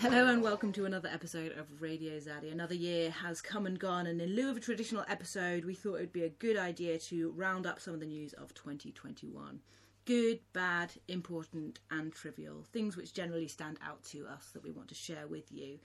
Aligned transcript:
Hello 0.00 0.28
and 0.28 0.42
welcome 0.42 0.72
to 0.74 0.84
another 0.84 1.08
episode 1.12 1.50
of 1.58 1.66
Radio 1.82 2.20
Zaddy. 2.20 2.52
Another 2.52 2.74
year 2.74 3.10
has 3.10 3.40
come 3.40 3.66
and 3.66 3.76
gone, 3.76 4.06
and 4.06 4.20
in 4.20 4.36
lieu 4.36 4.48
of 4.48 4.56
a 4.56 4.60
traditional 4.60 5.04
episode, 5.08 5.64
we 5.64 5.74
thought 5.74 5.96
it 5.96 6.00
would 6.00 6.12
be 6.12 6.22
a 6.22 6.28
good 6.28 6.56
idea 6.56 6.98
to 6.98 7.32
round 7.32 7.66
up 7.66 7.80
some 7.80 7.94
of 7.94 8.00
the 8.00 8.06
news 8.06 8.32
of 8.34 8.54
2021. 8.54 9.58
Good, 10.04 10.38
bad, 10.52 10.92
important, 11.08 11.80
and 11.90 12.12
trivial. 12.12 12.64
Things 12.72 12.96
which 12.96 13.12
generally 13.12 13.48
stand 13.48 13.78
out 13.84 14.04
to 14.04 14.24
us 14.28 14.50
that 14.54 14.62
we 14.62 14.70
want 14.70 14.88
to 14.90 14.94
share 14.94 15.26
with 15.26 15.50
you. 15.50 15.80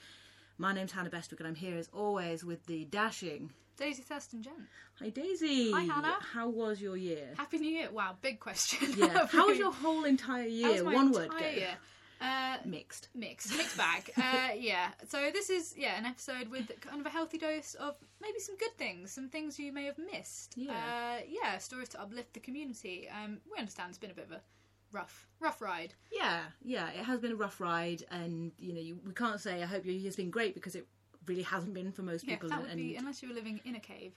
My 0.59 0.73
name's 0.73 0.91
Hannah 0.91 1.09
Bestwick, 1.09 1.39
and 1.39 1.47
I'm 1.47 1.55
here 1.55 1.75
as 1.75 1.89
always 1.91 2.43
with 2.43 2.63
the 2.67 2.85
dashing. 2.85 3.51
Daisy 3.77 4.03
Thurston 4.03 4.43
Jen. 4.43 4.67
Hi, 4.99 5.09
Daisy. 5.09 5.71
Hi, 5.71 5.85
Hannah. 5.85 6.17
How 6.21 6.49
was 6.49 6.79
your 6.79 6.95
year? 6.95 7.29
Happy 7.35 7.57
New 7.57 7.71
Year. 7.71 7.89
Wow, 7.91 8.15
big 8.21 8.39
question. 8.39 8.93
Yeah. 8.95 9.25
How 9.31 9.47
was 9.47 9.57
your 9.57 9.73
whole 9.73 10.03
entire 10.03 10.45
year? 10.45 10.83
One 10.85 11.11
word. 11.11 11.31
Go. 11.31 11.37
year? 11.39 11.77
Uh, 12.23 12.57
Mixed. 12.65 13.09
mixed, 13.13 13.55
mixed 13.57 13.77
bag. 13.77 14.11
uh, 14.17 14.53
yeah. 14.57 14.89
So 15.09 15.29
this 15.33 15.49
is 15.49 15.75
yeah 15.77 15.97
an 15.97 16.05
episode 16.05 16.47
with 16.49 16.71
kind 16.81 16.99
of 17.01 17.05
a 17.05 17.09
healthy 17.09 17.37
dose 17.37 17.73
of 17.75 17.95
maybe 18.21 18.39
some 18.39 18.55
good 18.57 18.75
things, 18.77 19.11
some 19.11 19.27
things 19.29 19.59
you 19.59 19.71
may 19.73 19.85
have 19.85 19.97
missed. 19.97 20.53
Yeah. 20.55 20.71
Uh, 20.71 21.21
yeah. 21.27 21.57
Stories 21.57 21.89
to 21.89 22.01
uplift 22.01 22.33
the 22.33 22.39
community. 22.39 23.09
Um, 23.09 23.39
we 23.51 23.59
understand 23.59 23.89
it's 23.89 23.97
been 23.97 24.11
a 24.11 24.13
bit 24.15 24.25
of 24.25 24.31
a 24.31 24.41
rough, 24.93 25.27
rough 25.39 25.61
ride. 25.61 25.93
Yeah, 26.11 26.41
yeah, 26.63 26.89
it 26.91 27.03
has 27.03 27.19
been 27.19 27.31
a 27.31 27.35
rough 27.35 27.59
ride, 27.59 28.03
and 28.11 28.51
you 28.59 28.73
know, 28.73 28.79
you, 28.79 28.99
we 29.05 29.13
can't 29.13 29.39
say 29.41 29.61
I 29.61 29.65
hope 29.65 29.85
your 29.85 29.95
year's 29.95 30.15
been 30.15 30.29
great 30.31 30.53
because 30.53 30.75
it 30.75 30.87
really 31.25 31.41
hasn't 31.43 31.73
been 31.73 31.91
for 31.91 32.03
most 32.03 32.25
Yeah, 32.25 32.35
people. 32.35 32.49
that 32.49 32.59
and 32.59 32.67
would 32.69 32.77
be 32.77 32.95
unless 32.95 33.21
you 33.23 33.29
were 33.29 33.35
living 33.35 33.59
in 33.65 33.75
a 33.75 33.79
cave. 33.79 34.13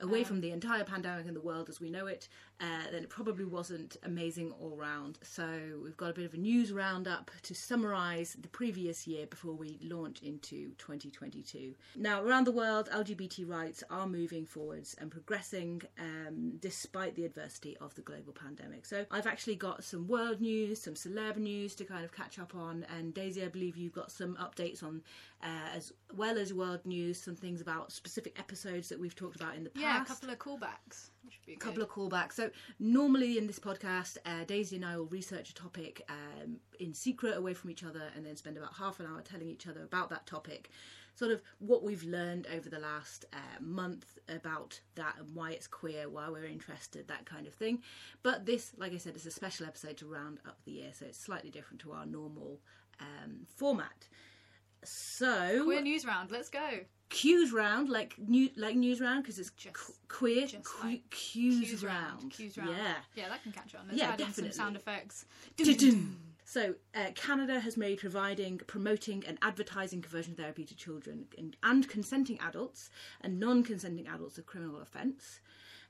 Away 0.00 0.20
um, 0.20 0.24
from 0.24 0.40
the 0.40 0.50
entire 0.50 0.84
pandemic 0.84 1.26
and 1.26 1.36
the 1.36 1.40
world 1.40 1.68
as 1.68 1.80
we 1.80 1.90
know 1.90 2.06
it, 2.06 2.28
uh, 2.60 2.90
then 2.90 3.02
it 3.02 3.08
probably 3.08 3.44
wasn't 3.44 3.96
amazing 4.04 4.52
all 4.60 4.76
round. 4.76 5.18
So 5.22 5.48
we've 5.82 5.96
got 5.96 6.10
a 6.10 6.12
bit 6.12 6.26
of 6.26 6.34
a 6.34 6.38
news 6.38 6.72
roundup 6.72 7.30
to 7.42 7.54
summarise 7.54 8.36
the 8.40 8.48
previous 8.48 9.06
year 9.06 9.26
before 9.26 9.54
we 9.54 9.78
launch 9.82 10.22
into 10.22 10.70
2022. 10.78 11.74
Now, 11.96 12.22
around 12.22 12.46
the 12.46 12.52
world, 12.52 12.88
LGBT 12.92 13.48
rights 13.48 13.82
are 13.90 14.06
moving 14.06 14.44
forwards 14.44 14.94
and 15.00 15.10
progressing 15.10 15.82
um, 15.98 16.52
despite 16.60 17.14
the 17.14 17.24
adversity 17.24 17.76
of 17.80 17.94
the 17.94 18.02
global 18.02 18.32
pandemic. 18.32 18.86
So 18.86 19.06
I've 19.10 19.26
actually 19.26 19.56
got 19.56 19.84
some 19.84 20.06
world 20.06 20.40
news, 20.40 20.80
some 20.82 20.94
celeb 20.94 21.36
news 21.36 21.74
to 21.76 21.84
kind 21.84 22.04
of 22.04 22.12
catch 22.12 22.38
up 22.38 22.54
on, 22.54 22.86
and 22.96 23.14
Daisy, 23.14 23.42
I 23.42 23.48
believe 23.48 23.76
you've 23.76 23.92
got 23.92 24.10
some 24.10 24.36
updates 24.36 24.82
on, 24.82 25.02
uh, 25.42 25.74
as 25.74 25.92
well 26.14 26.38
as 26.38 26.52
world 26.52 26.84
news, 26.84 27.20
some 27.20 27.36
things 27.36 27.60
about 27.60 27.92
specific 27.92 28.38
episodes 28.38 28.88
that 28.88 29.00
we've 29.00 29.14
talked 29.14 29.36
about 29.36 29.56
in 29.56 29.64
the 29.64 29.70
past 29.70 29.82
Yeah, 29.82 29.89
a 29.98 30.04
couple 30.04 30.30
of 30.30 30.38
callbacks, 30.38 31.10
which 31.24 31.38
would 31.38 31.46
be 31.46 31.52
a 31.52 31.56
good. 31.56 31.60
couple 31.60 31.82
of 31.82 31.88
callbacks. 31.88 32.32
So 32.34 32.50
normally 32.78 33.38
in 33.38 33.46
this 33.46 33.58
podcast, 33.58 34.18
uh, 34.26 34.44
Daisy 34.46 34.76
and 34.76 34.84
I 34.84 34.96
will 34.96 35.06
research 35.06 35.50
a 35.50 35.54
topic 35.54 36.02
um, 36.08 36.56
in 36.78 36.94
secret, 36.94 37.36
away 37.36 37.54
from 37.54 37.70
each 37.70 37.84
other, 37.84 38.10
and 38.16 38.24
then 38.24 38.36
spend 38.36 38.56
about 38.56 38.74
half 38.74 39.00
an 39.00 39.06
hour 39.06 39.20
telling 39.22 39.48
each 39.48 39.66
other 39.66 39.82
about 39.82 40.10
that 40.10 40.26
topic, 40.26 40.70
sort 41.14 41.30
of 41.30 41.42
what 41.58 41.82
we've 41.82 42.04
learned 42.04 42.46
over 42.54 42.68
the 42.68 42.78
last 42.78 43.26
uh, 43.32 43.60
month 43.60 44.18
about 44.28 44.80
that 44.94 45.16
and 45.18 45.34
why 45.34 45.50
it's 45.50 45.66
queer, 45.66 46.08
why 46.08 46.28
we're 46.28 46.44
interested, 46.44 47.08
that 47.08 47.26
kind 47.26 47.46
of 47.46 47.54
thing. 47.54 47.82
But 48.22 48.46
this, 48.46 48.72
like 48.76 48.92
I 48.92 48.98
said, 48.98 49.16
is 49.16 49.26
a 49.26 49.30
special 49.30 49.66
episode 49.66 49.96
to 49.98 50.06
round 50.06 50.40
up 50.46 50.58
the 50.64 50.72
year, 50.72 50.90
so 50.92 51.06
it's 51.06 51.18
slightly 51.18 51.50
different 51.50 51.80
to 51.82 51.92
our 51.92 52.06
normal 52.06 52.60
um, 53.00 53.46
format. 53.56 54.08
So 54.82 55.64
Queer 55.64 55.82
news 55.82 56.06
round. 56.06 56.30
Let's 56.30 56.48
go. 56.48 56.80
Cues 57.10 57.52
round 57.52 57.88
like 57.90 58.14
new 58.18 58.48
like 58.56 58.76
news 58.76 59.00
round 59.00 59.22
because 59.22 59.38
it's 59.38 59.50
Just- 59.50 59.74
qu- 59.74 59.92
queer 60.08 60.46
just 60.46 60.64
que- 60.64 60.88
like 60.88 61.10
cues, 61.10 61.84
round. 61.84 62.30
Cues 62.30 62.56
round. 62.56 62.70
yeah 62.70 62.94
Yeah, 63.14 63.28
that 63.28 63.42
can 63.42 63.52
catch 63.52 63.74
on. 63.74 63.86
Let's 63.88 63.98
Yeah, 63.98 64.16
definitely. 64.16 64.52
some 64.52 64.52
sound 64.52 64.76
effects. 64.76 65.26
so 66.44 66.74
uh, 66.94 67.10
canada 67.14 67.60
has 67.60 67.76
made 67.76 67.98
providing 67.98 68.58
promoting 68.66 69.22
and 69.26 69.38
advertising 69.42 70.00
conversion 70.02 70.34
therapy 70.34 70.64
to 70.64 70.74
children 70.74 71.26
and, 71.38 71.56
and 71.62 71.88
consenting 71.88 72.38
adults 72.40 72.90
and 73.20 73.38
non-consenting 73.38 74.06
adults 74.08 74.38
a 74.38 74.42
criminal 74.42 74.80
offence 74.80 75.40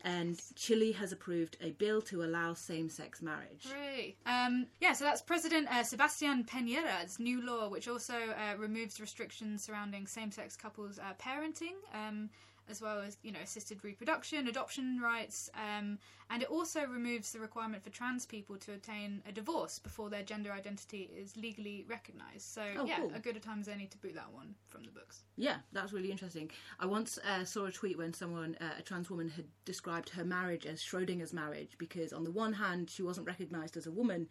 and 0.04 0.40
chile 0.56 0.92
has 0.92 1.12
approved 1.12 1.56
a 1.60 1.70
bill 1.72 2.00
to 2.00 2.22
allow 2.22 2.54
same-sex 2.54 3.20
marriage 3.22 3.66
Hooray. 3.68 4.16
Um, 4.26 4.66
yeah, 4.80 4.92
so 4.92 5.04
that's 5.04 5.22
President 5.22 5.68
uh, 5.70 5.82
Sebastian 5.82 6.44
Piñera's 6.44 7.18
new 7.18 7.44
law, 7.44 7.68
which 7.68 7.88
also 7.88 8.14
uh, 8.14 8.56
removes 8.56 9.00
restrictions 9.00 9.62
surrounding 9.62 10.06
same-sex 10.06 10.56
couples 10.56 10.98
uh, 10.98 11.12
parenting, 11.22 11.74
um, 11.94 12.30
as 12.68 12.80
well 12.80 13.00
as 13.00 13.16
you 13.22 13.32
know 13.32 13.40
assisted 13.42 13.82
reproduction, 13.84 14.48
adoption 14.48 15.00
rights, 15.02 15.50
um, 15.54 15.98
and 16.30 16.42
it 16.42 16.48
also 16.50 16.84
removes 16.86 17.32
the 17.32 17.40
requirement 17.40 17.82
for 17.82 17.90
trans 17.90 18.24
people 18.26 18.56
to 18.56 18.72
obtain 18.74 19.22
a 19.28 19.32
divorce 19.32 19.78
before 19.78 20.10
their 20.10 20.22
gender 20.22 20.52
identity 20.52 21.10
is 21.16 21.36
legally 21.36 21.84
recognised. 21.88 22.42
So 22.42 22.62
Oh, 22.78 22.84
yeah, 22.84 22.98
cool. 22.98 23.12
a 23.14 23.18
good 23.18 23.36
a 23.36 23.40
time 23.40 23.60
as 23.60 23.68
any 23.68 23.86
to 23.86 23.98
boot 23.98 24.14
that 24.14 24.32
one 24.32 24.54
from 24.68 24.84
the 24.84 24.90
books. 24.90 25.24
Yeah, 25.36 25.56
that's 25.72 25.92
really 25.92 26.10
interesting. 26.10 26.50
I 26.78 26.86
once 26.86 27.18
uh, 27.18 27.44
saw 27.44 27.66
a 27.66 27.72
tweet 27.72 27.98
when 27.98 28.12
someone, 28.12 28.56
uh, 28.60 28.74
a 28.78 28.82
trans 28.82 29.10
woman, 29.10 29.28
had 29.30 29.46
described 29.64 30.10
her 30.10 30.24
marriage 30.24 30.66
as 30.66 30.80
Schrodinger's 30.80 31.32
marriage 31.32 31.76
because, 31.78 32.12
on 32.12 32.24
the 32.24 32.30
one 32.30 32.52
hand, 32.52 32.90
she 32.90 33.02
wasn't 33.02 33.26
recognised 33.26 33.76
as 33.76 33.86
a 33.86 33.90
woman 33.90 34.28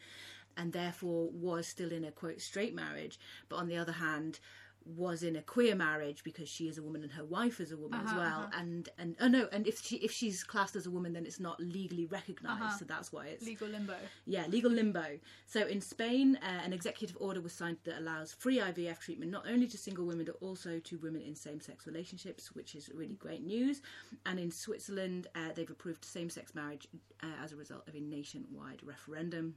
and 0.57 0.73
therefore 0.73 1.29
was 1.31 1.67
still 1.67 1.91
in 1.91 2.03
a 2.03 2.11
quote 2.11 2.41
straight 2.41 2.75
marriage, 2.75 3.19
but 3.47 3.57
on 3.57 3.67
the 3.67 3.77
other 3.77 3.93
hand, 3.93 4.39
was 4.85 5.21
in 5.23 5.35
a 5.35 5.41
queer 5.41 5.75
marriage 5.75 6.23
because 6.23 6.49
she 6.49 6.67
is 6.67 6.77
a 6.77 6.81
woman 6.83 7.03
and 7.03 7.11
her 7.11 7.23
wife 7.23 7.59
is 7.59 7.71
a 7.71 7.77
woman 7.77 7.99
as 8.01 8.07
Uh-huh, 8.07 8.17
well 8.19 8.39
uh-huh. 8.45 8.59
and 8.61 8.89
and 8.97 9.15
oh 9.21 9.27
no 9.27 9.47
and 9.51 9.67
if 9.67 9.81
she 9.83 9.97
if 9.97 10.11
she's 10.11 10.43
classed 10.43 10.75
as 10.75 10.87
a 10.87 10.89
woman 10.91 11.13
then 11.13 11.25
it's 11.25 11.39
not 11.39 11.59
legally 11.59 12.05
recognized 12.07 12.61
Uh-huh. 12.63 12.77
so 12.77 12.85
that's 12.85 13.11
why 13.13 13.27
it's 13.27 13.45
Legal 13.45 13.67
limbo. 13.67 13.95
yeah, 14.25 14.45
legal 14.47 14.71
limbo. 14.71 15.19
So 15.45 15.67
in 15.67 15.79
Spain, 15.81 16.37
uh, 16.41 16.61
an 16.65 16.73
executive 16.73 17.17
order 17.19 17.41
was 17.41 17.53
signed 17.53 17.77
that 17.83 17.99
allows 17.99 18.33
free 18.33 18.57
IVF 18.59 18.99
treatment 18.99 19.31
not 19.31 19.45
only 19.47 19.67
to 19.67 19.77
single 19.77 20.05
women 20.05 20.25
but 20.25 20.37
also 20.41 20.79
to 20.79 20.97
women 20.99 21.21
in 21.21 21.35
same-sex 21.35 21.85
relationships, 21.85 22.53
which 22.55 22.73
is 22.75 22.89
really 22.93 23.15
great 23.15 23.43
news. 23.43 23.81
And 24.25 24.39
in 24.39 24.49
Switzerland, 24.51 25.27
uh, 25.35 25.51
they've 25.55 25.69
approved 25.69 26.03
same-sex 26.05 26.55
marriage 26.55 26.87
uh, 27.23 27.27
as 27.43 27.51
a 27.51 27.55
result 27.55 27.87
of 27.87 27.95
a 27.95 27.99
nationwide 27.99 28.81
referendum. 28.83 29.55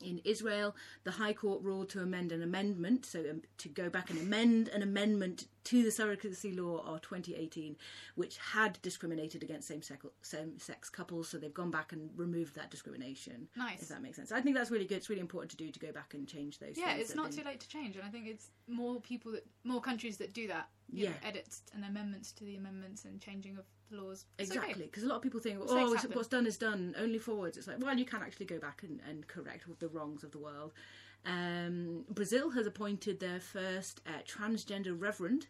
In 0.00 0.20
Israel, 0.24 0.76
the 1.04 1.12
High 1.12 1.32
Court 1.32 1.62
ruled 1.62 1.88
to 1.90 2.02
amend 2.02 2.32
an 2.32 2.42
amendment, 2.42 3.06
so 3.06 3.20
um, 3.30 3.42
to 3.58 3.68
go 3.68 3.88
back 3.88 4.10
and 4.10 4.18
amend 4.18 4.68
an 4.68 4.82
amendment 4.82 5.46
to 5.66 5.82
the 5.82 5.90
surrogacy 5.90 6.56
law 6.56 6.78
of 6.86 7.02
2018, 7.02 7.76
which 8.14 8.38
had 8.38 8.78
discriminated 8.82 9.42
against 9.42 9.66
same-sex, 9.66 10.06
same-sex 10.22 10.88
couples. 10.88 11.28
So 11.28 11.38
they've 11.38 11.52
gone 11.52 11.72
back 11.72 11.92
and 11.92 12.08
removed 12.16 12.54
that 12.54 12.70
discrimination. 12.70 13.48
Nice. 13.56 13.82
If 13.82 13.88
that 13.88 14.00
makes 14.00 14.16
sense. 14.16 14.30
I 14.30 14.40
think 14.40 14.54
that's 14.54 14.70
really 14.70 14.84
good. 14.84 14.98
It's 14.98 15.10
really 15.10 15.20
important 15.20 15.50
to 15.50 15.56
do 15.56 15.72
to 15.72 15.78
go 15.80 15.90
back 15.90 16.14
and 16.14 16.26
change 16.26 16.60
those. 16.60 16.76
Yeah, 16.76 16.94
it's 16.94 17.16
not 17.16 17.26
have 17.26 17.36
too 17.36 17.42
late 17.44 17.60
to 17.60 17.68
change, 17.68 17.96
and 17.96 18.04
I 18.04 18.08
think 18.08 18.28
it's 18.28 18.50
more 18.68 19.00
people 19.00 19.32
that 19.32 19.44
more 19.64 19.80
countries 19.80 20.16
that 20.18 20.32
do 20.32 20.46
that. 20.48 20.68
Yeah. 20.92 21.08
know, 21.08 21.16
edits 21.24 21.62
and 21.74 21.84
amendments 21.84 22.30
to 22.32 22.44
the 22.44 22.54
amendments 22.54 23.06
and 23.06 23.20
changing 23.20 23.58
of 23.58 23.64
the 23.90 23.96
laws. 23.96 24.24
It's. 24.38 24.50
Exactly, 24.50 24.84
because 24.84 25.02
a 25.02 25.08
lot 25.08 25.16
of 25.16 25.22
people 25.22 25.40
think, 25.40 25.58
Mistakes 25.58 26.04
oh, 26.04 26.08
what's 26.12 26.28
done 26.28 26.46
is 26.46 26.56
done, 26.56 26.94
only 26.96 27.18
forwards. 27.18 27.56
It's 27.56 27.66
like, 27.66 27.80
well, 27.80 27.98
you 27.98 28.04
can 28.04 28.22
actually 28.22 28.46
go 28.46 28.60
back 28.60 28.84
and, 28.84 29.00
and 29.08 29.26
correct 29.26 29.64
the 29.80 29.88
wrongs 29.88 30.22
of 30.22 30.30
the 30.30 30.38
world. 30.38 30.72
Um, 31.24 32.04
Brazil 32.08 32.50
has 32.50 32.66
appointed 32.66 33.18
their 33.18 33.40
first 33.40 34.00
uh, 34.06 34.22
transgender 34.26 34.94
reverend, 34.98 35.46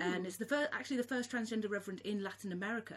and 0.00 0.24
it's 0.24 0.36
the 0.36 0.44
first, 0.44 0.70
actually 0.72 0.98
the 0.98 1.02
first 1.02 1.30
transgender 1.30 1.68
reverend 1.68 2.00
in 2.04 2.22
Latin 2.22 2.52
America, 2.52 2.96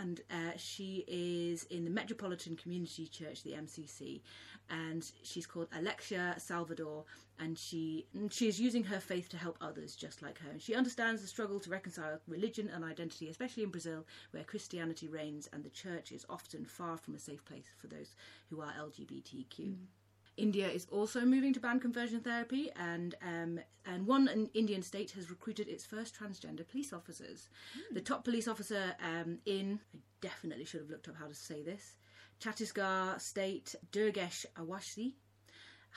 and 0.00 0.20
uh, 0.30 0.52
she 0.56 1.04
is 1.06 1.64
in 1.64 1.84
the 1.84 1.90
Metropolitan 1.90 2.56
Community 2.56 3.06
Church, 3.06 3.42
the 3.42 3.52
MCC, 3.52 4.22
and 4.70 5.10
she's 5.22 5.46
called 5.46 5.68
Alexya 5.70 6.40
Salvador, 6.40 7.04
and 7.38 7.58
she 7.58 8.06
and 8.14 8.32
she 8.32 8.48
is 8.48 8.58
using 8.60 8.84
her 8.84 9.00
faith 9.00 9.28
to 9.30 9.36
help 9.36 9.58
others 9.60 9.94
just 9.94 10.22
like 10.22 10.38
her. 10.38 10.50
And 10.50 10.62
she 10.62 10.74
understands 10.74 11.20
the 11.20 11.28
struggle 11.28 11.60
to 11.60 11.70
reconcile 11.70 12.18
religion 12.26 12.70
and 12.72 12.84
identity, 12.84 13.28
especially 13.28 13.64
in 13.64 13.70
Brazil, 13.70 14.06
where 14.30 14.44
Christianity 14.44 15.08
reigns 15.08 15.48
and 15.52 15.62
the 15.62 15.70
church 15.70 16.12
is 16.12 16.24
often 16.30 16.64
far 16.64 16.96
from 16.96 17.14
a 17.14 17.18
safe 17.18 17.44
place 17.44 17.66
for 17.78 17.88
those 17.88 18.14
who 18.48 18.62
are 18.62 18.72
LGBTQ. 18.78 19.74
India 20.42 20.68
is 20.68 20.88
also 20.90 21.20
moving 21.20 21.52
to 21.52 21.60
ban 21.60 21.78
conversion 21.78 22.20
therapy, 22.20 22.68
and 22.74 23.14
um, 23.22 23.60
and 23.86 24.06
one 24.08 24.26
an 24.26 24.50
Indian 24.54 24.82
state 24.82 25.12
has 25.12 25.30
recruited 25.30 25.68
its 25.68 25.86
first 25.86 26.18
transgender 26.18 26.66
police 26.66 26.92
officers. 26.92 27.48
The 27.92 28.00
top 28.00 28.24
police 28.24 28.48
officer 28.48 28.96
um, 29.00 29.38
in 29.46 29.78
I 29.94 29.98
definitely 30.20 30.64
should 30.64 30.80
have 30.80 30.90
looked 30.90 31.08
up 31.08 31.14
how 31.16 31.28
to 31.28 31.34
say 31.34 31.62
this 31.62 31.94
Chhattisgarh 32.40 33.20
state, 33.20 33.76
Durgesh 33.92 34.44
Awasi, 34.56 35.12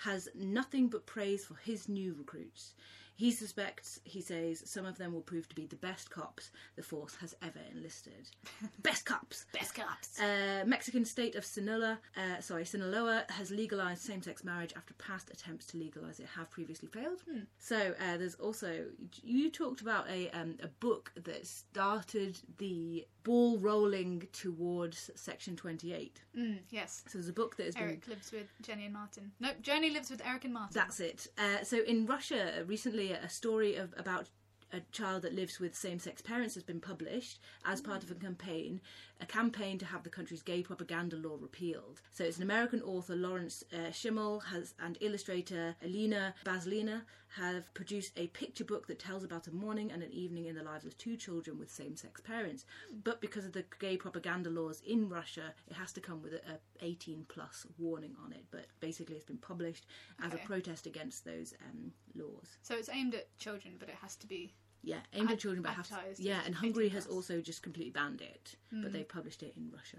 has 0.04 0.30
nothing 0.36 0.90
but 0.90 1.08
praise 1.08 1.44
for 1.44 1.56
his 1.56 1.90
new 1.90 2.14
recruits. 2.14 2.76
He 3.16 3.32
suspects, 3.32 4.00
he 4.04 4.22
says, 4.22 4.62
some 4.66 4.86
of 4.86 4.98
them 4.98 5.14
will 5.14 5.22
prove 5.22 5.48
to 5.50 5.56
be 5.56 5.66
the 5.66 5.78
best 5.78 6.10
cops 6.10 6.52
the 6.76 6.84
force 6.84 7.16
has 7.22 7.36
ever 7.42 7.60
enlisted. 7.74 8.30
best 8.80 9.06
cops! 9.06 9.46
Best 9.54 9.74
cops. 9.76 10.20
Uh, 10.20 10.64
Mexican 10.66 11.06
state 11.06 11.36
of 11.36 11.46
Sinaloa, 11.46 12.00
uh, 12.18 12.42
sorry, 12.42 12.66
Sinaloa 12.66 13.26
has 13.30 13.52
legalized 13.52 14.02
same-sex 14.02 14.44
marriage 14.44 14.74
after 14.76 14.94
past 14.96 15.30
attempts 15.30 15.66
to 15.68 15.78
legalize 15.78 16.20
it 16.20 16.28
have 16.36 16.50
previously 16.50 16.90
failed. 16.90 17.22
So 17.58 17.94
uh, 18.00 18.18
there's 18.18 18.36
also 18.36 18.86
you 19.24 19.50
talked 19.50 19.82
about 19.82 20.10
a 20.10 20.30
um, 20.32 20.58
a 20.62 20.68
book 20.68 21.12
that 21.24 21.48
started 21.48 22.38
the 22.58 23.08
ball 23.26 23.58
rolling 23.58 24.26
towards 24.32 25.10
Section 25.16 25.58
28. 25.58 26.22
Mm, 26.38 26.60
yes. 26.70 27.04
So 27.08 27.18
there's 27.18 27.28
a 27.28 27.34
book 27.34 27.58
that 27.58 27.66
has 27.66 27.76
been 27.76 27.84
Eric 27.84 28.08
lives 28.08 28.32
with 28.32 28.48
Jenny 28.62 28.86
and 28.86 28.94
Martin. 28.94 29.32
Nope, 29.42 29.56
Jenny 29.62 29.90
lives 29.90 30.10
with 30.10 30.22
Eric 30.26 30.46
and 30.46 30.54
Martin. 30.54 30.72
That's 30.74 31.02
it. 31.02 31.28
Uh, 31.38 31.64
so 31.64 31.84
in 31.84 32.06
Russia, 32.06 32.64
recently, 32.66 33.12
a 33.12 33.28
story 33.28 33.76
of 33.76 33.94
about 33.98 34.30
a 34.72 34.80
child 34.92 35.24
that 35.24 35.34
lives 35.34 35.60
with 35.60 35.76
same-sex 35.76 36.22
parents 36.22 36.54
has 36.54 36.64
been 36.64 36.80
published 36.80 37.40
as 37.66 37.82
part 37.82 38.04
of 38.04 38.12
a 38.12 38.16
campaign, 38.16 38.82
a 39.22 39.26
campaign 39.26 39.78
to 39.80 39.86
have 39.86 40.04
the 40.04 40.10
country's 40.10 40.42
gay 40.42 40.62
propaganda 40.62 41.16
law 41.16 41.38
repealed. 41.40 42.02
So 42.12 42.24
it's 42.24 42.38
an 42.38 42.44
American 42.44 42.82
author, 42.82 43.16
Lawrence 43.16 43.64
uh, 43.74 43.90
Schimel, 43.92 44.44
has 44.46 44.74
and 44.80 44.98
illustrator 45.02 45.76
Elena 45.84 46.34
Baslina 46.46 47.02
have 47.38 47.74
produced 47.74 48.14
a 48.18 48.28
picture 48.28 48.64
book 48.64 48.88
that 48.88 49.00
tells 49.00 49.24
about 49.24 49.48
a 49.48 49.52
morning 49.52 49.92
and 49.92 50.02
an 50.02 50.12
evening 50.12 50.46
in 50.46 50.56
the 50.56 50.64
lives 50.64 50.86
of 50.86 50.98
two 50.98 51.18
children 51.18 51.60
with 51.60 51.70
same-sex 51.70 52.22
parents. 52.22 52.66
But 53.04 53.20
because 53.20 53.46
of 53.46 53.52
the 53.52 53.66
gay 53.80 53.98
propaganda 53.98 54.50
laws 54.50 54.82
in 54.86 55.10
Russia, 55.10 55.54
it 55.68 55.74
has 55.74 55.92
to 55.94 56.02
come 56.02 56.22
with 56.22 56.34
a, 56.34 56.42
a 56.54 56.86
18 56.86 57.26
plus 57.28 57.66
warning 57.78 58.16
on 58.24 58.32
it. 58.32 58.46
But 58.52 58.68
basically, 58.80 59.16
it's 59.16 59.26
been 59.26 59.38
published 59.38 59.86
as 60.24 60.34
a 60.34 60.38
protest 60.38 60.88
against 60.88 61.26
those 61.26 61.54
um, 61.70 61.92
laws. 62.16 62.58
So 62.62 62.76
it's 62.76 62.90
aimed 62.90 63.16
at 63.16 63.38
children, 63.38 63.76
but 63.80 63.90
it 63.90 63.96
has 64.02 64.16
to 64.18 64.28
be. 64.28 64.54
Yeah, 64.86 65.00
aimed 65.14 65.32
at 65.32 65.40
children, 65.40 65.64
but 65.64 65.72
have 65.72 65.92
advertised 65.92 66.20
yeah, 66.20 66.40
and 66.46 66.54
Hungary 66.54 66.90
has. 66.90 67.06
Hmm. 67.06 67.14
also 67.14 67.42
just 67.42 67.64
completely 67.64 67.92
banned 67.92 68.22
it, 68.22 68.56
but 68.72 68.94
they've 68.94 69.08
published 69.08 69.42
it 69.42 69.54
in 69.58 69.72
Russia. 69.74 69.98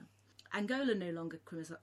Angola 0.54 0.94
no 0.94 1.10
longer 1.10 1.40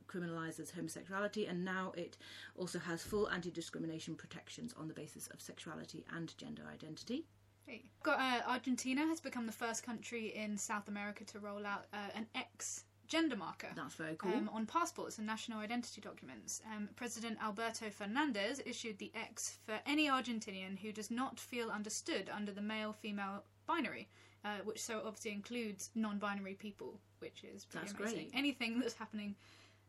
criminalises 0.07 0.71
homosexuality, 0.73 1.45
and 1.47 1.65
now 1.65 1.91
it 1.97 2.17
also 2.55 2.79
has 2.79 3.03
full 3.03 3.29
anti-discrimination 3.29 4.15
protections 4.15 4.73
on 4.79 4.87
the 4.87 4.93
basis 4.93 5.27
of 5.27 5.41
sexuality 5.41 6.05
and 6.15 6.35
gender 6.37 6.63
identity. 6.73 7.25
Hey. 7.65 7.83
Got 8.03 8.19
uh, 8.19 8.41
Argentina 8.49 9.05
has 9.07 9.19
become 9.19 9.45
the 9.45 9.51
first 9.51 9.83
country 9.83 10.33
in 10.35 10.57
South 10.57 10.87
America 10.87 11.23
to 11.25 11.39
roll 11.39 11.65
out 11.65 11.85
uh, 11.93 12.09
an 12.15 12.27
X 12.35 12.85
gender 13.13 13.35
marker. 13.35 13.69
That's 13.75 13.95
very 13.95 14.15
cool. 14.15 14.33
Um, 14.33 14.49
on 14.51 14.65
passports 14.65 15.17
and 15.19 15.27
national 15.27 15.59
identity 15.59 16.01
documents. 16.01 16.61
Um, 16.75 16.89
President 16.95 17.37
Alberto 17.41 17.89
Fernandez 17.91 18.59
issued 18.65 18.97
the 18.97 19.11
X 19.13 19.57
for 19.65 19.75
any 19.85 20.07
Argentinian 20.09 20.79
who 20.79 20.91
does 20.91 21.11
not 21.11 21.39
feel 21.39 21.69
understood 21.69 22.29
under 22.35 22.51
the 22.51 22.61
male 22.61 22.91
female 22.91 23.43
binary, 23.67 24.09
uh, 24.43 24.57
which 24.63 24.81
so 24.81 25.01
obviously 25.05 25.31
includes 25.31 25.91
non 25.93 26.17
binary 26.17 26.55
people, 26.55 26.99
which 27.19 27.43
is 27.43 27.65
pretty 27.65 27.85
That's 27.87 27.99
amazing. 27.99 28.29
great. 28.29 28.31
Anything 28.43 28.79
that's 28.79 28.95
happening 28.95 29.35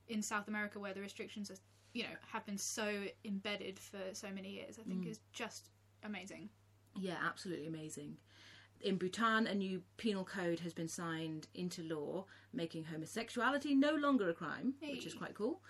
in 0.09 0.21
South 0.21 0.49
America 0.49 0.79
where 0.79 0.93
the 0.93 1.01
restrictions 1.01 1.51
are, 1.51 1.57
you 1.95 2.03
know, 2.03 2.17
have 2.31 2.45
been 2.45 2.59
so 2.59 3.05
embedded 3.25 3.79
for 3.79 4.03
so 4.13 4.29
many 4.35 4.51
years, 4.51 4.79
I 4.79 4.83
Mm. 4.83 4.89
think 4.89 5.07
is 5.07 5.21
just 5.33 5.71
amazing. 6.03 6.51
Yeah, 6.97 7.17
absolutely 7.23 7.67
amazing. 7.69 8.19
In 8.85 8.99
Bhutan, 8.99 9.47
a 9.47 9.55
new 9.55 9.83
penal 9.97 10.25
code 10.25 10.61
has 10.61 10.75
been 10.75 10.89
signed 10.89 11.49
into 11.55 11.83
law, 11.83 12.27
making 12.53 12.85
homosexuality 12.85 13.75
no 13.75 13.95
longer 13.95 14.29
a 14.29 14.35
crime, 14.35 14.75
which 14.83 15.07
is 15.07 15.15
quite 15.15 15.35
cool. 15.35 15.63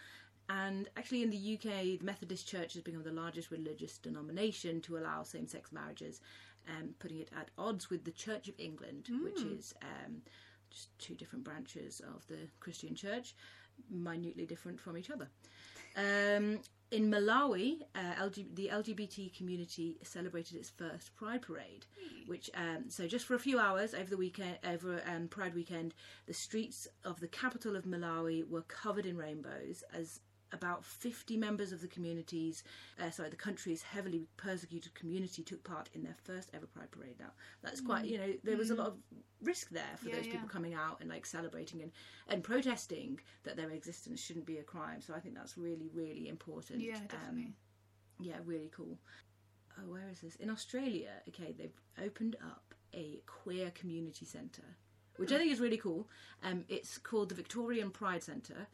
And 0.48 0.88
actually, 0.96 1.22
in 1.22 1.30
the 1.30 1.54
UK, 1.54 2.00
the 2.00 2.04
Methodist 2.04 2.48
Church 2.48 2.74
has 2.74 2.82
become 2.82 3.04
the 3.04 3.12
largest 3.12 3.52
religious 3.52 3.98
denomination 3.98 4.80
to 4.82 4.98
allow 4.98 5.22
same 5.22 5.46
sex 5.46 5.70
marriages, 5.70 6.20
um, 6.68 6.96
putting 6.98 7.20
it 7.20 7.30
at 7.38 7.52
odds 7.56 7.88
with 7.88 8.04
the 8.04 8.10
Church 8.10 8.48
of 8.48 8.58
England, 8.58 9.08
which 9.22 9.40
is 9.42 9.74
um, 9.80 10.16
just 10.68 10.88
two 10.98 11.14
different 11.14 11.44
branches 11.44 12.00
of 12.00 12.26
the 12.26 12.48
Christian 12.58 12.96
Church, 12.96 13.36
minutely 13.88 14.44
different 14.44 14.80
from 14.80 14.98
each 14.98 15.10
other. 15.10 15.28
Um, 15.96 16.58
in 16.90 17.10
Malawi, 17.10 17.82
uh, 17.94 18.14
LG- 18.20 18.54
the 18.54 18.68
LGBT 18.72 19.36
community 19.36 19.96
celebrated 20.02 20.56
its 20.56 20.70
first 20.70 21.14
Pride 21.16 21.42
Parade, 21.42 21.86
which 22.26 22.50
um, 22.54 22.84
so 22.88 23.06
just 23.06 23.26
for 23.26 23.34
a 23.34 23.38
few 23.38 23.58
hours 23.58 23.94
over 23.94 24.08
the 24.08 24.16
weekend, 24.16 24.58
over 24.64 25.02
um, 25.06 25.28
Pride 25.28 25.54
weekend, 25.54 25.94
the 26.26 26.34
streets 26.34 26.86
of 27.04 27.20
the 27.20 27.28
capital 27.28 27.74
of 27.76 27.84
Malawi 27.84 28.48
were 28.48 28.62
covered 28.62 29.06
in 29.06 29.16
rainbows 29.16 29.82
as 29.92 30.20
about 30.54 30.84
50 30.84 31.36
members 31.36 31.72
of 31.72 31.80
the 31.82 31.88
communities, 31.88 32.62
uh, 33.00 33.10
sorry, 33.10 33.28
the 33.28 33.36
country's 33.36 33.82
heavily 33.82 34.26
persecuted 34.38 34.94
community 34.94 35.42
took 35.42 35.62
part 35.64 35.90
in 35.92 36.02
their 36.02 36.16
first 36.24 36.50
ever 36.54 36.66
Pride 36.66 36.90
Parade. 36.90 37.16
Now, 37.20 37.32
that's 37.62 37.80
quite, 37.80 38.04
you 38.06 38.16
know, 38.18 38.32
there 38.42 38.56
was 38.56 38.70
a 38.70 38.74
lot 38.74 38.86
of 38.86 38.94
risk 39.42 39.68
there 39.70 39.82
for 39.96 40.06
Mm. 40.06 40.10
Yeah, 40.10 40.16
those 40.16 40.24
people 40.26 40.40
yeah. 40.46 40.52
coming 40.52 40.74
out 40.74 41.00
and 41.00 41.10
like 41.10 41.26
celebrating 41.26 41.82
and, 41.82 41.92
and 42.28 42.42
protesting 42.42 43.20
that 43.42 43.56
their 43.56 43.70
existence 43.70 44.20
shouldn't 44.20 44.46
be 44.46 44.58
a 44.58 44.62
crime. 44.62 45.00
So 45.02 45.12
I 45.14 45.20
think 45.20 45.34
that's 45.34 45.58
really, 45.58 45.90
really 45.92 46.28
important. 46.28 46.80
Yeah, 46.80 46.96
Um, 46.96 47.06
definitely. 47.08 47.54
yeah, 48.20 48.36
really 48.44 48.70
cool. 48.74 48.98
Oh, 49.78 49.90
where 49.90 50.08
is 50.10 50.20
this? 50.20 50.36
In 50.36 50.50
Australia, 50.50 51.10
okay, 51.28 51.52
they've 51.52 51.80
opened 52.02 52.36
up 52.42 52.74
a 52.94 53.20
queer 53.26 53.70
community 53.72 54.24
centre, 54.24 54.76
which 55.16 55.32
I 55.32 55.38
think 55.38 55.50
is 55.52 55.60
really 55.60 55.76
cool. 55.78 56.08
Um, 56.44 56.64
it's 56.68 56.96
called 56.98 57.28
the 57.28 57.34
Victorian 57.34 57.90
Pride 57.90 58.22
Centre, 58.22 58.68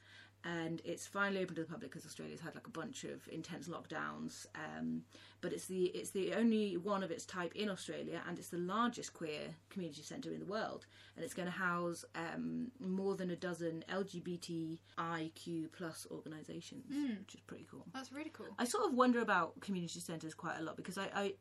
and 0.44 0.80
it's 0.84 1.06
finally 1.06 1.42
open 1.42 1.54
to 1.56 1.62
the 1.62 1.66
public 1.68 1.90
because 1.90 2.06
Australia's 2.06 2.40
had 2.40 2.54
like 2.54 2.66
a 2.66 2.70
bunch 2.70 3.04
of 3.04 3.26
intense 3.30 3.68
lockdowns. 3.68 4.46
Um, 4.54 5.02
but 5.40 5.52
it's 5.52 5.66
the 5.66 5.84
it's 5.86 6.10
the 6.10 6.34
only 6.34 6.76
one 6.76 7.02
of 7.02 7.10
its 7.10 7.24
type 7.24 7.54
in 7.54 7.68
Australia, 7.68 8.22
and 8.28 8.38
it's 8.38 8.48
the 8.48 8.58
largest 8.58 9.12
queer 9.12 9.54
community 9.68 10.02
centre 10.02 10.32
in 10.32 10.40
the 10.40 10.46
world. 10.46 10.86
And 11.16 11.24
it's 11.24 11.34
going 11.34 11.46
to 11.46 11.52
house 11.52 12.04
um, 12.14 12.70
more 12.80 13.16
than 13.16 13.30
a 13.30 13.36
dozen 13.36 13.84
LGBTIQ 13.90 15.72
plus 15.72 16.06
organisations, 16.10 16.84
which 17.18 17.34
is 17.34 17.40
pretty 17.46 17.66
cool. 17.70 17.84
That's 17.92 18.12
really 18.12 18.30
cool. 18.32 18.48
I 18.58 18.64
sort 18.64 18.84
of 18.84 18.94
wonder 18.94 19.20
about 19.20 19.60
community 19.60 20.00
centres 20.00 20.34
quite 20.34 20.58
a 20.58 20.62
lot 20.62 20.76
because 20.76 20.96
I, 20.96 21.08
I 21.14 21.34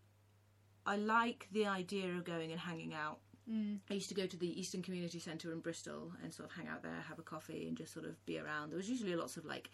I 0.86 0.95
like 0.95 1.48
the 1.52 1.68
idea 1.68 2.10
of 2.10 2.24
going 2.24 2.52
and 2.52 2.60
hanging 2.60 2.94
out. 2.94 3.19
Mm. 3.50 3.80
I 3.90 3.94
used 3.96 4.10
to 4.10 4.16
go 4.16 4.25
to 4.28 4.38
the 4.38 4.60
Easton 4.60 4.81
Community 4.81 5.19
Centre 5.19 5.51
in 5.51 5.60
Bristol 5.60 6.12
and 6.24 6.34
sort 6.34 6.50
of 6.50 6.56
hang 6.56 6.68
out 6.68 6.84
there, 6.84 7.04
have 7.07 7.19
a 7.19 7.24
coffee, 7.24 7.68
and 7.68 7.75
just 7.75 7.94
sort 7.94 8.06
of 8.06 8.24
be 8.25 8.38
around. 8.40 8.69
There 8.69 8.78
was 8.78 8.90
usually 8.90 9.16
lots 9.16 9.38
of 9.38 9.46
like 9.46 9.69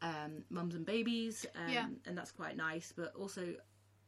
um, 0.00 0.44
mums 0.50 0.74
and 0.74 0.84
babies, 0.84 1.46
um, 1.54 1.68
Yeah. 1.72 1.86
and 2.06 2.18
that's 2.18 2.32
quite 2.32 2.56
nice. 2.56 2.92
But 2.96 3.14
also 3.14 3.54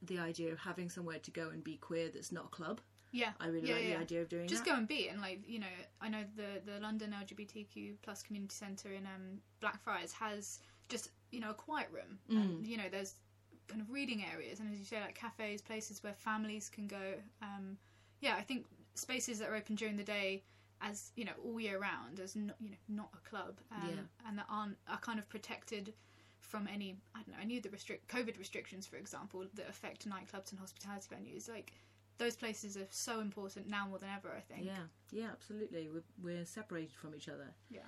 the 0.03 0.19
idea 0.19 0.53
of 0.53 0.59
having 0.59 0.89
somewhere 0.91 1.19
to 1.21 1.31
go 1.31 1.51
and 1.51 1.63
be 1.63 1.77
queer 1.77 2.09
that's 2.13 2.33
not 2.33 2.47
a 2.47 2.49
club. 2.49 2.81
Yeah, 3.13 3.31
I 3.39 3.47
really 3.47 3.69
yeah, 3.69 3.75
like 3.77 3.85
yeah. 3.85 3.95
the 3.97 4.01
idea 4.03 4.23
of 4.23 4.29
doing 4.29 4.49
Just 4.49 4.65
that. 4.65 4.71
go 4.73 4.77
and 4.77 4.89
be 4.89 5.07
and 5.09 5.21
like 5.21 5.45
you 5.47 5.61
know 5.61 5.75
I 6.01 6.09
know 6.09 6.25
the 6.35 6.61
the 6.71 6.81
London 6.81 7.15
LGBTQ 7.23 7.95
plus 8.03 8.25
community 8.25 8.53
centre 8.55 8.91
in 8.93 9.07
um, 9.07 9.39
Blackfriars 9.61 10.13
has 10.15 10.59
just 10.89 11.11
you 11.31 11.39
know 11.39 11.51
a 11.51 11.55
quiet 11.55 11.89
room 11.93 12.19
Mm. 12.29 12.37
and 12.43 12.67
you 12.67 12.77
know 12.77 12.89
there's 12.91 13.15
kind 13.69 13.81
of 13.81 13.89
reading 13.91 14.25
areas 14.35 14.59
and 14.59 14.71
as 14.73 14.81
you 14.81 14.85
say 14.85 15.01
like 15.01 15.15
cafes 15.15 15.63
places 15.63 16.03
where 16.03 16.13
families 16.13 16.69
can 16.69 16.89
go 16.89 17.15
um, 17.41 17.79
yeah 18.21 18.35
I 18.37 18.43
think 18.43 18.67
spaces 18.95 19.39
that 19.39 19.49
are 19.49 19.55
open 19.57 19.75
during 19.75 19.97
the 19.97 20.05
day 20.05 20.43
as 20.81 21.13
you 21.17 21.25
know 21.25 21.33
all 21.45 21.59
year 21.61 21.79
round 21.79 22.21
as 22.21 22.35
not 22.37 22.57
you 22.61 22.71
know 22.71 22.77
not 22.89 23.09
a 23.15 23.29
club 23.29 23.59
um, 23.73 23.89
Yeah. 23.89 24.29
and 24.29 24.39
that 24.39 24.47
aren't 24.51 24.77
are 24.89 24.99
kind 24.99 25.19
of 25.19 25.29
protected 25.29 25.93
from 26.41 26.69
any 26.73 26.97
I 27.15 27.19
don't 27.23 27.31
know 27.37 27.41
I 27.41 27.45
knew 27.45 27.61
the 27.61 27.71
restrict 27.71 28.09
COVID 28.09 28.39
restrictions 28.39 28.87
for 28.87 28.97
example 28.97 29.45
that 29.55 29.69
affect 29.69 30.09
nightclubs 30.09 30.51
and 30.51 30.59
hospitality 30.61 31.07
venues 31.15 31.49
like 31.49 31.73
those 32.19 32.37
places 32.37 32.77
are 32.77 32.87
so 32.91 33.21
important 33.21 33.69
now 33.69 33.87
more 33.89 33.99
than 33.99 34.11
ever 34.17 34.31
I 34.37 34.41
think 34.41 34.67
Yeah, 34.67 34.85
yeah, 35.11 35.29
absolutely. 35.33 35.89
We're, 35.93 36.03
we're 36.23 36.45
separated 36.45 36.93
from 36.93 37.15
each 37.15 37.29
other. 37.29 37.49
yeah 37.71 37.81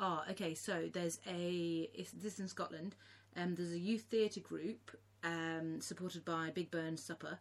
Ah, 0.00 0.24
okay. 0.30 0.54
So 0.54 0.88
there's 0.92 1.20
a 1.28 1.88
it's, 1.94 2.10
this 2.10 2.34
is 2.34 2.40
in 2.40 2.48
Scotland. 2.48 2.96
Um, 3.36 3.54
there's 3.54 3.70
a 3.72 3.78
youth 3.78 4.02
theatre 4.10 4.40
group 4.40 4.90
um, 5.22 5.80
supported 5.80 6.24
by 6.24 6.50
Big 6.52 6.70
Burns 6.72 7.00
Supper. 7.00 7.38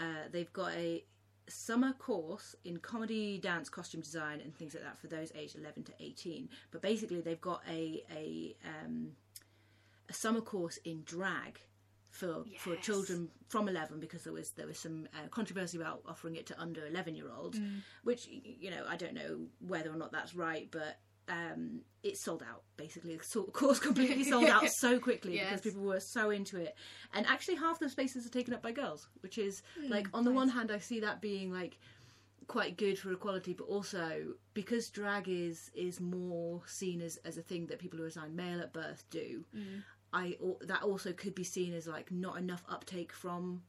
Uh, 0.00 0.28
they've 0.32 0.52
got 0.54 0.72
a 0.72 1.04
summer 1.50 1.92
course 1.92 2.54
in 2.64 2.78
comedy, 2.78 3.38
dance, 3.38 3.68
costume 3.68 4.00
design, 4.00 4.40
and 4.40 4.54
things 4.54 4.74
like 4.74 4.84
that 4.84 4.98
for 4.98 5.08
those 5.08 5.32
aged 5.34 5.56
11 5.56 5.84
to 5.84 5.92
18. 6.00 6.48
But 6.70 6.82
basically, 6.82 7.20
they've 7.20 7.40
got 7.40 7.62
a 7.68 8.02
a 8.14 8.56
um, 8.64 9.12
a 10.08 10.12
summer 10.12 10.40
course 10.40 10.78
in 10.84 11.02
drag 11.04 11.60
for 12.10 12.44
for 12.58 12.74
children 12.76 13.28
from 13.48 13.68
11 13.68 14.00
because 14.00 14.24
there 14.24 14.32
was 14.32 14.50
there 14.50 14.66
was 14.66 14.78
some 14.78 15.06
uh, 15.14 15.28
controversy 15.28 15.78
about 15.78 16.02
offering 16.08 16.34
it 16.36 16.44
to 16.46 16.60
under 16.60 16.86
11 16.86 17.14
year 17.14 17.30
olds 17.34 17.60
which 18.02 18.28
you 18.28 18.70
know 18.70 18.84
I 18.88 18.96
don't 18.96 19.14
know 19.14 19.46
whether 19.66 19.90
or 19.90 19.96
not 19.96 20.10
that's 20.10 20.34
right 20.34 20.68
but 20.72 20.98
um 21.28 21.80
it 22.02 22.16
sold 22.16 22.42
out 22.42 22.62
basically. 22.76 23.16
The 23.16 23.42
course 23.52 23.78
completely 23.88 24.24
sold 24.24 24.44
out 24.48 24.68
so 24.70 24.98
quickly 24.98 25.38
because 25.38 25.60
people 25.60 25.82
were 25.82 26.00
so 26.00 26.30
into 26.30 26.56
it. 26.56 26.74
And 27.12 27.26
actually 27.26 27.56
half 27.56 27.78
the 27.78 27.88
spaces 27.88 28.26
are 28.26 28.30
taken 28.30 28.54
up 28.54 28.62
by 28.62 28.72
girls 28.72 29.08
which 29.22 29.38
is 29.38 29.62
like 29.88 30.08
on 30.14 30.24
the 30.24 30.32
one 30.32 30.48
hand 30.48 30.70
I 30.72 30.78
see 30.78 31.00
that 31.00 31.20
being 31.20 31.52
like 31.52 31.78
quite 32.46 32.76
good 32.76 32.98
for 32.98 33.12
equality 33.12 33.52
but 33.52 33.64
also 33.64 34.34
because 34.54 34.88
drag 34.90 35.28
is 35.28 35.70
is 35.74 36.00
more 36.00 36.62
seen 36.66 37.00
as 37.00 37.16
as 37.18 37.36
a 37.38 37.42
thing 37.42 37.66
that 37.66 37.78
people 37.78 37.96
who 37.98 38.04
are 38.04 38.08
assigned 38.08 38.34
male 38.34 38.60
at 38.60 38.72
birth 38.72 39.04
do 39.10 39.44
I 40.12 40.36
that 40.62 40.82
also 40.82 41.12
could 41.12 41.36
be 41.36 41.44
seen 41.44 41.72
as 41.74 41.86
like 41.86 42.10
not 42.10 42.38
enough 42.38 42.64
uptake 42.68 43.12
from 43.12 43.62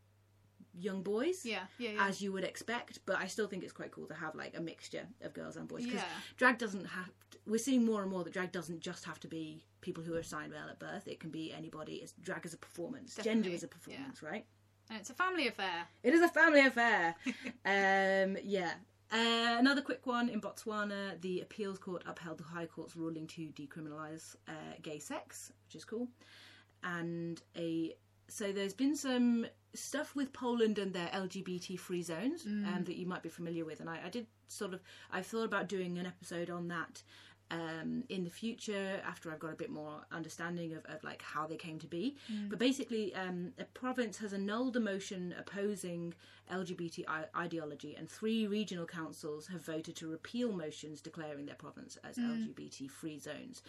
young 0.73 1.03
boys 1.03 1.45
yeah 1.45 1.59
yeah 1.77 1.91
yeah. 1.91 2.07
as 2.07 2.21
you 2.21 2.31
would 2.31 2.43
expect 2.45 2.99
but 3.05 3.17
I 3.17 3.27
still 3.27 3.45
think 3.47 3.63
it's 3.63 3.73
quite 3.73 3.91
cool 3.91 4.07
to 4.07 4.13
have 4.15 4.33
like 4.35 4.57
a 4.57 4.61
mixture 4.61 5.05
of 5.21 5.33
girls 5.33 5.57
and 5.57 5.67
boys 5.67 5.83
because 5.83 5.99
Yeah. 5.99 6.07
drag 6.37 6.57
doesn't 6.57 6.85
have 6.85 7.11
we're 7.45 7.57
seeing 7.57 7.85
more 7.85 8.01
and 8.01 8.11
more 8.11 8.23
that 8.23 8.33
drag 8.33 8.51
doesn't 8.51 8.81
just 8.81 9.05
have 9.05 9.19
to 9.21 9.27
be 9.27 9.63
people 9.81 10.03
who 10.03 10.13
are 10.15 10.19
assigned 10.19 10.51
male 10.51 10.69
at 10.69 10.79
birth. 10.79 11.07
It 11.07 11.19
can 11.19 11.29
be 11.29 11.53
anybody. 11.53 11.95
It's 11.95 12.13
drag 12.21 12.45
as 12.45 12.53
a 12.53 12.57
performance. 12.57 13.17
Gender 13.21 13.49
is 13.49 13.63
a 13.63 13.67
performance 13.67 14.21
right? 14.21 14.45
And 14.89 14.99
it's 14.99 15.09
a 15.09 15.13
family 15.13 15.47
affair. 15.47 15.87
It 16.03 16.13
is 16.13 16.21
a 16.21 16.27
family 16.27 16.65
affair. 16.65 17.15
um, 17.65 18.37
yeah. 18.43 18.73
Uh, 19.11 19.57
another 19.59 19.81
quick 19.81 20.05
one. 20.05 20.29
In 20.29 20.39
Botswana, 20.39 21.19
the 21.21 21.41
appeals 21.41 21.79
court 21.79 22.03
upheld 22.05 22.37
the 22.37 22.43
High 22.43 22.65
Court's 22.65 22.95
ruling 22.95 23.27
to 23.27 23.49
decriminalise 23.49 24.35
uh, 24.47 24.75
gay 24.81 24.99
sex, 24.99 25.51
which 25.65 25.75
is 25.75 25.85
cool. 25.85 26.07
And 26.83 27.41
a 27.57 27.95
so 28.27 28.53
there's 28.53 28.73
been 28.73 28.95
some 28.95 29.45
stuff 29.73 30.15
with 30.15 30.31
Poland 30.31 30.79
and 30.79 30.93
their 30.93 31.07
LGBT 31.07 31.77
free 31.77 32.01
zones 32.01 32.45
um, 32.45 32.83
that 32.85 32.95
you 32.95 33.05
might 33.05 33.21
be 33.21 33.29
familiar 33.29 33.65
with, 33.65 33.81
and 33.81 33.89
I, 33.89 33.99
I 34.05 34.09
did 34.09 34.25
sort 34.47 34.73
of 34.73 34.81
I've 35.11 35.25
thought 35.25 35.45
about 35.45 35.67
doing 35.67 35.97
an 35.97 36.05
episode 36.05 36.49
on 36.49 36.69
that 36.69 37.03
um, 37.51 38.03
in 38.09 38.23
the 38.23 38.29
future 38.29 39.01
after 39.05 39.31
I've 39.31 39.39
got 39.39 39.51
a 39.51 39.55
bit 39.55 39.69
more 39.69 40.01
understanding 40.11 40.73
of, 40.73 40.85
of 40.85 41.03
like 41.03 41.21
how 41.21 41.45
they 41.45 41.57
came 41.57 41.77
to 41.79 41.87
be. 41.87 42.15
But 42.49 42.59
basically, 42.59 43.13
um, 43.13 43.51
a 43.59 43.65
province 43.65 44.17
has 44.19 44.33
annulled 44.33 44.77
a 44.77 44.79
motion 44.79 45.35
opposing 45.37 46.13
LGBT 46.51 47.03
I- 47.07 47.25
ideology, 47.37 47.95
and 47.97 48.09
three 48.09 48.47
regional 48.47 48.85
councils 48.85 49.47
have 49.47 49.61
voted 49.65 49.95
to 49.97 50.07
repeal 50.07 50.51
motions 50.53 51.01
declaring 51.01 51.45
their 51.45 51.55
province 51.55 51.97
as 52.03 52.17
LGBT 52.17 52.89
free 52.89 53.19
zones. 53.19 53.61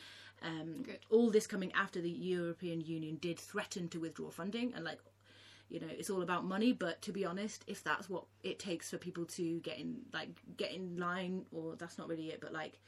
Um, 0.43 0.85
all 1.11 1.31
this 1.31 1.47
coming 1.47 1.73
after 1.73 2.01
the 2.01 2.11
European 2.11 2.81
Union 2.81 3.19
did 3.21 3.39
threaten 3.39 3.89
to 3.91 4.01
withdraw 4.01 4.31
funding, 4.31 4.73
and 4.75 4.85
like 4.85 4.99
you 5.71 5.81
know 5.81 5.87
it's 5.89 6.11
all 6.11 6.21
about 6.23 6.45
money 6.45 6.73
but 6.73 7.01
to 7.01 7.13
be 7.13 7.25
honest 7.25 7.65
if 7.67 7.83
that's 7.83 8.11
what 8.11 8.25
it 8.43 8.59
takes 8.59 8.91
for 8.91 8.99
people 8.99 9.25
to 9.25 9.59
get 9.61 9.79
in 9.79 9.97
like 10.13 10.29
get 10.59 10.71
in 10.71 10.99
line 10.99 11.47
or 11.51 11.77
that's 11.77 11.97
not 11.97 12.09
really 12.09 12.29
it 12.29 12.41
but 12.43 12.53
like 12.53 12.79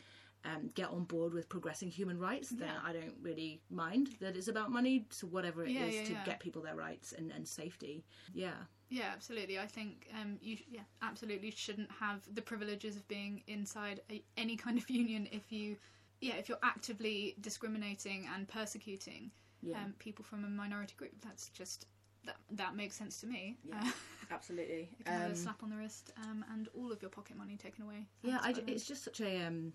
um, 0.45 0.71
get 0.75 0.89
on 0.91 1.05
board 1.05 1.33
with 1.33 1.49
progressing 1.49 1.91
human 1.91 2.19
rights 2.19 2.51
then 2.51 2.69
Yeah. 2.69 2.81
i 2.85 2.93
don't 2.93 3.17
really 3.23 3.61
mind 3.71 4.11
that 4.21 4.37
it's 4.37 4.49
about 4.49 4.71
money 4.71 5.07
so 5.11 5.27
whatever 5.27 5.65
it 5.65 5.71
is 5.71 5.75
Yeah, 5.75 5.87
yeah, 5.87 6.03
to 6.05 6.13
yeah. 6.13 6.25
get 6.25 6.41
people 6.41 6.63
their 6.63 6.77
rights 6.77 7.13
and, 7.13 7.31
and 7.33 7.47
safety 7.47 8.05
yeah 8.35 8.67
Yeah, 8.91 9.11
absolutely. 9.13 9.59
I 9.59 9.67
think 9.67 10.07
um, 10.21 10.39
you 10.41 10.59
yeah 10.71 10.83
absolutely 11.03 11.51
shouldn't 11.51 11.91
have 11.91 12.21
the 12.35 12.43
privileges 12.43 12.97
of 12.97 13.07
being 13.09 13.43
inside 13.47 14.01
a, 14.11 14.23
any 14.37 14.57
kind 14.57 14.79
of 14.79 14.89
union 15.01 15.29
if 15.33 15.51
you 15.51 15.77
yeah 16.21 16.35
if 16.35 16.49
you're 16.49 16.59
actively 16.63 17.35
discriminating 17.41 18.29
and 18.35 18.47
persecuting 18.47 19.31
yeah 19.63 19.79
um, 19.85 19.95
people 19.99 20.25
from 20.25 20.45
a 20.45 20.49
minority 20.49 20.95
group. 20.97 21.13
That's 21.23 21.49
just 21.49 21.87
that 22.27 22.37
that 22.53 22.77
makes 22.77 22.97
sense 22.97 23.21
to 23.21 23.27
me. 23.27 23.57
Yeah. 23.65 23.81
Uh, 23.83 23.91
absolutely 24.31 24.89
you 24.99 25.05
can 25.05 25.15
have 25.15 25.27
Um, 25.27 25.33
a 25.33 25.37
slap 25.37 25.63
on 25.63 25.71
the 25.71 25.77
wrist 25.77 26.13
um, 26.25 26.45
and 26.53 26.69
all 26.75 26.93
of 26.93 27.03
your 27.03 27.11
pocket 27.11 27.37
money 27.37 27.57
taken 27.57 27.85
away. 27.85 28.07
yeah 28.23 28.39
I, 28.43 28.55
it's 28.67 28.87
just 28.87 29.05
such 29.05 29.21
a 29.21 29.45
um 29.47 29.73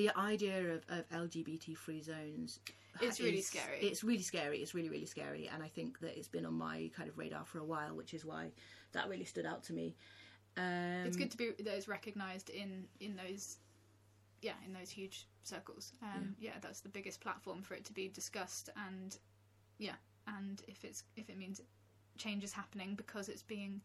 the 0.00 0.10
idea 0.18 0.58
of, 0.74 0.82
of 0.88 1.08
lgbt 1.10 1.76
free 1.76 2.02
zones 2.02 2.60
It's 3.00 3.20
really 3.20 3.38
is- 3.38 3.46
scary. 3.46 3.78
it's 3.80 4.02
really 4.02 4.22
scary 4.22 4.58
it's 4.62 4.74
really 4.74 4.88
really 4.88 5.06
scary 5.06 5.48
and 5.52 5.62
i 5.62 5.68
think 5.68 5.98
that 6.00 6.16
it's 6.18 6.28
been 6.28 6.46
on 6.46 6.54
my 6.54 6.90
kind 6.96 7.08
of 7.08 7.18
radar 7.18 7.44
for 7.44 7.58
a 7.58 7.64
while 7.64 7.94
which 7.94 8.14
is 8.14 8.24
why 8.24 8.50
that 8.92 9.08
really 9.08 9.24
stood 9.24 9.46
out 9.46 9.62
to 9.64 9.72
me 9.72 9.94
um, 10.56 11.04
it's 11.06 11.16
good 11.16 11.30
to 11.30 11.36
be 11.36 11.50
that 11.64 11.74
it's 11.76 11.88
recognised 11.88 12.50
in 12.50 12.84
in 13.00 13.14
those 13.16 13.58
yeah 14.42 14.58
in 14.66 14.72
those 14.72 14.90
huge 14.90 15.26
circles 15.42 15.92
um 16.02 16.34
yeah. 16.40 16.52
that's 16.60 16.80
the 16.80 16.88
biggest 16.88 17.20
platform 17.20 17.62
for 17.62 17.74
it 17.74 17.84
to 17.84 17.92
be 17.92 18.08
discussed 18.08 18.68
and 18.88 19.18
yeah 19.78 19.94
and 20.26 20.62
if 20.66 20.84
it's 20.84 21.04
if 21.16 21.28
it 21.30 21.36
means 21.38 21.60
change 22.18 22.42
is 22.44 22.52
happening 22.52 22.94
because 22.94 23.28
it's 23.28 23.42
being 23.42 23.80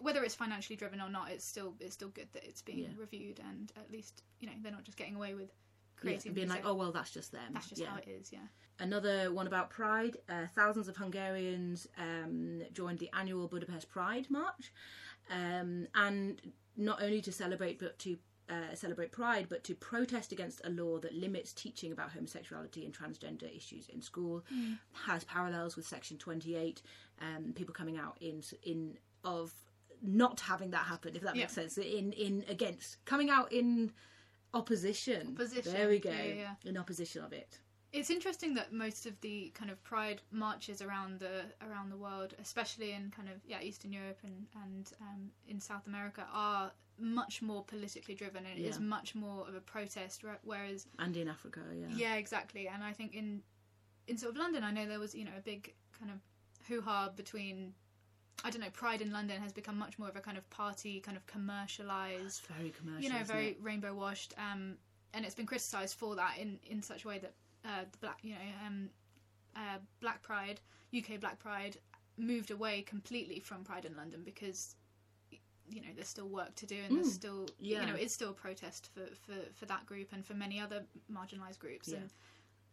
whether 0.00 0.22
it's 0.24 0.34
financially 0.34 0.76
driven 0.76 1.00
or 1.00 1.08
not 1.08 1.30
it's 1.30 1.44
still 1.44 1.74
it's 1.80 1.94
still 1.94 2.08
good 2.08 2.28
that 2.32 2.44
it's 2.44 2.62
being 2.62 2.78
Yeah. 2.78 2.88
reviewed 2.98 3.40
and 3.48 3.72
at 3.76 3.90
least 3.90 4.22
you 4.40 4.46
know 4.46 4.54
they're 4.62 4.72
not 4.72 4.84
just 4.84 4.98
getting 4.98 5.14
away 5.16 5.34
with 5.34 5.48
yeah, 5.48 6.00
creating 6.00 6.32
being 6.34 6.48
these 6.48 6.56
like 6.56 6.66
oh 6.66 6.74
well 6.74 6.92
that's 6.92 7.10
just 7.10 7.30
them 7.32 7.52
that's 7.52 7.68
just 7.68 7.80
yeah. 7.80 7.88
how 7.90 7.98
it 7.98 8.08
is 8.08 8.32
yeah 8.32 8.40
Another 8.78 9.32
one 9.32 9.46
about 9.46 9.70
Pride. 9.70 10.18
Uh, 10.28 10.46
thousands 10.54 10.86
of 10.86 10.96
Hungarians 10.98 11.88
um, 11.98 12.60
joined 12.74 12.98
the 12.98 13.08
annual 13.14 13.48
Budapest 13.48 13.88
Pride 13.88 14.26
March, 14.28 14.70
um, 15.30 15.86
and 15.94 16.42
not 16.76 17.02
only 17.02 17.22
to 17.22 17.32
celebrate, 17.32 17.78
but 17.78 17.98
to 18.00 18.18
uh, 18.50 18.74
celebrate 18.74 19.12
Pride, 19.12 19.46
but 19.48 19.64
to 19.64 19.74
protest 19.74 20.30
against 20.30 20.60
a 20.66 20.68
law 20.68 20.98
that 20.98 21.14
limits 21.14 21.54
teaching 21.54 21.90
about 21.90 22.10
homosexuality 22.12 22.84
and 22.84 22.92
transgender 22.94 23.48
issues 23.56 23.88
in 23.88 24.02
school. 24.02 24.44
Has 25.06 25.24
parallels 25.24 25.74
with 25.74 25.86
Section 25.86 26.18
Twenty 26.18 26.54
Eight. 26.54 26.82
Um, 27.22 27.54
people 27.54 27.72
coming 27.72 27.96
out 27.96 28.18
in 28.20 28.42
in 28.62 28.98
of 29.24 29.54
not 30.06 30.40
having 30.40 30.70
that 30.70 30.84
happen, 30.86 31.16
if 31.16 31.22
that 31.22 31.34
makes 31.36 31.56
Yeah. 31.56 31.62
sense. 31.62 31.78
In 31.78 32.12
in 32.12 32.44
against 32.48 33.04
coming 33.04 33.28
out 33.30 33.52
in 33.52 33.92
opposition. 34.54 35.32
Opposition, 35.34 35.72
There 35.72 35.88
we 35.88 35.98
go. 35.98 36.10
yeah, 36.10 36.22
yeah. 36.24 36.54
In 36.64 36.76
opposition 36.76 37.24
of 37.24 37.32
it. 37.32 37.60
It's 37.92 38.10
interesting 38.10 38.54
that 38.54 38.72
most 38.72 39.06
of 39.06 39.18
the 39.20 39.50
kind 39.54 39.70
of 39.70 39.82
pride 39.82 40.20
marches 40.30 40.82
around 40.82 41.18
the 41.20 41.44
around 41.62 41.90
the 41.90 41.96
world, 41.96 42.34
especially 42.38 42.92
in 42.92 43.10
kind 43.10 43.28
of 43.28 43.36
yeah 43.46 43.60
Eastern 43.62 43.92
Europe 43.92 44.18
and 44.22 44.46
and 44.64 44.92
um, 45.00 45.30
in 45.48 45.60
South 45.60 45.86
America, 45.86 46.26
are 46.32 46.72
much 46.98 47.42
more 47.42 47.62
politically 47.64 48.14
driven 48.14 48.44
and 48.46 48.58
it 48.58 48.62
is 48.64 48.80
much 48.80 49.14
more 49.14 49.46
of 49.46 49.54
a 49.54 49.60
protest. 49.60 50.22
whe- 50.22 50.40
Whereas 50.42 50.86
And 50.98 51.16
in 51.16 51.28
Africa, 51.28 51.60
yeah. 51.74 51.88
yeah, 51.94 52.14
exactly. 52.16 52.68
And 52.68 52.82
I 52.82 52.92
think 52.92 53.14
in 53.14 53.42
in 54.08 54.16
sort 54.18 54.32
of 54.32 54.36
London, 54.38 54.62
I 54.64 54.70
know 54.72 54.86
there 54.86 55.00
was 55.00 55.14
you 55.14 55.24
know 55.24 55.36
a 55.36 55.40
big 55.42 55.74
kind 55.98 56.10
of 56.10 56.18
hoo 56.68 56.80
ha 56.80 57.08
between. 57.10 57.74
I 58.44 58.50
don't 58.50 58.60
know. 58.60 58.70
Pride 58.72 59.00
in 59.00 59.12
London 59.12 59.40
has 59.42 59.52
become 59.52 59.78
much 59.78 59.98
more 59.98 60.08
of 60.08 60.16
a 60.16 60.20
kind 60.20 60.36
of 60.38 60.48
party, 60.50 61.00
kind 61.00 61.16
of 61.16 61.26
commercialized 61.26 62.42
very 62.56 62.70
commercial. 62.70 63.02
you 63.02 63.08
know, 63.10 63.24
very 63.24 63.48
it? 63.48 63.58
rainbow 63.62 63.94
washed, 63.94 64.34
um, 64.38 64.76
and 65.14 65.24
it's 65.24 65.34
been 65.34 65.46
criticised 65.46 65.96
for 65.98 66.14
that 66.16 66.38
in, 66.38 66.58
in 66.68 66.82
such 66.82 67.04
a 67.04 67.08
way 67.08 67.18
that 67.18 67.32
uh, 67.64 67.84
the 67.90 67.98
black, 67.98 68.18
you 68.22 68.34
know, 68.34 68.66
um, 68.66 68.90
uh, 69.56 69.78
Black 70.00 70.22
Pride, 70.22 70.60
UK 70.96 71.18
Black 71.18 71.38
Pride, 71.38 71.78
moved 72.18 72.50
away 72.50 72.82
completely 72.82 73.40
from 73.40 73.64
Pride 73.64 73.84
in 73.86 73.96
London 73.96 74.22
because, 74.24 74.76
you 75.68 75.80
know, 75.80 75.88
there's 75.94 76.08
still 76.08 76.28
work 76.28 76.54
to 76.56 76.66
do 76.66 76.76
and 76.86 76.96
there's 76.96 77.08
Mm, 77.08 77.12
still, 77.14 77.48
yeah. 77.58 77.80
you 77.80 77.86
know, 77.86 77.94
it's 77.94 78.12
still 78.14 78.30
a 78.30 78.34
protest 78.34 78.90
for, 78.94 79.06
for, 79.14 79.38
for 79.54 79.66
that 79.66 79.86
group 79.86 80.08
and 80.12 80.24
for 80.24 80.34
many 80.34 80.60
other 80.60 80.84
marginalised 81.12 81.58
groups. 81.58 81.88
Yeah. 81.88 81.98
And 81.98 82.10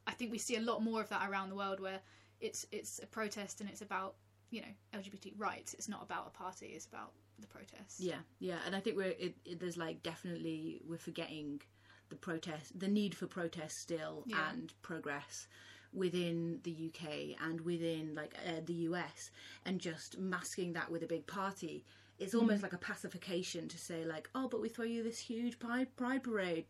I 0.05 0.11
think 0.11 0.31
we 0.31 0.37
see 0.37 0.57
a 0.57 0.61
lot 0.61 0.83
more 0.83 1.01
of 1.01 1.09
that 1.09 1.29
around 1.29 1.49
the 1.49 1.55
world 1.55 1.79
where 1.79 1.99
it's 2.41 2.65
it's 2.71 2.99
a 3.01 3.07
protest 3.07 3.61
and 3.61 3.69
it's 3.69 3.81
about 3.81 4.15
you 4.53 4.61
know 4.61 4.99
LGBT 4.99 5.33
rights. 5.37 5.73
It's 5.73 5.89
not 5.89 6.01
about 6.03 6.27
a 6.27 6.37
party. 6.37 6.67
It's 6.67 6.85
about 6.85 7.11
the 7.39 7.47
protest. 7.47 7.99
Yeah, 7.99 8.21
yeah, 8.39 8.57
and 8.65 8.75
I 8.75 8.79
think 8.79 8.95
we're 8.95 9.15
it, 9.25 9.35
it, 9.45 9.59
there's 9.59 9.77
like 9.77 10.03
definitely 10.03 10.81
we're 10.87 10.97
forgetting 11.09 11.61
the 12.09 12.15
protest, 12.15 12.77
the 12.79 12.87
need 12.87 13.15
for 13.15 13.27
protest 13.27 13.75
still, 13.79 14.23
Yeah. 14.27 14.51
and 14.51 14.71
progress 14.83 15.47
within 15.93 16.59
the 16.63 16.75
UK 16.89 17.35
and 17.47 17.61
within 17.61 18.13
like 18.15 18.35
uh, 18.47 18.61
the 18.65 18.73
US, 18.89 19.31
and 19.65 19.79
just 19.79 20.17
masking 20.19 20.73
that 20.73 20.91
with 20.91 21.03
a 21.03 21.07
big 21.07 21.25
party. 21.27 21.83
It's 22.19 22.35
almost 22.35 22.61
like 22.61 22.73
a 22.73 22.77
pacification 22.77 23.67
to 23.67 23.77
say 23.77 24.05
like, 24.05 24.29
oh, 24.35 24.47
but 24.47 24.61
we 24.61 24.69
throw 24.69 24.85
you 24.85 25.01
this 25.03 25.19
huge 25.19 25.57
pride 25.59 25.87
pride 25.95 26.23
parade. 26.23 26.65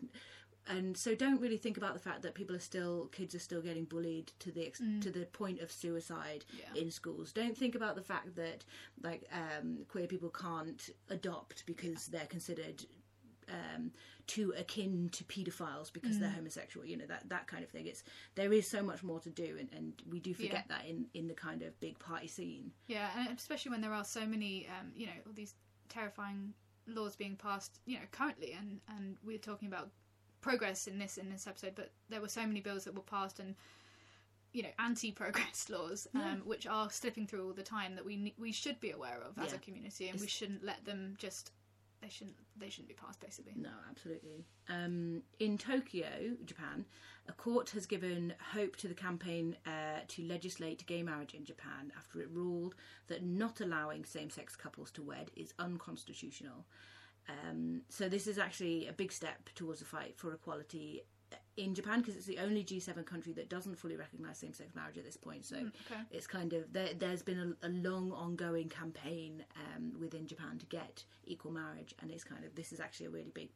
And 0.68 0.96
so, 0.96 1.14
don't 1.14 1.42
really 1.42 1.58
think 1.58 1.76
about 1.78 1.94
the 1.94 2.00
fact 2.00 2.22
that 2.22 2.36
people 2.36 2.56
are 2.56 2.60
still, 2.60 3.08
kids 3.08 3.36
are 3.36 3.40
still 3.40 3.62
getting 3.62 3.84
bullied 3.86 4.32
to 4.40 4.52
the 4.52 4.66
ex- 4.66 4.82
to 5.02 5.12
the 5.12 5.26
point 5.26 5.60
of 5.62 5.72
suicide 5.72 6.46
Yeah. 6.58 6.82
in 6.82 6.90
schools. 6.90 7.34
Don't 7.34 7.58
think 7.58 7.76
about 7.76 7.96
the 7.96 8.02
fact 8.02 8.36
that 8.36 8.64
like 9.02 9.30
um, 9.32 9.80
queer 9.90 10.08
people 10.08 10.30
can't 10.30 10.90
adopt 11.10 11.66
because 11.66 12.08
they're 12.08 12.28
considered 12.28 12.86
um, 13.50 13.92
too 14.26 14.54
akin 14.58 15.10
to 15.12 15.26
paedophiles 15.26 15.92
because 15.92 16.18
they're 16.18 16.30
homosexual. 16.30 16.86
You 16.86 16.96
know 16.96 17.06
that 17.08 17.28
that 17.28 17.46
kind 17.48 17.62
of 17.64 17.70
thing. 17.70 17.88
It's 17.88 18.04
there 18.36 18.54
is 18.54 18.66
so 18.66 18.82
much 18.82 19.04
more 19.04 19.20
to 19.20 19.30
do, 19.30 19.58
and, 19.60 19.68
and 19.76 19.94
we 20.10 20.22
do 20.22 20.34
forget 20.34 20.66
that 20.70 20.86
in 20.86 21.08
in 21.14 21.28
the 21.28 21.34
kind 21.34 21.62
of 21.62 21.78
big 21.82 22.00
party 22.00 22.28
scene. 22.28 22.72
Yeah, 22.88 23.10
and 23.18 23.38
especially 23.38 23.72
when 23.72 23.82
there 23.82 23.94
are 23.94 24.06
so 24.06 24.26
many, 24.26 24.68
um, 24.80 24.92
you 24.96 25.08
know, 25.08 25.14
all 25.28 25.34
these 25.34 25.56
terrifying 25.90 26.54
laws 26.88 27.16
being 27.18 27.36
passed, 27.36 27.80
you 27.86 27.96
know, 27.98 28.06
currently, 28.12 28.54
and 28.54 28.80
and 28.98 29.18
we're 29.26 29.38
talking 29.38 29.68
about 29.68 29.90
progress 30.44 30.86
in 30.88 31.00
this 31.00 31.18
in 31.18 31.30
this 31.32 31.48
episode, 31.48 31.74
but 31.76 31.92
there 32.10 32.22
were 32.22 32.28
so 32.28 32.46
many 32.46 32.62
bills 32.62 32.84
that 32.84 32.94
were 32.94 33.02
passed 33.02 33.40
and 33.40 33.56
you 34.52 34.62
know 34.62 34.70
anti-progress 34.78 35.70
laws, 35.76 36.08
um, 36.14 36.22
Yeah. 36.22 36.36
which 36.46 36.68
are 36.68 36.90
slipping 36.92 37.26
through 37.26 37.48
all 37.48 37.54
the 37.54 37.64
time 37.64 37.96
that 37.96 38.06
we 38.06 38.34
we 38.38 38.52
should 38.52 38.80
be 38.80 38.92
aware 38.92 39.20
of 39.28 39.38
as 39.40 39.50
Yeah. 39.52 39.56
a 39.58 39.60
community, 39.60 40.10
and 40.10 40.20
we 40.20 40.28
shouldn't 40.28 40.64
let 40.64 40.86
them 40.86 41.16
just 41.18 41.52
they 42.02 42.10
shouldn't 42.10 42.36
they 42.58 42.70
shouldn't 42.70 42.90
be 42.90 42.94
passed 42.94 43.20
basically. 43.22 43.54
No, 43.56 43.70
absolutely. 43.90 44.46
Um, 44.70 45.24
in 45.40 45.58
Tokyo, 45.58 46.36
Japan, 46.46 46.86
a 47.30 47.34
court 47.34 47.70
has 47.72 47.86
given 47.86 48.34
hope 48.54 48.76
to 48.78 48.88
the 48.90 48.94
campaign 48.94 49.56
uh, 49.66 50.00
to 50.10 50.24
legislate 50.24 50.86
gay 50.86 51.02
marriage 51.02 51.34
in 51.34 51.46
Japan 51.46 51.94
after 51.98 52.22
it 52.22 52.30
ruled 52.30 52.76
that 53.08 53.24
not 53.24 53.62
allowing 53.62 54.04
same 54.04 54.30
sex 54.30 54.56
couples 54.56 54.92
to 54.92 55.02
wed 55.02 55.32
is 55.38 55.54
unconstitutional. 55.60 56.66
Um, 57.30 57.82
so, 57.90 58.10
this 58.10 58.28
is 58.28 58.38
actually 58.38 58.88
a 58.88 58.94
big 58.94 59.12
step 59.12 59.50
towards 59.56 59.80
the 59.80 59.86
fight 59.86 60.16
for 60.18 60.34
equality 60.34 61.04
in 61.56 61.74
Japan 61.76 62.00
because 62.00 62.16
it's 62.16 62.26
the 62.26 62.40
only 62.40 62.64
G7 62.64 63.06
country 63.06 63.34
that 63.34 63.50
doesn't 63.50 63.78
fully 63.78 63.96
recognise 63.96 64.38
same 64.38 64.54
sex 64.54 64.76
marriage 64.76 64.98
at 64.98 65.06
this 65.06 65.18
point. 65.18 65.46
So, 65.46 65.56
okay. 65.56 66.02
it's 66.12 66.28
kind 66.28 66.54
of 66.54 66.72
there, 66.74 66.90
there's 66.98 67.22
been 67.22 67.56
a, 67.62 67.68
a 67.68 67.70
long 67.70 68.12
ongoing 68.12 68.70
campaign 68.70 69.44
um, 69.76 69.94
within 70.00 70.28
Japan 70.28 70.58
to 70.60 70.66
get 70.66 71.04
equal 71.26 71.52
marriage, 71.52 71.94
and 72.02 72.12
it's 72.12 72.24
kind 72.24 72.44
of 72.44 72.56
this 72.56 72.72
is 72.72 72.80
actually 72.80 73.08
a 73.08 73.12
really 73.12 73.32
big 73.34 73.50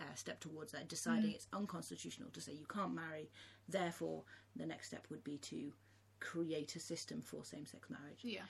uh, 0.00 0.14
step 0.14 0.40
towards 0.40 0.72
that, 0.72 0.88
deciding 0.88 1.30
it's 1.32 1.46
unconstitutional 1.52 2.30
to 2.32 2.40
say 2.40 2.52
you 2.52 2.66
can't 2.66 2.94
marry. 2.94 3.30
Therefore, 3.68 4.24
the 4.56 4.66
next 4.66 4.88
step 4.88 5.06
would 5.10 5.22
be 5.22 5.38
to 5.38 5.72
create 6.20 6.76
a 6.76 6.80
system 6.80 7.20
for 7.20 7.44
same-sex 7.44 7.90
marriage. 7.90 8.20
Yeah, 8.22 8.42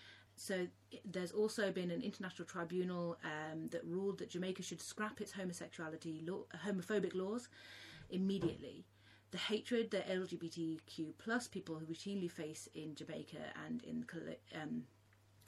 so 0.43 0.67
there's 1.05 1.31
also 1.31 1.71
been 1.71 1.93
an 1.93 2.03
international 2.03 2.49
tribunal 2.49 3.17
um, 3.23 3.69
that 3.71 3.85
ruled 3.85 4.19
that 4.19 4.31
Jamaica 4.31 4.65
should 4.65 4.81
scrap 4.81 5.21
its 5.21 5.31
homosexuality 5.31 6.21
law, 6.27 6.41
homophobic 6.67 7.15
laws 7.15 7.49
immediately. 8.11 8.85
The 9.31 9.39
hatred 9.39 9.93
that 9.93 10.09
LGBTQ 10.09 11.15
plus 11.19 11.47
people 11.47 11.81
routinely 11.89 12.29
face 12.29 12.69
in 12.75 12.97
Jamaica 12.97 13.39
and 13.65 13.85
in 13.85 14.05
um, 14.61 14.83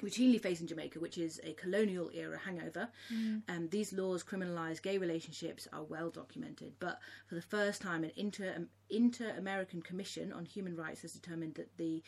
routinely 0.00 0.40
face 0.40 0.60
in 0.60 0.66
Jamaica, 0.66 1.00
which 1.00 1.18
is 1.18 1.40
a 1.44 1.54
colonial 1.54 2.10
era 2.14 2.38
hangover. 2.38 2.88
Um, 3.48 3.68
these 3.70 3.92
laws 3.92 4.22
criminalise 4.22 4.80
gay 4.80 4.98
relationships 4.98 5.66
are 5.72 5.82
well 5.82 6.10
documented, 6.10 6.74
but 6.78 6.98
for 7.26 7.34
the 7.34 7.42
first 7.42 7.82
time, 7.82 8.04
an 8.04 8.12
inter 8.16 8.52
um, 8.56 8.68
inter 8.90 9.34
American 9.38 9.82
Commission 9.82 10.32
on 10.32 10.44
Human 10.44 10.76
Rights 10.76 11.02
has 11.02 11.12
determined 11.12 11.54
that 11.54 11.76
the 11.78 12.02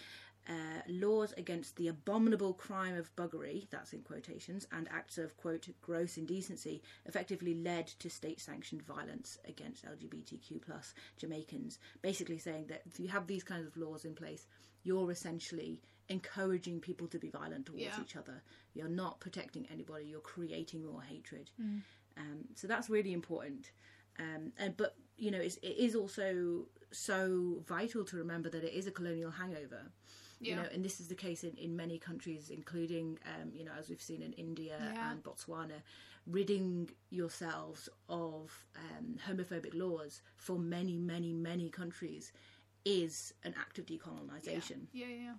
uh, 0.48 0.80
laws 0.88 1.32
against 1.36 1.76
the 1.76 1.88
abominable 1.88 2.54
crime 2.54 2.96
of 2.96 3.14
buggery, 3.16 3.68
that's 3.70 3.92
in 3.92 4.00
quotations, 4.02 4.66
and 4.72 4.88
acts 4.92 5.18
of, 5.18 5.36
quote, 5.36 5.68
gross 5.82 6.16
indecency 6.16 6.82
effectively 7.04 7.54
led 7.54 7.86
to 7.98 8.08
state 8.08 8.40
sanctioned 8.40 8.82
violence 8.82 9.38
against 9.48 9.84
LGBTQ 9.84 10.62
plus 10.64 10.94
Jamaicans. 11.16 11.78
Basically 12.02 12.38
saying 12.38 12.66
that 12.68 12.82
if 12.86 13.00
you 13.00 13.08
have 13.08 13.26
these 13.26 13.42
kinds 13.42 13.66
of 13.66 13.76
laws 13.76 14.04
in 14.04 14.14
place, 14.14 14.46
you're 14.84 15.10
essentially 15.10 15.80
encouraging 16.08 16.78
people 16.80 17.08
to 17.08 17.18
be 17.18 17.28
violent 17.28 17.66
towards 17.66 17.82
Yeah. 17.82 18.00
each 18.00 18.14
other. 18.16 18.40
You're 18.74 18.88
not 18.88 19.18
protecting 19.18 19.66
anybody, 19.72 20.04
you're 20.06 20.20
creating 20.20 20.84
more 20.84 21.02
hatred. 21.02 21.50
Um, 22.16 22.44
so 22.54 22.66
that's 22.68 22.88
really 22.88 23.12
important. 23.12 23.72
Um, 24.18 24.52
and 24.58 24.76
but 24.76 24.94
you 25.18 25.30
know, 25.30 25.38
it's, 25.40 25.56
it 25.56 25.76
is 25.78 25.94
also 25.96 26.66
so 26.92 27.62
vital 27.66 28.04
to 28.04 28.16
remember 28.16 28.48
that 28.50 28.62
it 28.64 28.72
is 28.74 28.86
a 28.86 28.90
colonial 28.90 29.30
hangover. 29.30 29.90
You 30.40 30.57
know, 30.57 30.66
and 30.73 30.85
this 30.85 31.00
is 31.00 31.09
the 31.09 31.14
case 31.14 31.45
in, 31.45 31.57
in 31.57 31.75
many 31.76 31.99
countries, 31.99 32.50
including 32.50 33.19
um, 33.25 33.50
you 33.55 33.64
know, 33.64 33.73
as 33.78 33.88
we've 33.88 34.02
seen 34.02 34.23
in 34.23 34.33
India 34.35 34.76
Yeah. 34.78 35.11
and 35.11 35.23
Botswana, 35.23 35.81
ridding 36.26 36.90
yourselves 37.11 37.88
of 38.09 38.64
um, 38.76 39.16
homophobic 39.26 39.75
laws 39.75 40.21
for 40.37 40.59
many, 40.59 40.99
many, 40.99 41.33
many 41.33 41.71
countries 41.71 42.33
is 42.85 43.33
an 43.45 43.55
act 43.59 43.78
of 43.78 43.87
decolonization. 43.87 44.87
Yeah, 44.93 45.07
yeah, 45.07 45.33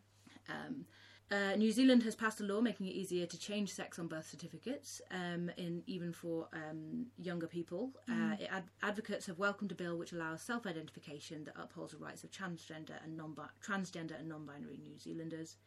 yeah. 0.50 0.56
Um, 0.56 0.86
uh, 1.31 1.55
New 1.57 1.72
Zealand 1.72 2.03
has 2.03 2.15
passed 2.15 2.39
a 2.39 2.43
law 2.43 2.62
making 2.62 2.88
it 2.88 2.91
easier 2.96 3.25
to 3.25 3.38
change 3.38 3.72
sex 3.74 4.00
on 4.00 4.07
birth 4.07 4.29
certificates, 4.29 5.01
um, 5.12 5.50
in 5.57 5.84
even 5.88 6.13
for 6.13 6.48
um, 6.53 7.07
younger 7.17 7.48
people. 7.48 7.91
Uh, 8.10 8.36
it 8.39 8.48
ad- 8.51 8.69
advocates 8.81 9.25
have 9.25 9.38
welcomed 9.38 9.72
a 9.72 9.75
bill 9.75 9.98
which 9.98 10.13
allows 10.13 10.41
self-identification 10.41 11.43
that 11.43 11.53
upholds 11.62 11.91
the 11.91 11.98
rights 11.98 12.24
of 12.24 12.31
transgender 12.31 13.01
and 13.03 13.17
non 13.17 13.36
transgender 13.65 14.17
and 14.19 14.29
non-binary 14.29 14.79
New 14.84 14.98
Zealanders. 14.98 15.57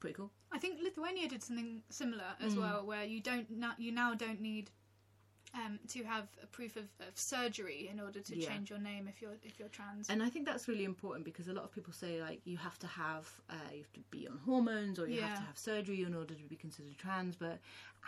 Pretty 0.00 0.14
cool. 0.14 0.30
I 0.52 0.58
think 0.58 0.80
Lithuania 0.82 1.28
did 1.28 1.42
something 1.42 1.82
similar 1.88 2.24
as 2.40 2.54
Mm. 2.54 2.58
well, 2.60 2.84
where 2.86 3.04
you 3.04 3.20
don't 3.20 3.48
now 3.50 3.72
you 3.78 3.90
now 3.92 4.14
don't 4.14 4.40
need 4.40 4.70
um, 5.54 5.78
to 5.88 6.02
have 6.04 6.26
a 6.42 6.46
proof 6.46 6.76
of, 6.76 6.84
of 7.06 7.16
surgery 7.16 7.88
in 7.92 8.00
order 8.00 8.20
to 8.20 8.36
Yeah. 8.36 8.48
change 8.48 8.70
your 8.70 8.78
name 8.78 9.06
if 9.08 9.22
you're 9.22 9.36
if 9.42 9.58
you're 9.58 9.68
trans. 9.68 10.08
And 10.10 10.22
I 10.22 10.28
think 10.28 10.46
that's 10.46 10.66
really 10.68 10.84
important 10.84 11.24
because 11.24 11.48
a 11.48 11.52
lot 11.52 11.64
of 11.64 11.72
people 11.72 11.92
say 11.92 12.20
like 12.20 12.40
you 12.44 12.56
have 12.56 12.78
to 12.80 12.86
have 12.86 13.30
uh, 13.50 13.54
you 13.72 13.78
have 13.78 13.92
to 13.92 14.00
be 14.10 14.26
on 14.26 14.38
hormones 14.44 14.98
or 14.98 15.06
you 15.08 15.20
have 15.22 15.38
to 15.38 15.44
have 15.44 15.58
surgery 15.58 16.02
in 16.02 16.14
order 16.14 16.34
to 16.34 16.44
be 16.44 16.56
considered 16.56 16.98
trans, 16.98 17.36
but 17.36 17.58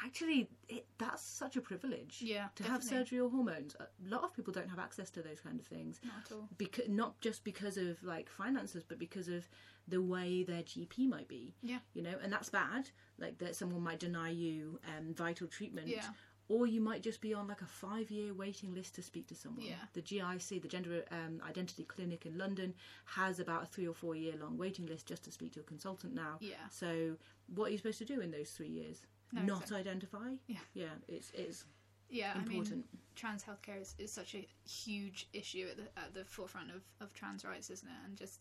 actually 0.05 0.49
it, 0.69 0.87
that's 0.99 1.23
such 1.23 1.57
a 1.57 1.61
privilege. 1.61 2.19
Yeah, 2.21 2.49
to 2.57 2.65
have 2.65 2.83
surgery 2.83 3.21
or 3.21 3.31
hormones. 3.31 3.77
A 3.81 3.87
lot 4.09 4.25
of 4.25 4.35
people 4.35 4.53
don't 4.53 4.69
have 4.69 4.79
access 4.81 5.11
to 5.11 5.23
those 5.23 5.41
kind 5.41 5.59
of 5.61 5.67
things. 5.67 6.01
Not 6.05 6.15
at 6.27 6.33
all. 6.33 6.49
Because 6.59 6.89
not 6.89 7.21
just 7.21 7.45
because 7.45 7.77
of 7.77 8.03
like 8.03 8.29
finances, 8.29 8.83
but 8.87 8.99
because 8.99 9.29
of 9.29 9.49
the 9.89 10.03
way 10.03 10.43
their 10.43 10.63
GP 10.63 11.09
might 11.09 11.29
be. 11.29 11.55
Yeah. 11.63 11.79
You 11.95 12.03
know, 12.03 12.15
and 12.23 12.33
that's 12.33 12.49
bad. 12.51 12.91
Like 13.19 13.39
that 13.39 13.55
someone 13.55 13.83
might 13.83 14.01
deny 14.01 14.31
you 14.31 14.81
um, 14.97 15.15
vital 15.15 15.47
treatment. 15.47 15.87
Yeah. 15.89 16.09
Or 16.49 16.67
you 16.67 16.81
might 16.81 17.03
just 17.03 17.21
be 17.21 17.35
on 17.35 17.49
like 17.49 17.61
a 17.61 17.67
five 17.67 18.11
year 18.11 18.33
waiting 18.33 18.73
list 18.73 18.95
to 18.95 19.03
speak 19.03 19.27
to 19.29 19.35
someone. 19.35 19.67
Yeah. 19.67 19.75
The 19.95 20.03
GIC, 20.03 20.63
the 20.63 20.69
Gender 20.69 21.05
um, 21.11 21.43
Identity 21.47 21.83
Clinic 21.85 22.25
in 22.25 22.39
London, 22.39 22.73
has 23.05 23.41
about 23.41 23.65
a 23.65 23.67
three 23.67 23.87
or 23.89 23.95
four 23.95 24.15
year 24.15 24.35
long 24.41 24.57
waiting 24.57 24.87
list 24.87 25.07
just 25.07 25.25
to 25.25 25.33
speak 25.33 25.53
to 25.55 25.61
a 25.61 25.65
consultant 25.65 26.15
now. 26.15 26.37
Yeah. 26.41 26.55
So 26.71 27.17
what 27.55 27.67
are 27.67 27.71
you 27.71 27.79
supposed 27.79 27.99
to 27.99 28.05
do 28.05 28.21
in 28.21 28.31
those 28.31 28.51
three 28.51 28.69
years? 28.69 29.07
No, 29.33 29.43
Not 29.43 29.63
exactly. 29.63 29.79
identify? 29.79 30.29
Yeah. 30.47 30.59
Yeah, 30.75 30.95
it's 31.09 31.33
it's 31.35 31.65
Yeah, 32.09 32.31
I 32.35 32.39
mean, 32.39 32.59
important. 32.59 32.85
trans 33.17 33.43
healthcare 33.43 33.81
is, 33.81 33.97
is 33.99 34.13
such 34.13 34.37
a 34.37 34.47
huge 34.69 35.29
issue 35.33 35.67
at 35.69 35.77
the 35.77 36.01
at 36.01 36.15
the 36.15 36.25
forefront 36.25 36.71
of, 36.71 36.83
of 37.01 37.13
trans 37.13 37.45
rights, 37.45 37.71
isn't 37.71 37.89
it? 37.89 38.07
And 38.07 38.17
just 38.17 38.39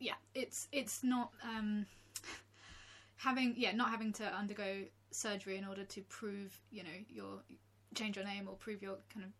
yeah, 0.00 0.14
it's 0.34 0.68
it's 0.72 1.04
not 1.04 1.32
um, 1.42 1.84
having 3.16 3.54
yeah 3.58 3.72
not 3.72 3.90
having 3.90 4.12
to 4.14 4.24
undergo 4.24 4.84
surgery 5.14 5.56
in 5.56 5.64
order 5.64 5.84
to 5.84 6.02
prove 6.02 6.52
you 6.70 6.82
know 6.82 6.98
your 7.08 7.42
change 7.94 8.16
your 8.16 8.24
name 8.24 8.48
or 8.48 8.54
prove 8.56 8.82
your 8.82 8.96
kind 9.12 9.24
of 9.24 9.30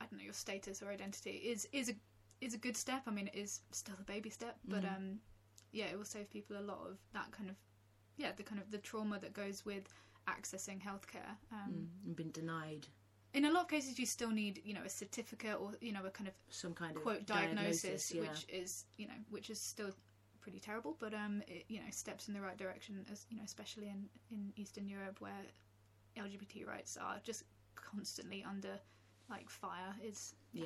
I 0.00 0.04
don't 0.06 0.18
know 0.18 0.24
your 0.24 0.32
status 0.32 0.82
or 0.82 0.90
identity 0.90 1.30
is 1.30 1.68
is 1.72 1.88
a 1.88 1.94
is 2.40 2.54
a 2.54 2.58
good 2.58 2.76
step. 2.76 3.02
I 3.06 3.10
mean, 3.10 3.26
it 3.26 3.34
is 3.36 3.60
still 3.72 3.96
a 3.98 4.04
baby 4.04 4.30
step, 4.30 4.56
but 4.64 4.84
Mm. 4.84 4.96
um, 4.96 5.20
yeah, 5.72 5.86
it 5.86 5.98
will 5.98 6.04
save 6.04 6.30
people 6.30 6.56
a 6.56 6.62
lot 6.62 6.86
of 6.86 6.98
that 7.12 7.30
kind 7.32 7.50
of 7.50 7.56
yeah 8.16 8.32
the 8.36 8.42
kind 8.42 8.60
of 8.60 8.70
the 8.70 8.78
trauma 8.78 9.18
that 9.18 9.32
goes 9.32 9.64
with 9.64 9.88
accessing 10.28 10.80
healthcare. 10.80 11.32
Um, 11.52 11.88
mm, 12.06 12.16
been 12.16 12.30
denied 12.30 12.86
in 13.34 13.44
a 13.44 13.50
lot 13.50 13.62
of 13.62 13.68
cases 13.68 13.98
you 13.98 14.06
still 14.06 14.30
need 14.30 14.60
you 14.64 14.74
know 14.74 14.82
a 14.84 14.88
certificate 14.88 15.56
or 15.60 15.72
you 15.80 15.92
know 15.92 16.04
a 16.06 16.10
kind 16.10 16.28
of 16.28 16.34
some 16.50 16.74
kind 16.74 16.96
of 16.96 17.02
quote 17.02 17.26
diagnosis, 17.26 18.12
yeah. 18.12 18.22
which 18.22 18.46
is 18.48 18.84
you 18.96 19.06
know 19.06 19.14
which 19.30 19.50
is 19.50 19.60
still 19.60 19.90
pretty 20.40 20.58
terrible 20.58 20.96
but 20.98 21.12
um 21.14 21.42
it, 21.48 21.64
you 21.68 21.78
know 21.78 21.86
steps 21.90 22.28
in 22.28 22.34
the 22.34 22.40
right 22.40 22.56
direction 22.56 23.04
as 23.10 23.26
you 23.30 23.36
know 23.36 23.42
especially 23.44 23.88
in 23.88 24.08
in 24.30 24.52
eastern 24.56 24.88
europe 24.88 25.20
where 25.20 25.42
lgbt 26.16 26.66
rights 26.66 26.96
are 27.00 27.16
just 27.22 27.44
constantly 27.74 28.44
under 28.48 28.78
like 29.30 29.48
fire 29.50 29.94
is 30.04 30.34
yeah 30.52 30.64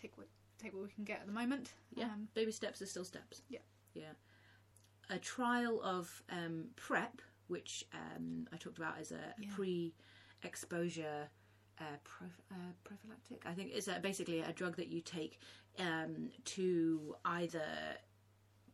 take 0.00 0.16
what 0.18 0.28
take 0.58 0.72
what 0.74 0.82
we 0.82 0.90
can 0.90 1.04
get 1.04 1.20
at 1.20 1.26
the 1.26 1.32
moment. 1.32 1.72
Yeah. 1.94 2.04
Um, 2.04 2.28
baby 2.34 2.52
steps 2.52 2.80
are 2.82 2.86
still 2.86 3.04
steps. 3.04 3.42
Yeah. 3.48 3.58
yeah. 3.94 4.12
A 5.10 5.18
trial 5.18 5.80
of 5.82 6.22
um, 6.30 6.66
prep 6.76 7.20
which 7.48 7.84
um, 7.92 8.46
i 8.52 8.56
talked 8.56 8.78
about 8.78 8.94
as 9.00 9.10
a 9.12 9.34
Yeah. 9.38 9.48
pre-exposure 9.56 11.28
uh, 11.80 11.84
pro- 12.04 12.26
uh, 12.52 12.72
prophylactic. 12.84 13.42
I 13.44 13.54
think 13.54 13.72
is 13.72 13.88
uh 13.88 13.98
basically 14.00 14.40
a 14.40 14.52
drug 14.52 14.76
that 14.76 14.88
you 14.88 15.00
take 15.00 15.40
um, 15.78 16.30
to 16.44 17.16
either 17.24 17.64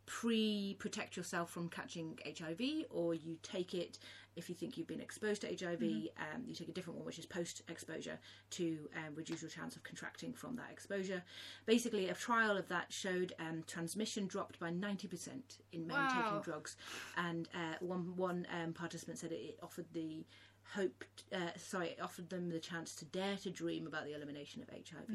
pre 0.09 0.75
protect 0.79 1.17
yourself 1.19 1.51
from 1.51 1.69
catching 1.69 2.19
hiv 2.39 2.61
or 2.91 3.13
you 3.15 3.37
take 3.43 3.75
it 3.75 3.99
if 4.37 4.49
you 4.49 4.55
think 4.55 4.79
you've 4.79 4.87
been 4.87 5.01
exposed 5.03 5.43
to 5.43 5.49
hiv 5.49 5.83
um, 5.83 6.43
you 6.47 6.55
take 6.55 6.69
a 6.69 6.73
different 6.73 6.97
one 6.97 7.05
which 7.05 7.19
is 7.19 7.27
post 7.27 7.63
exposure 7.69 8.19
to 8.51 8.89
um, 8.97 9.15
reduce 9.15 9.43
your 9.43 9.51
chance 9.51 9.77
of 9.77 9.83
contracting 9.83 10.33
from 10.33 10.57
that 10.57 10.69
exposure. 10.73 11.23
Basically 11.67 12.09
a 12.09 12.15
trial 12.15 12.57
of 12.57 12.69
that 12.69 12.87
showed 12.91 13.35
um, 13.39 13.63
transmission 13.67 14.27
dropped 14.27 14.59
by 14.59 14.71
90% 14.71 15.29
in 15.73 15.87
men 15.87 15.97
Wow. 15.99 16.09
taking 16.09 16.41
drugs. 16.41 16.77
And 17.19 17.49
uh, 17.55 17.75
one 17.81 18.17
one 18.17 18.47
um, 18.63 18.73
participant 18.73 19.19
said 19.19 19.33
it 19.33 19.59
offered 19.63 19.87
the 19.93 20.25
hope 20.75 21.05
uh, 21.33 21.51
sorry 21.57 21.89
it 21.89 21.99
offered 22.03 22.29
them 22.31 22.51
the 22.51 22.59
chance 22.59 22.95
to 22.95 23.05
dare 23.07 23.37
to 23.37 23.51
dream 23.51 23.87
about 23.87 24.05
the 24.05 24.15
elimination 24.15 24.63
of 24.63 24.69
hiv 24.69 25.09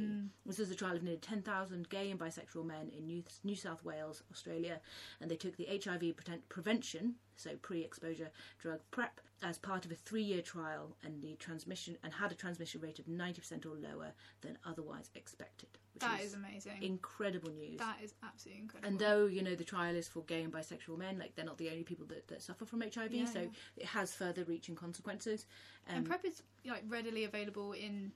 this 0.46 0.58
was 0.58 0.72
a 0.72 0.76
trial 0.76 0.96
of 0.96 1.04
nearly 1.04 1.20
10,000 1.20 1.90
gay 1.90 2.10
and 2.12 2.20
bisexual 2.20 2.66
men 2.66 2.90
in 2.98 3.06
new, 3.06 3.24
new 3.44 3.56
south 3.56 3.84
wales 3.84 4.24
australia 4.32 4.80
and 5.22 5.30
they 5.30 5.36
took 5.36 5.56
the 5.58 5.66
hiv 5.66 6.02
preten- 6.16 6.42
prevention 6.50 7.16
so 7.36 7.52
pre-exposure 7.62 8.30
drug 8.60 8.80
prep 8.92 9.22
as 9.42 9.58
part 9.58 9.86
of 9.86 9.92
a 9.92 9.96
three-year 9.96 10.42
trial 10.42 10.96
and 11.04 11.22
the 11.22 11.36
transmission 11.36 11.98
and 12.04 12.14
had 12.14 12.32
a 12.32 12.36
transmission 12.36 12.80
rate 12.82 13.00
of 13.00 13.06
90% 13.06 13.66
or 13.66 13.70
lower 13.76 14.14
than 14.42 14.58
otherwise 14.66 15.10
expected 15.16 15.70
which 15.94 16.02
that 16.02 16.20
is 16.22 16.28
is 16.28 16.34
amazing. 16.36 16.82
incredible 16.82 17.52
news. 17.52 17.78
That 17.80 17.98
is 18.04 18.14
absolutely 18.24 18.62
incredible. 18.64 18.90
And 18.90 19.00
though 19.00 19.26
you 19.26 19.42
know 19.44 19.56
the 19.56 19.64
trial 19.64 19.96
is 19.96 20.08
for 20.08 20.24
gay 20.24 20.42
and 20.44 20.52
bisexual 20.54 20.98
men 20.98 21.18
like 21.20 21.36
they're 21.36 21.46
not 21.46 21.58
the 21.58 21.70
only 21.70 21.84
people 21.84 22.06
that, 22.08 22.28
that 22.28 22.42
suffer 22.42 22.66
from 22.66 22.82
hiv 22.82 23.12
Yeah, 23.14 23.26
so 23.26 23.40
yeah. 23.42 23.48
it 23.78 23.86
has 23.86 24.14
further 24.14 24.44
reaching 24.44 24.76
consequences. 24.76 25.46
Um, 25.90 25.98
and 25.98 26.06
prep 26.06 26.26
is 26.26 26.42
like 26.66 26.84
readily 26.88 27.24
available 27.26 27.74
in 27.74 28.12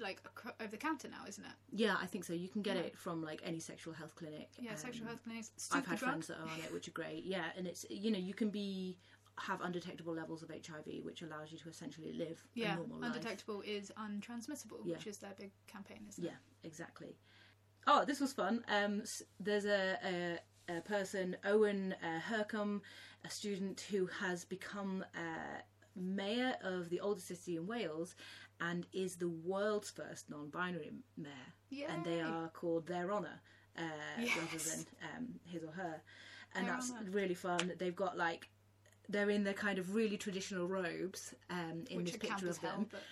like 0.00 0.20
over 0.60 0.70
the 0.70 0.76
counter 0.78 1.08
now 1.08 1.24
isn't 1.28 1.44
it? 1.44 1.52
Yeah 1.70 1.96
i 2.00 2.06
think 2.06 2.24
so. 2.24 2.32
You 2.32 2.48
can 2.48 2.62
get 2.62 2.76
Yeah. 2.76 2.82
it 2.84 2.96
from 2.96 3.22
like 3.22 3.40
any 3.44 3.58
sexual 3.60 3.92
health 3.92 4.14
clinic. 4.16 4.48
Yeah 4.58 4.74
sexual 4.74 5.02
um, 5.02 5.08
health 5.08 5.20
clinics. 5.24 5.50
I've 5.72 5.86
had 5.86 5.98
drug. 5.98 6.10
friends 6.10 6.26
that 6.28 6.38
are 6.38 6.44
on 6.48 6.60
it 6.64 6.72
which 6.72 6.88
are 6.88 6.92
great. 6.92 7.24
Yeah 7.24 7.44
and 7.56 7.66
it's 7.66 7.84
you 7.90 8.10
know 8.10 8.18
you 8.18 8.34
can 8.34 8.50
be 8.50 8.96
have 9.38 9.60
undetectable 9.62 10.14
levels 10.14 10.42
of 10.42 10.50
hiv 10.50 10.86
which 11.02 11.22
allows 11.22 11.50
you 11.50 11.58
to 11.58 11.68
essentially 11.68 12.12
live 12.12 12.44
yeah 12.54 12.74
a 12.74 12.76
normal 12.76 12.98
life 12.98 13.14
undetectable 13.14 13.62
is 13.62 13.90
untransmissible 13.98 14.80
Yeah. 14.84 14.96
which 14.96 15.06
is 15.06 15.18
their 15.18 15.34
big 15.38 15.52
campaign 15.66 16.04
isn't 16.08 16.22
Yeah, 16.24 16.30
it 16.30 16.36
Yeah, 16.62 16.68
exactly. 16.68 17.16
Oh, 17.86 18.04
this 18.04 18.20
was 18.20 18.32
fun. 18.32 18.64
Um, 18.68 19.02
there's 19.40 19.64
a, 19.64 19.98
a, 20.68 20.76
a 20.76 20.80
person, 20.82 21.36
Owen 21.44 21.96
uh, 22.00 22.20
Hurcum, 22.20 22.80
a 23.24 23.30
student 23.30 23.80
who 23.90 24.06
has 24.06 24.44
become 24.44 25.04
uh, 25.16 25.60
mayor 25.96 26.54
of 26.62 26.90
the 26.90 27.00
oldest 27.00 27.26
city 27.26 27.56
in 27.56 27.66
Wales 27.66 28.14
and 28.60 28.86
is 28.92 29.16
the 29.16 29.28
world's 29.28 29.90
first 29.90 30.30
non-binary 30.30 30.92
mayor. 31.16 31.86
And 31.88 32.04
they 32.04 32.20
are 32.20 32.48
called 32.50 32.86
Their 32.86 33.10
Honour 33.12 33.40
uh, 33.76 33.82
rather 34.18 34.58
than 34.58 34.86
um, 35.16 35.28
his 35.44 35.64
or 35.64 35.72
her. 35.72 36.00
And 36.54 36.68
that's 36.68 36.92
really 37.10 37.34
fun. 37.34 37.72
They've 37.78 37.96
got 37.96 38.16
like 38.16 38.48
they're 39.08 39.30
in 39.30 39.44
their 39.44 39.54
kind 39.54 39.78
of 39.78 39.94
really 39.94 40.16
traditional 40.16 40.66
robes 40.66 41.34
um, 41.50 41.84
in 41.90 41.98
Which 41.98 42.12
this 42.12 42.16
picture 42.16 42.48
of 42.48 42.60
them. 42.60 42.70
hell, 42.70 42.86
but 42.90 43.02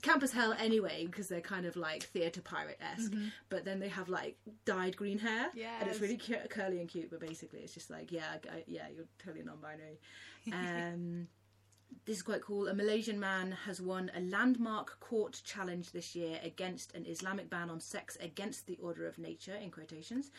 Camp 0.00 0.22
as 0.22 0.32
hell 0.32 0.54
anyway, 0.58 1.04
because 1.04 1.28
they're 1.28 1.42
kind 1.42 1.66
of 1.66 1.76
like 1.76 2.04
theatre 2.04 2.40
pirate 2.40 2.80
esque. 2.80 3.12
Mm-hmm. 3.12 3.26
But 3.50 3.66
then 3.66 3.78
they 3.78 3.90
have 3.90 4.08
like 4.08 4.38
dyed 4.64 4.96
green 4.96 5.18
hair, 5.18 5.50
and 5.80 5.88
it's 5.88 6.00
really 6.00 6.16
cu- 6.16 6.48
curly 6.48 6.80
and 6.80 6.88
cute. 6.88 7.10
But 7.10 7.20
basically, 7.20 7.60
it's 7.60 7.74
just 7.74 7.90
like, 7.90 8.10
yeah, 8.10 8.36
I, 8.50 8.64
yeah, 8.66 8.86
you're 8.94 9.04
totally 9.22 9.44
non-binary. 9.44 9.98
Um, 10.52 11.28
this 12.06 12.16
is 12.16 12.22
quite 12.22 12.40
cool. 12.40 12.66
A 12.68 12.74
Malaysian 12.74 13.20
man 13.20 13.52
has 13.66 13.80
won 13.80 14.10
a 14.16 14.20
landmark 14.20 14.98
court 14.98 15.40
challenge 15.44 15.92
this 15.92 16.16
year 16.16 16.40
against 16.42 16.94
an 16.94 17.04
Islamic 17.06 17.48
ban 17.48 17.70
on 17.70 17.78
sex 17.78 18.16
against 18.20 18.66
the 18.66 18.76
order 18.82 19.06
of 19.06 19.18
nature, 19.18 19.54
in 19.54 19.70
quotations, 19.70 20.30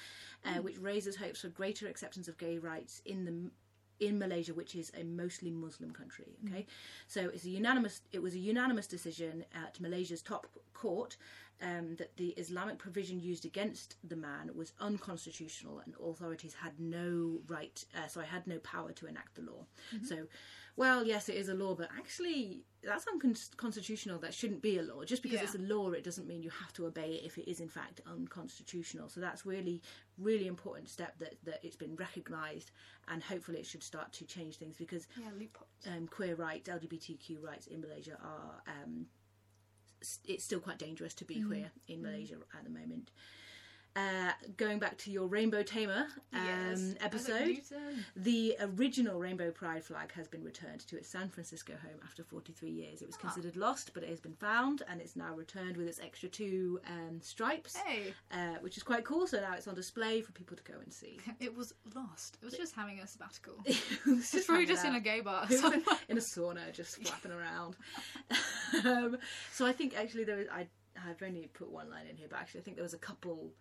uh, 0.46 0.62
which 0.62 0.78
raises 0.80 1.16
hopes 1.16 1.42
for 1.42 1.48
greater 1.50 1.88
acceptance 1.88 2.28
of 2.28 2.38
gay 2.38 2.58
rights 2.58 3.02
in 3.06 3.24
the 3.24 3.52
in 4.00 4.20
Malaysia, 4.20 4.54
which 4.54 4.76
is 4.76 4.92
a 5.00 5.04
mostly 5.04 5.52
Muslim 5.52 5.92
country. 5.92 6.38
Okay, 6.48 6.66
so 7.08 7.30
it's 7.34 7.46
a 7.46 7.50
unanimous. 7.50 8.02
It 8.12 8.22
was 8.22 8.34
a 8.34 8.40
unanimous 8.40 8.88
decision 8.88 9.46
at 9.54 9.80
Malaysia's 9.80 10.22
top 10.22 10.48
court 10.74 11.18
um, 11.62 11.96
that 11.96 12.16
the 12.18 12.30
Islamic 12.30 12.78
provision 12.78 13.20
used 13.20 13.46
against 13.46 13.96
the 14.04 14.16
man 14.16 14.52
was 14.56 14.74
unconstitutional, 14.80 15.82
and 15.86 15.94
authorities 16.04 16.54
had 16.54 16.80
no 16.80 17.40
right. 17.48 17.84
Uh, 17.96 18.08
so 18.08 18.22
I 18.22 18.26
had 18.26 18.46
no 18.48 18.60
power 18.60 18.92
to 18.92 19.08
enact 19.08 19.36
the 19.36 19.44
law. 19.44 19.66
So, 20.04 20.28
well, 20.76 21.04
yes, 21.06 21.30
it 21.30 21.36
is 21.36 21.50
a 21.50 21.54
law, 21.54 21.76
but 21.76 21.90
actually. 21.98 22.64
That's 22.86 23.06
unconstitutional. 23.08 24.20
That 24.20 24.34
shouldn't 24.34 24.62
be 24.62 24.78
a 24.78 24.82
law. 24.84 25.06
Just 25.06 25.24
because 25.24 25.38
Yeah. 25.40 25.44
it's 25.46 25.56
a 25.56 25.60
law, 25.60 25.92
it 25.92 26.04
doesn't 26.04 26.28
mean 26.28 26.44
you 26.44 26.50
have 26.50 26.74
to 26.74 26.86
obey 26.86 27.14
it 27.16 27.24
if 27.26 27.38
it 27.38 27.50
is 27.50 27.62
in 27.62 27.70
fact 27.70 28.02
unconstitutional. 28.06 29.08
So 29.08 29.22
that's 29.22 29.46
really, 29.46 29.82
really 30.18 30.48
important 30.48 30.90
step 30.90 31.18
that, 31.20 31.36
that 31.46 31.64
it's 31.64 31.78
been 31.78 31.96
recognised, 31.96 32.72
and 33.08 33.24
hopefully 33.24 33.60
it 33.60 33.66
should 33.66 33.84
start 33.84 34.12
to 34.14 34.26
change 34.26 34.58
things 34.58 34.76
because 34.76 35.08
yeah, 35.18 35.94
um, 35.96 36.08
queer 36.08 36.36
rights, 36.36 36.68
LGBTQ 36.70 37.42
rights 37.42 37.68
in 37.68 37.80
Malaysia 37.80 38.18
are 38.22 38.62
um, 38.68 39.06
it's 40.26 40.44
still 40.44 40.60
quite 40.60 40.78
dangerous 40.78 41.14
to 41.14 41.24
be 41.24 41.36
Mm. 41.36 41.48
queer 41.48 41.72
in 41.88 42.02
Malaysia 42.02 42.36
at 42.58 42.66
the 42.66 42.70
moment. 42.70 43.12
Uh, 43.96 44.32
going 44.58 44.80
back 44.80 44.98
to 44.98 45.12
your 45.12 45.28
Rainbow 45.28 45.62
Tamer 45.62 46.08
um, 46.34 46.46
Yes. 46.46 46.96
Episode, 47.00 47.62
the 48.16 48.56
original 48.60 49.20
Rainbow 49.20 49.52
Pride 49.52 49.84
flag 49.84 50.12
has 50.14 50.28
been 50.28 50.44
returned 50.44 50.80
to 50.88 50.98
its 50.98 51.08
San 51.08 51.30
Francisco 51.30 51.74
home 51.74 52.00
after 52.04 52.24
43 52.24 52.72
years. 52.72 53.04
It 53.04 53.08
was 53.08 53.18
considered 53.18 53.56
lost, 53.56 53.92
but 53.94 54.02
it 54.02 54.10
has 54.10 54.20
been 54.20 54.34
found 54.34 54.82
and 54.90 55.00
it's 55.00 55.16
now 55.16 55.36
returned 55.36 55.78
with 55.78 55.88
its 55.88 56.00
extra 56.00 56.28
two 56.28 56.80
um, 56.90 57.22
stripes, 57.22 57.76
Hey, 57.76 58.16
uh, 58.32 58.56
which 58.62 58.78
is 58.78 58.84
quite 58.84 59.06
cool. 59.06 59.28
So 59.28 59.40
now 59.40 59.54
it's 59.54 59.68
on 59.68 59.76
display 59.76 60.22
for 60.22 60.32
people 60.32 60.58
to 60.58 60.64
go 60.64 60.74
and 60.84 60.92
see. 60.92 61.20
it 61.40 61.56
was 61.56 61.74
lost. 61.94 62.40
It 62.42 62.46
was 62.46 62.56
just 62.56 62.74
having 62.76 63.00
a 63.00 63.06
sabbatical. 63.06 63.60
it's 63.66 64.34
It's 64.34 64.48
probably 64.48 64.66
just 64.66 64.86
in 64.86 64.96
a 64.96 65.02
gay 65.02 65.20
bar. 65.22 65.46
It 65.52 65.62
was 65.62 65.74
in 66.10 66.18
a 66.18 66.22
sauna, 66.22 66.74
just 66.74 66.96
flapping 67.06 67.32
around. 67.32 67.76
um, 68.86 69.18
so 69.52 69.68
I 69.68 69.72
think 69.72 69.96
actually 69.96 70.24
there 70.24 70.38
was, 70.38 70.48
I 70.52 70.68
I've 71.08 71.22
only 71.22 71.50
put 71.54 71.70
one 71.70 71.90
line 71.92 72.08
in 72.10 72.16
here, 72.18 72.28
but 72.30 72.40
actually 72.40 72.62
I 72.62 72.64
think 72.64 72.78
there 72.78 72.84
was 72.84 72.94
a 72.94 73.00
couple 73.00 73.52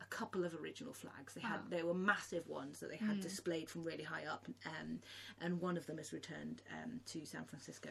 a 0.00 0.04
couple 0.06 0.44
of 0.44 0.54
original 0.54 0.92
flags. 0.92 1.34
They 1.34 1.40
had 1.40 1.60
Oh. 1.64 1.68
they 1.70 1.82
were 1.82 1.94
massive 1.94 2.46
ones 2.48 2.80
that 2.80 2.90
they 2.90 2.96
had 2.98 3.20
displayed 3.20 3.68
from 3.70 3.82
really 3.84 4.04
high 4.04 4.24
up, 4.24 4.46
um, 4.66 5.00
and 5.40 5.60
one 5.60 5.76
of 5.76 5.86
them 5.86 5.98
is 5.98 6.12
returned 6.12 6.62
um, 6.82 7.00
to 7.06 7.24
San 7.24 7.44
Francisco, 7.44 7.90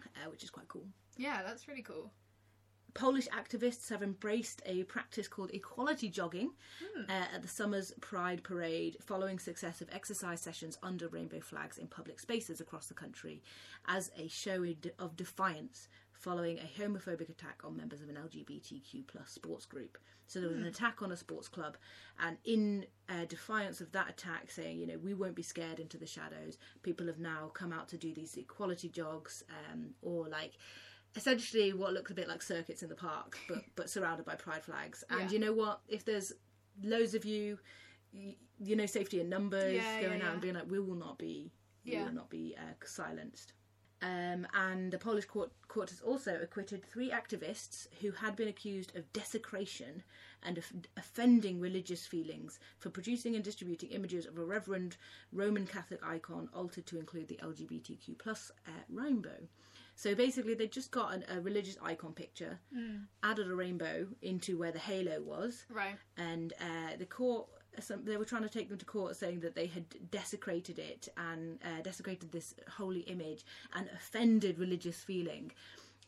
uh, 0.00 0.30
which 0.30 0.42
is 0.44 0.50
quite 0.50 0.68
cool. 0.68 0.86
yeah, 1.16 1.42
that's 1.42 1.66
really 1.68 1.82
cool. 1.82 2.12
Polish 2.94 3.28
activists 3.28 3.90
have 3.90 4.02
embraced 4.02 4.62
a 4.64 4.82
practice 4.84 5.28
called 5.28 5.50
equality 5.52 6.08
jogging 6.08 6.52
uh, 7.08 7.12
at 7.34 7.42
the 7.42 7.48
summer's 7.48 7.92
Pride 8.00 8.42
Parade, 8.42 8.96
following 9.00 9.38
successive 9.38 9.88
exercise 9.92 10.40
sessions 10.40 10.78
under 10.82 11.06
rainbow 11.06 11.38
flags 11.40 11.78
in 11.78 11.86
public 11.86 12.18
spaces 12.18 12.60
across 12.60 12.86
the 12.86 12.94
country, 12.94 13.42
as 13.86 14.10
a 14.16 14.26
show 14.28 14.64
of 14.98 15.16
defiance 15.16 15.88
following 16.18 16.58
a 16.58 16.80
homophobic 16.80 17.28
attack 17.30 17.60
on 17.64 17.76
members 17.76 18.00
of 18.02 18.08
an 18.08 18.16
LGBTQ 18.16 19.06
plus 19.06 19.30
sports 19.30 19.64
group. 19.66 19.98
So 20.26 20.40
there 20.40 20.48
was 20.48 20.58
an 20.58 20.66
attack 20.66 21.00
on 21.00 21.12
a 21.12 21.16
sports 21.16 21.48
club, 21.48 21.76
and 22.20 22.36
in 22.44 22.84
uh, 23.08 23.24
defiance 23.28 23.80
of 23.80 23.92
that 23.92 24.10
attack, 24.10 24.50
saying, 24.50 24.78
you 24.78 24.86
know, 24.86 24.98
we 24.98 25.14
won't 25.14 25.34
be 25.36 25.42
scared 25.42 25.78
into 25.80 25.96
the 25.96 26.06
shadows, 26.06 26.58
people 26.82 27.06
have 27.06 27.18
now 27.18 27.50
come 27.54 27.72
out 27.72 27.88
to 27.88 27.96
do 27.96 28.12
these 28.12 28.36
equality 28.36 28.88
jogs, 28.88 29.42
um, 29.72 29.90
or 30.02 30.28
like 30.28 30.58
essentially 31.16 31.72
what 31.72 31.94
looks 31.94 32.10
a 32.10 32.14
bit 32.14 32.28
like 32.28 32.42
circuits 32.42 32.82
in 32.82 32.88
the 32.88 32.94
park, 32.94 33.38
but 33.48 33.64
but 33.76 33.88
surrounded 33.88 34.26
by 34.26 34.34
pride 34.34 34.62
flags. 34.64 35.04
And 35.08 35.20
Yeah. 35.20 35.28
you 35.30 35.38
know 35.38 35.52
what? 35.52 35.80
If 35.88 36.04
there's 36.04 36.32
loads 36.82 37.14
of 37.14 37.24
you, 37.24 37.58
you 38.12 38.76
know, 38.76 38.86
safety 38.86 39.20
in 39.20 39.28
numbers, 39.28 39.72
Yeah, 39.72 40.00
going 40.00 40.20
yeah, 40.20 40.26
out 40.26 40.32
and 40.34 40.42
being 40.42 40.54
like, 40.54 40.70
we 40.70 40.80
will 40.80 40.94
not 40.96 41.16
be, 41.18 41.52
we 41.86 41.92
will 41.96 42.12
not 42.12 42.28
be 42.28 42.54
uh, 42.58 42.74
silenced. 42.84 43.52
Um, 44.00 44.46
and 44.54 44.92
the 44.92 44.98
Polish 44.98 45.24
court, 45.24 45.50
court 45.66 45.90
has 45.90 46.00
also 46.00 46.38
acquitted 46.40 46.84
three 46.84 47.10
activists 47.10 47.88
who 48.00 48.12
had 48.12 48.36
been 48.36 48.46
accused 48.48 48.94
of 48.96 49.12
desecration 49.12 50.04
and 50.44 50.56
of 50.58 50.66
offending 50.96 51.58
religious 51.60 52.06
feelings 52.06 52.60
for 52.78 52.90
producing 52.90 53.34
and 53.34 53.42
distributing 53.42 53.90
images 53.90 54.24
of 54.24 54.38
a 54.38 54.44
Reverend 54.44 54.96
Roman 55.32 55.66
Catholic 55.66 55.98
icon 56.06 56.48
altered 56.54 56.86
to 56.86 56.98
include 56.98 57.26
the 57.26 57.40
LGBTQ 57.42 58.18
plus 58.18 58.52
uh, 58.68 58.70
rainbow. 58.88 59.48
So 59.96 60.14
basically, 60.14 60.54
they 60.54 60.68
just 60.68 60.92
got 60.92 61.12
an, 61.12 61.24
a 61.28 61.40
religious 61.40 61.76
icon 61.82 62.12
picture, 62.12 62.60
added 63.24 63.50
a 63.50 63.54
rainbow 63.54 64.06
into 64.22 64.56
where 64.56 64.70
the 64.70 64.78
halo 64.78 65.20
was, 65.22 65.64
Right. 65.68 65.96
and 66.16 66.52
uh, 66.60 66.96
the 67.00 67.04
court 67.06 67.48
some, 67.82 68.04
they 68.04 68.16
were 68.16 68.24
trying 68.24 68.42
to 68.42 68.48
take 68.48 68.68
them 68.68 68.78
to 68.78 68.84
court 68.84 69.16
saying 69.16 69.40
that 69.40 69.54
they 69.54 69.66
had 69.66 69.84
desecrated 70.10 70.78
it 70.78 71.08
and 71.16 71.58
uh, 71.64 71.80
desecrated 71.82 72.32
this 72.32 72.54
holy 72.76 73.00
image 73.00 73.44
and 73.74 73.88
offended 73.94 74.58
religious 74.58 75.02
feeling 75.04 75.50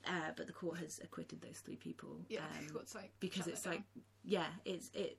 uh, 0.06 0.30
but 0.37 0.46
the 0.46 0.52
court 0.52 0.78
has 0.78 0.98
acquitted 1.04 1.40
those 1.42 1.59
three 1.59 1.76
people 1.76 2.16
Yeah. 2.28 2.40
um, 2.40 2.74
like 2.94 3.11
because 3.20 3.46
it's 3.46 3.66
like 3.66 3.78
down. 3.78 4.02
yeah 4.24 4.46
it's 4.64 4.90
it 4.94 5.18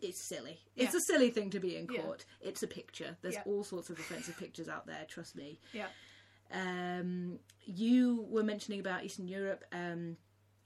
it's 0.00 0.20
silly 0.20 0.58
it's 0.76 0.92
Yeah. 0.92 0.98
a 0.98 1.02
silly 1.02 1.30
thing 1.30 1.50
to 1.50 1.60
be 1.60 1.76
in 1.76 1.86
Yeah. 1.90 2.02
court 2.02 2.24
it's 2.40 2.62
a 2.62 2.66
picture 2.66 3.16
there's 3.22 3.34
Yeah. 3.34 3.42
all 3.46 3.62
sorts 3.64 3.90
of 3.90 3.98
offensive 3.98 4.36
pictures 4.36 4.68
out 4.68 4.86
there 4.86 5.04
trust 5.08 5.36
me 5.36 5.60
yeah. 5.72 5.86
um, 6.52 7.38
you 7.64 8.26
were 8.28 8.42
mentioning 8.42 8.80
about 8.80 9.04
Eastern 9.04 9.26
Europe. 9.26 9.64
Um, 9.72 10.16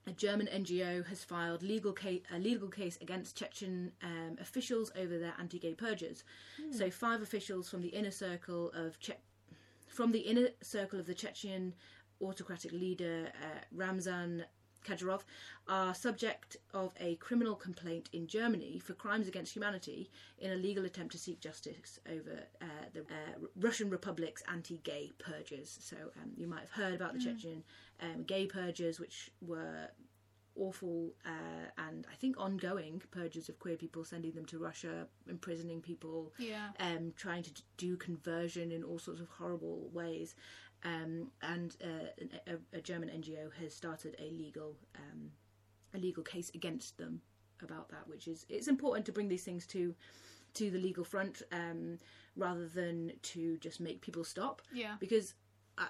a 0.09 0.13
German 0.13 0.49
NGO 0.53 1.07
has 1.07 1.23
filed 1.23 1.63
legal 1.63 1.93
case, 1.93 2.23
a 2.35 2.39
legal 2.39 2.69
case 2.69 2.99
against 3.03 3.37
Chechen 3.37 3.93
um, 4.03 4.39
officials 4.41 4.91
over 4.97 5.19
their 5.19 5.35
anti-gay 5.39 5.75
purges. 5.75 6.25
So 6.71 6.91
five 6.91 7.21
officials 7.21 7.69
from 7.69 7.83
the 7.83 7.89
inner 7.89 8.11
circle 8.11 8.71
of 8.75 8.99
che- 8.99 9.19
from 9.87 10.13
the 10.13 10.21
inner 10.21 10.49
circle 10.63 10.99
of 10.99 11.07
the 11.07 11.15
Chechen 11.15 11.75
autocratic 12.23 12.73
leader 12.73 13.31
uh, 13.43 13.61
Ramzan 13.73 14.45
Kadyrov 14.87 15.21
are 15.67 15.95
subject 15.95 16.57
of 16.73 16.93
a 17.01 17.17
criminal 17.17 17.55
complaint 17.55 18.09
in 18.13 18.27
Germany 18.27 18.79
for 18.79 18.95
crimes 18.95 19.29
against 19.29 19.55
humanity 19.55 20.11
in 20.39 20.53
a 20.53 20.57
legal 20.57 20.85
attempt 20.85 21.13
to 21.13 21.19
seek 21.19 21.41
justice 21.41 21.99
over 22.11 22.41
uh, 22.63 22.65
the 22.95 23.01
uh, 23.01 23.47
Russian 23.57 23.91
Republic's 23.91 24.43
anti-gay 24.51 25.13
purges. 25.19 25.77
So 25.81 25.97
um, 26.23 26.31
you 26.37 26.47
might 26.47 26.61
have 26.61 26.71
heard 26.71 26.95
about 26.95 27.15
the 27.15 27.21
Chechen 27.21 27.63
um, 28.03 28.23
gay 28.25 28.47
purges, 28.47 28.99
which 28.99 29.31
were 29.41 29.89
awful 30.57 31.13
uh, 31.25 31.71
and 31.87 32.05
I 32.13 32.17
think 32.17 32.37
ongoing 32.37 33.01
purges 33.13 33.49
of 33.49 33.59
queer 33.61 33.77
people, 33.77 34.05
sending 34.05 34.33
them 34.33 34.45
to 34.47 34.59
Russia, 34.59 35.07
imprisoning 35.29 35.81
people, 35.81 36.33
Yeah. 36.39 36.71
um, 36.81 37.13
trying 37.17 37.45
to 37.45 37.51
do 37.77 37.97
conversion 37.97 38.73
in 38.73 38.83
all 38.83 38.99
sorts 38.99 39.21
of 39.21 39.29
horrible 39.29 39.89
ways. 39.93 40.35
Um, 40.85 41.31
and 41.43 41.77
uh, 41.83 42.53
a, 42.73 42.77
a 42.79 42.81
German 42.81 43.09
NGO 43.09 43.53
has 43.61 43.75
started 43.75 44.15
a 44.21 44.31
legal 44.31 44.77
um, 44.97 45.31
a 45.95 45.99
legal 45.99 46.23
case 46.23 46.51
against 46.55 46.97
them 46.99 47.21
about 47.63 47.89
that, 47.89 48.07
which 48.07 48.29
is 48.29 48.47
it's 48.49 48.69
important 48.69 49.05
to 49.07 49.13
bring 49.13 49.29
these 49.29 49.43
things 49.43 49.67
to 49.69 49.95
to 50.55 50.71
the 50.71 50.79
legal 50.79 51.05
front 51.05 51.43
um, 51.53 51.99
rather 52.37 52.69
than 52.69 53.13
to 53.23 53.59
just 53.59 53.81
make 53.81 54.01
people 54.01 54.25
stop 54.25 54.63
Yeah. 54.73 54.95
because 54.99 55.35
uh, 55.77 55.87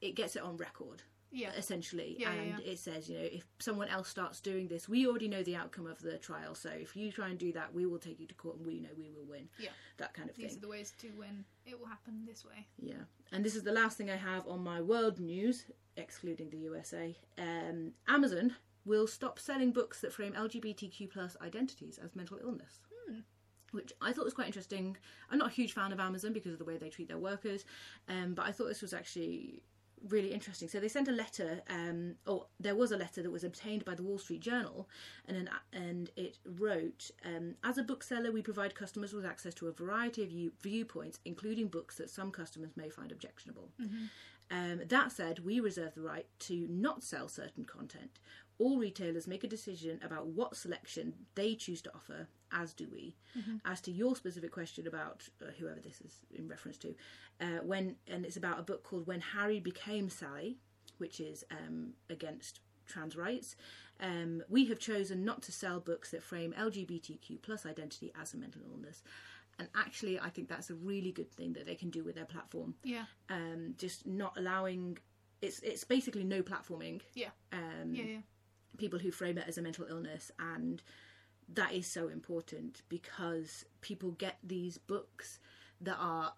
it 0.00 0.14
gets 0.16 0.36
it 0.36 0.42
on 0.42 0.56
record 0.56 1.02
Yeah. 1.32 1.50
essentially 1.56 2.16
Yeah, 2.18 2.30
and 2.32 2.48
yeah. 2.64 2.72
it 2.72 2.78
says 2.78 3.08
you 3.08 3.18
know 3.18 3.24
if 3.24 3.44
someone 3.58 3.88
else 3.88 4.08
starts 4.08 4.40
doing 4.40 4.68
this 4.68 4.88
we 4.88 5.06
already 5.06 5.28
know 5.28 5.42
the 5.42 5.56
outcome 5.56 5.86
of 5.86 6.00
the 6.02 6.18
trial 6.18 6.54
so 6.54 6.68
if 6.68 6.94
you 6.94 7.10
try 7.10 7.28
and 7.30 7.38
do 7.38 7.52
that 7.52 7.72
we 7.74 7.86
will 7.86 7.98
take 7.98 8.20
you 8.20 8.26
to 8.26 8.34
court 8.34 8.56
and 8.58 8.66
we 8.66 8.80
know 8.80 8.90
we 8.98 9.10
will 9.10 9.24
win 9.24 9.48
Yeah. 9.58 9.70
that 9.96 10.12
kind 10.14 10.28
of 10.28 10.36
These 10.36 10.42
thing 10.44 10.48
These 10.54 10.58
are 10.58 10.60
the 10.60 10.68
ways 10.68 10.92
to 10.98 11.08
win. 11.18 11.44
It 11.64 11.78
will 11.80 11.86
happen 11.86 12.24
this 12.26 12.44
way. 12.44 12.66
yeah 12.78 13.04
and 13.32 13.44
this 13.44 13.56
is 13.56 13.62
the 13.62 13.72
last 13.72 13.96
thing 13.96 14.10
i 14.10 14.16
have 14.16 14.46
on 14.46 14.62
my 14.62 14.80
world 14.80 15.18
news 15.18 15.64
excluding 15.96 16.50
the 16.50 16.58
usa 16.58 17.16
um, 17.38 17.92
amazon 18.08 18.54
will 18.84 19.06
stop 19.06 19.38
selling 19.38 19.72
books 19.72 20.00
that 20.00 20.12
frame 20.12 20.32
lgbtq 20.34 21.10
plus 21.10 21.36
identities 21.40 21.98
as 22.04 22.14
mental 22.14 22.38
illness 22.42 22.80
which 23.72 23.90
I 24.02 24.12
thought 24.12 24.26
was 24.26 24.34
quite 24.34 24.48
interesting. 24.48 24.98
I'm 25.30 25.38
not 25.38 25.48
a 25.48 25.54
huge 25.54 25.72
fan 25.72 25.92
of 25.92 25.98
Amazon 25.98 26.34
because 26.34 26.52
of 26.52 26.58
the 26.58 26.64
way 26.66 26.76
they 26.76 26.90
treat 26.90 27.08
their 27.08 27.16
workers, 27.16 27.64
um, 28.06 28.34
but 28.34 28.44
I 28.44 28.52
thought 28.52 28.66
this 28.68 28.82
was 28.82 28.92
actually 28.92 29.62
really 30.08 30.32
interesting. 30.32 30.68
So 30.68 30.80
they 30.80 30.88
sent 30.88 31.08
a 31.08 31.12
letter, 31.12 31.62
um, 31.68 32.16
or 32.26 32.46
there 32.58 32.74
was 32.74 32.92
a 32.92 32.96
letter 32.96 33.22
that 33.22 33.30
was 33.30 33.44
obtained 33.44 33.84
by 33.84 33.94
the 33.94 34.02
Wall 34.02 34.18
Street 34.18 34.40
Journal, 34.40 34.88
and 35.26 35.36
an, 35.36 35.50
and 35.72 36.10
it 36.16 36.38
wrote, 36.44 37.10
um, 37.24 37.54
"As 37.62 37.78
a 37.78 37.82
bookseller, 37.82 38.32
we 38.32 38.42
provide 38.42 38.74
customers 38.74 39.12
with 39.12 39.24
access 39.24 39.54
to 39.54 39.68
a 39.68 39.72
variety 39.72 40.22
of 40.22 40.28
view, 40.30 40.52
viewpoints, 40.60 41.20
including 41.24 41.68
books 41.68 41.96
that 41.96 42.10
some 42.10 42.30
customers 42.30 42.76
may 42.76 42.88
find 42.88 43.12
objectionable. 43.12 43.70
Um, 44.50 44.82
that 44.86 45.12
said, 45.12 45.38
we 45.40 45.60
reserve 45.60 45.94
the 45.94 46.02
right 46.02 46.26
to 46.40 46.66
not 46.68 47.02
sell 47.02 47.26
certain 47.28 47.64
content. 47.64 48.18
All 48.58 48.78
retailers 48.78 49.26
make 49.26 49.44
a 49.44 49.48
decision 49.48 49.98
about 50.04 50.26
what 50.26 50.56
selection 50.56 51.14
they 51.34 51.54
choose 51.54 51.80
to 51.82 51.94
offer, 51.94 52.28
as 52.52 52.72
do 52.74 52.88
we. 52.92 53.16
As 53.64 53.80
to 53.82 53.90
your 53.90 54.14
specific 54.16 54.52
question 54.52 54.86
about 54.86 55.28
uh, 55.40 55.46
whoever 55.58 55.80
this 55.80 56.00
is 56.00 56.20
in 56.34 56.48
reference 56.48 56.76
to, 56.78 56.94
uh, 57.40 57.60
when 57.64 57.96
and 58.06 58.24
it's 58.26 58.36
about 58.36 58.58
a 58.58 58.62
book 58.62 58.82
called 58.84 59.06
When 59.06 59.20
Harry 59.20 59.58
Became 59.60 60.10
Sally, 60.10 60.58
which 60.98 61.18
is 61.20 61.44
um, 61.50 61.94
against 62.10 62.60
trans 62.86 63.16
rights. 63.16 63.56
Um, 64.00 64.42
we 64.48 64.66
have 64.66 64.78
chosen 64.80 65.24
not 65.24 65.42
to 65.42 65.52
sell 65.52 65.78
books 65.80 66.10
that 66.10 66.22
frame 66.22 66.52
LGBTQ 66.58 67.40
plus 67.42 67.64
identity 67.64 68.12
as 68.20 68.34
a 68.34 68.36
mental 68.36 68.62
illness. 68.68 69.02
And 69.58 69.68
actually, 69.76 70.18
I 70.18 70.28
think 70.30 70.48
that's 70.48 70.70
a 70.70 70.74
really 70.74 71.12
good 71.12 71.30
thing 71.30 71.52
that 71.52 71.66
they 71.66 71.74
can 71.76 71.90
do 71.90 72.02
with 72.02 72.16
their 72.16 72.24
platform 72.24 72.74
Yeah. 72.82 73.04
um, 73.30 73.74
just 73.78 74.06
not 74.06 74.36
allowing 74.36 74.98
it's 75.40 75.58
it's 75.60 75.84
basically 75.84 76.24
no 76.24 76.42
platforming 76.42 77.00
Yeah. 77.14 77.30
um, 77.52 77.92
Yeah. 77.94 78.04
Yeah. 78.04 78.18
people 78.78 78.98
who 78.98 79.10
frame 79.10 79.38
it 79.38 79.44
as 79.46 79.58
a 79.58 79.62
mental 79.62 79.86
illness 79.88 80.30
and 80.38 80.82
that 81.54 81.72
is 81.72 81.86
so 81.86 82.08
important 82.08 82.82
because 82.88 83.64
people 83.80 84.12
get 84.12 84.38
these 84.42 84.78
books 84.78 85.38
that 85.80 85.96
are 85.98 86.32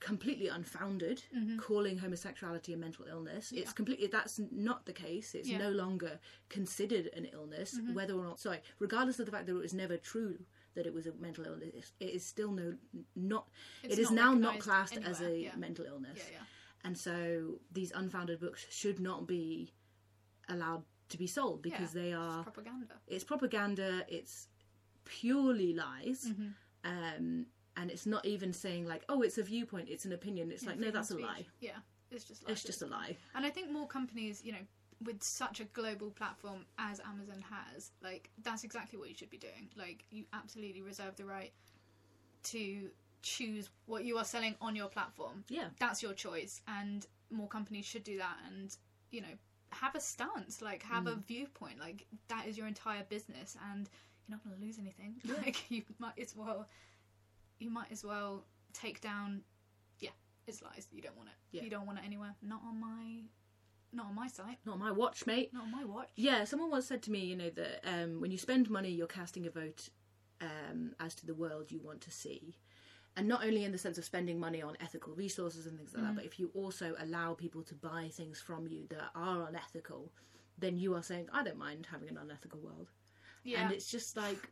completely 0.00 0.48
unfounded 0.48 1.22
mm-hmm. 1.34 1.56
calling 1.56 1.96
homosexuality 1.96 2.74
a 2.74 2.76
mental 2.76 3.06
illness 3.08 3.52
it's 3.56 3.72
completely 3.72 4.06
that's 4.06 4.38
not 4.52 4.84
the 4.84 4.92
case 4.92 5.34
it's 5.34 5.48
Yeah. 5.48 5.58
no 5.58 5.70
longer 5.70 6.18
considered 6.50 7.08
an 7.16 7.24
illness 7.32 7.78
mm-hmm. 7.78 7.94
whether 7.94 8.12
or 8.12 8.24
not 8.24 8.38
sorry 8.38 8.60
regardless 8.78 9.18
of 9.18 9.24
the 9.26 9.32
fact 9.32 9.46
that 9.46 9.52
it 9.52 9.58
was 9.58 9.72
never 9.72 9.96
true 9.96 10.38
that 10.74 10.86
it 10.86 10.92
was 10.92 11.06
a 11.06 11.12
mental 11.14 11.46
illness 11.46 11.92
it 12.00 12.10
is 12.10 12.24
still 12.26 12.50
no 12.50 12.74
not 13.16 13.48
It's 13.82 13.94
it 13.94 13.98
is 13.98 14.10
not 14.10 14.34
now 14.34 14.50
not 14.50 14.58
classed 14.58 14.98
as 14.98 15.22
a 15.22 15.38
yeah. 15.38 15.56
mental 15.56 15.86
illness 15.86 16.18
Yeah. 16.18 16.32
Yeah. 16.32 16.44
and 16.84 16.98
so 16.98 17.60
these 17.72 17.90
unfounded 17.92 18.40
books 18.40 18.66
should 18.68 19.00
not 19.00 19.26
be 19.26 19.72
allowed 20.50 20.82
to 21.08 21.18
be 21.18 21.26
sold 21.26 21.62
because 21.62 21.94
Yeah, 21.94 22.02
they 22.02 22.08
It's 22.12 22.16
are 22.18 22.42
propaganda. 22.42 22.94
it's 23.06 23.24
propaganda 23.24 24.04
it's 24.08 24.48
purely 25.04 25.72
lies 25.74 26.26
Mm-hmm. 26.30 26.48
um 26.84 27.46
and 27.76 27.90
it's 27.90 28.06
not 28.06 28.24
even 28.24 28.52
saying 28.52 28.86
like 28.86 29.04
oh 29.08 29.22
it's 29.22 29.38
a 29.38 29.42
viewpoint 29.42 29.88
it's 29.90 30.04
an 30.04 30.12
opinion 30.12 30.50
it's 30.50 30.64
like 30.66 30.78
no 30.78 30.90
that's 30.90 31.10
a 31.10 31.18
lie 31.18 31.44
Yeah. 31.60 31.72
It's 32.10 32.24
just. 32.24 32.48
it's 32.48 32.62
just 32.62 32.82
a 32.82 32.86
lie 32.86 33.16
And 33.34 33.44
I 33.44 33.50
think 33.50 33.70
more 33.72 33.88
companies, 33.88 34.42
you 34.44 34.52
know, 34.52 34.64
with 35.04 35.20
such 35.22 35.58
a 35.60 35.64
global 35.64 36.10
platform 36.10 36.64
as 36.78 37.00
Amazon 37.00 37.42
has, 37.50 37.90
like 38.02 38.30
that's 38.44 38.62
exactly 38.62 38.98
what 38.98 39.08
you 39.08 39.14
should 39.16 39.30
be 39.30 39.38
doing. 39.38 39.68
Like 39.76 40.04
you 40.10 40.24
absolutely 40.32 40.80
reserve 40.82 41.16
the 41.16 41.24
right 41.24 41.52
to 42.44 42.90
choose 43.22 43.70
what 43.86 44.04
you 44.04 44.16
are 44.18 44.24
selling 44.24 44.54
on 44.60 44.76
your 44.76 44.88
platform. 44.88 45.44
yeah 45.48 45.68
That's 45.80 46.02
your 46.02 46.12
choice, 46.12 46.62
and 46.68 47.04
more 47.30 47.48
companies 47.48 47.84
should 47.86 48.04
do 48.04 48.18
that. 48.18 48.36
And 48.48 48.74
you 49.10 49.20
know, 49.22 49.34
have 49.74 49.94
a 49.94 50.00
stance, 50.00 50.60
like 50.62 50.82
have 50.84 51.06
a 51.06 51.14
viewpoint. 51.16 51.78
Like 51.80 52.06
that 52.28 52.46
is 52.46 52.56
your 52.58 52.66
entire 52.66 53.04
business, 53.08 53.56
and 53.72 53.88
you're 54.26 54.36
not 54.36 54.44
going 54.44 54.56
to 54.58 54.64
lose 54.64 54.78
anything. 54.78 55.14
Like 55.44 55.70
you 55.70 55.82
might 55.98 56.18
as 56.20 56.34
well, 56.36 56.66
you 57.58 57.70
might 57.70 57.90
as 57.92 58.04
well 58.04 58.44
take 58.72 59.00
down. 59.00 59.42
Yeah, 60.00 60.10
it's 60.46 60.62
lies. 60.62 60.88
You 60.92 61.02
don't 61.02 61.16
want 61.16 61.28
it. 61.30 61.34
Yeah. 61.56 61.62
You 61.64 61.70
don't 61.70 61.86
want 61.86 61.98
it 61.98 62.04
anywhere. 62.04 62.34
Not 62.42 62.60
on 62.66 62.80
my, 62.80 63.22
not 63.92 64.06
on 64.06 64.14
my 64.14 64.26
site. 64.28 64.58
not 64.64 64.74
on 64.74 64.80
my 64.80 64.90
watch 64.90 65.24
mate 65.26 65.52
Not 65.52 65.64
on 65.64 65.70
my 65.70 65.84
watch. 65.84 66.08
yeah 66.16 66.42
someone 66.44 66.70
once 66.70 66.86
said 66.86 67.00
to 67.02 67.10
me 67.12 67.20
you 67.20 67.36
know 67.36 67.50
that 67.50 67.80
um 67.88 68.20
when 68.20 68.32
you 68.32 68.38
spend 68.38 68.68
money 68.68 68.90
you're 68.90 69.06
casting 69.06 69.46
a 69.46 69.50
vote 69.50 69.88
um 70.40 70.96
as 70.98 71.14
to 71.14 71.26
the 71.26 71.34
world 71.34 71.70
you 71.70 71.80
want 71.80 72.00
to 72.00 72.10
see 72.10 72.56
and 73.16 73.28
not 73.28 73.44
only 73.44 73.64
in 73.64 73.72
the 73.72 73.78
sense 73.78 73.96
of 73.98 74.04
spending 74.04 74.38
money 74.40 74.60
on 74.62 74.76
ethical 74.80 75.14
resources 75.14 75.66
and 75.66 75.76
things 75.78 75.92
like 75.94 76.02
that, 76.04 76.14
but 76.16 76.24
if 76.24 76.38
you 76.40 76.50
also 76.54 76.94
allow 76.98 77.34
people 77.34 77.62
to 77.62 77.74
buy 77.74 78.10
things 78.12 78.40
from 78.40 78.66
you 78.66 78.86
that 78.90 79.10
are 79.14 79.46
unethical, 79.48 80.10
then 80.58 80.76
you 80.76 80.94
are 80.94 81.02
saying, 81.02 81.28
I 81.32 81.42
don't 81.44 81.58
mind 81.58 81.86
having 81.90 82.08
an 82.08 82.16
unethical 82.18 82.60
world. 82.60 82.90
Yeah. 83.44 83.62
And 83.62 83.72
it's 83.72 83.90
just 83.90 84.16
like, 84.16 84.50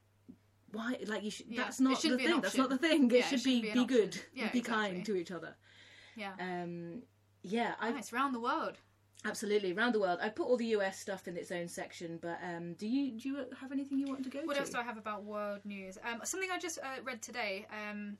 why? 0.70 0.96
Like 1.06 1.22
you 1.24 1.30
should. 1.30 1.46
Yeah, 1.48 1.64
That's 1.64 1.80
not 1.80 2.00
the 2.02 2.16
thing. 2.16 2.40
That's 2.40 2.56
not 2.56 2.70
the 2.70 2.78
thing. 2.78 3.10
It 3.10 3.12
Yeah, 3.12 3.18
it 3.20 3.24
should 3.30 3.42
be 3.44 3.62
be 3.62 3.72
be 3.72 3.84
good. 3.84 4.16
Yeah, 4.34 4.50
be 4.52 4.60
exactly. 4.60 4.90
kind 4.92 5.06
to 5.06 5.16
each 5.16 5.30
other. 5.30 5.54
yeah. 6.16 6.32
Um, 6.40 7.02
yeah, 7.42 7.72
I 7.80 7.90
nice 7.90 8.12
round 8.12 8.34
the 8.34 8.40
world. 8.40 8.78
absolutely 9.24 9.72
around 9.72 9.92
the 9.94 10.00
world. 10.00 10.18
I 10.22 10.28
put 10.28 10.46
all 10.46 10.56
the 10.56 10.66
US 10.78 10.98
stuff 11.00 11.26
in 11.28 11.36
its 11.36 11.50
own 11.50 11.66
section, 11.68 12.18
but 12.22 12.38
um, 12.44 12.74
do 12.74 12.86
you 12.86 13.18
do 13.18 13.28
you 13.28 13.36
have 13.60 13.72
anything 13.72 13.98
you 13.98 14.06
want 14.06 14.22
to 14.24 14.30
go 14.30 14.40
What 14.44 14.54
to? 14.54 14.60
else 14.60 14.70
do 14.70 14.78
I 14.78 14.82
have 14.84 14.98
about 14.98 15.24
world 15.24 15.60
news? 15.64 15.98
Um, 16.08 16.20
something 16.24 16.50
I 16.52 16.58
just 16.58 16.78
uh, 16.78 17.02
read 17.04 17.20
today 17.22 17.66
um, 17.70 18.16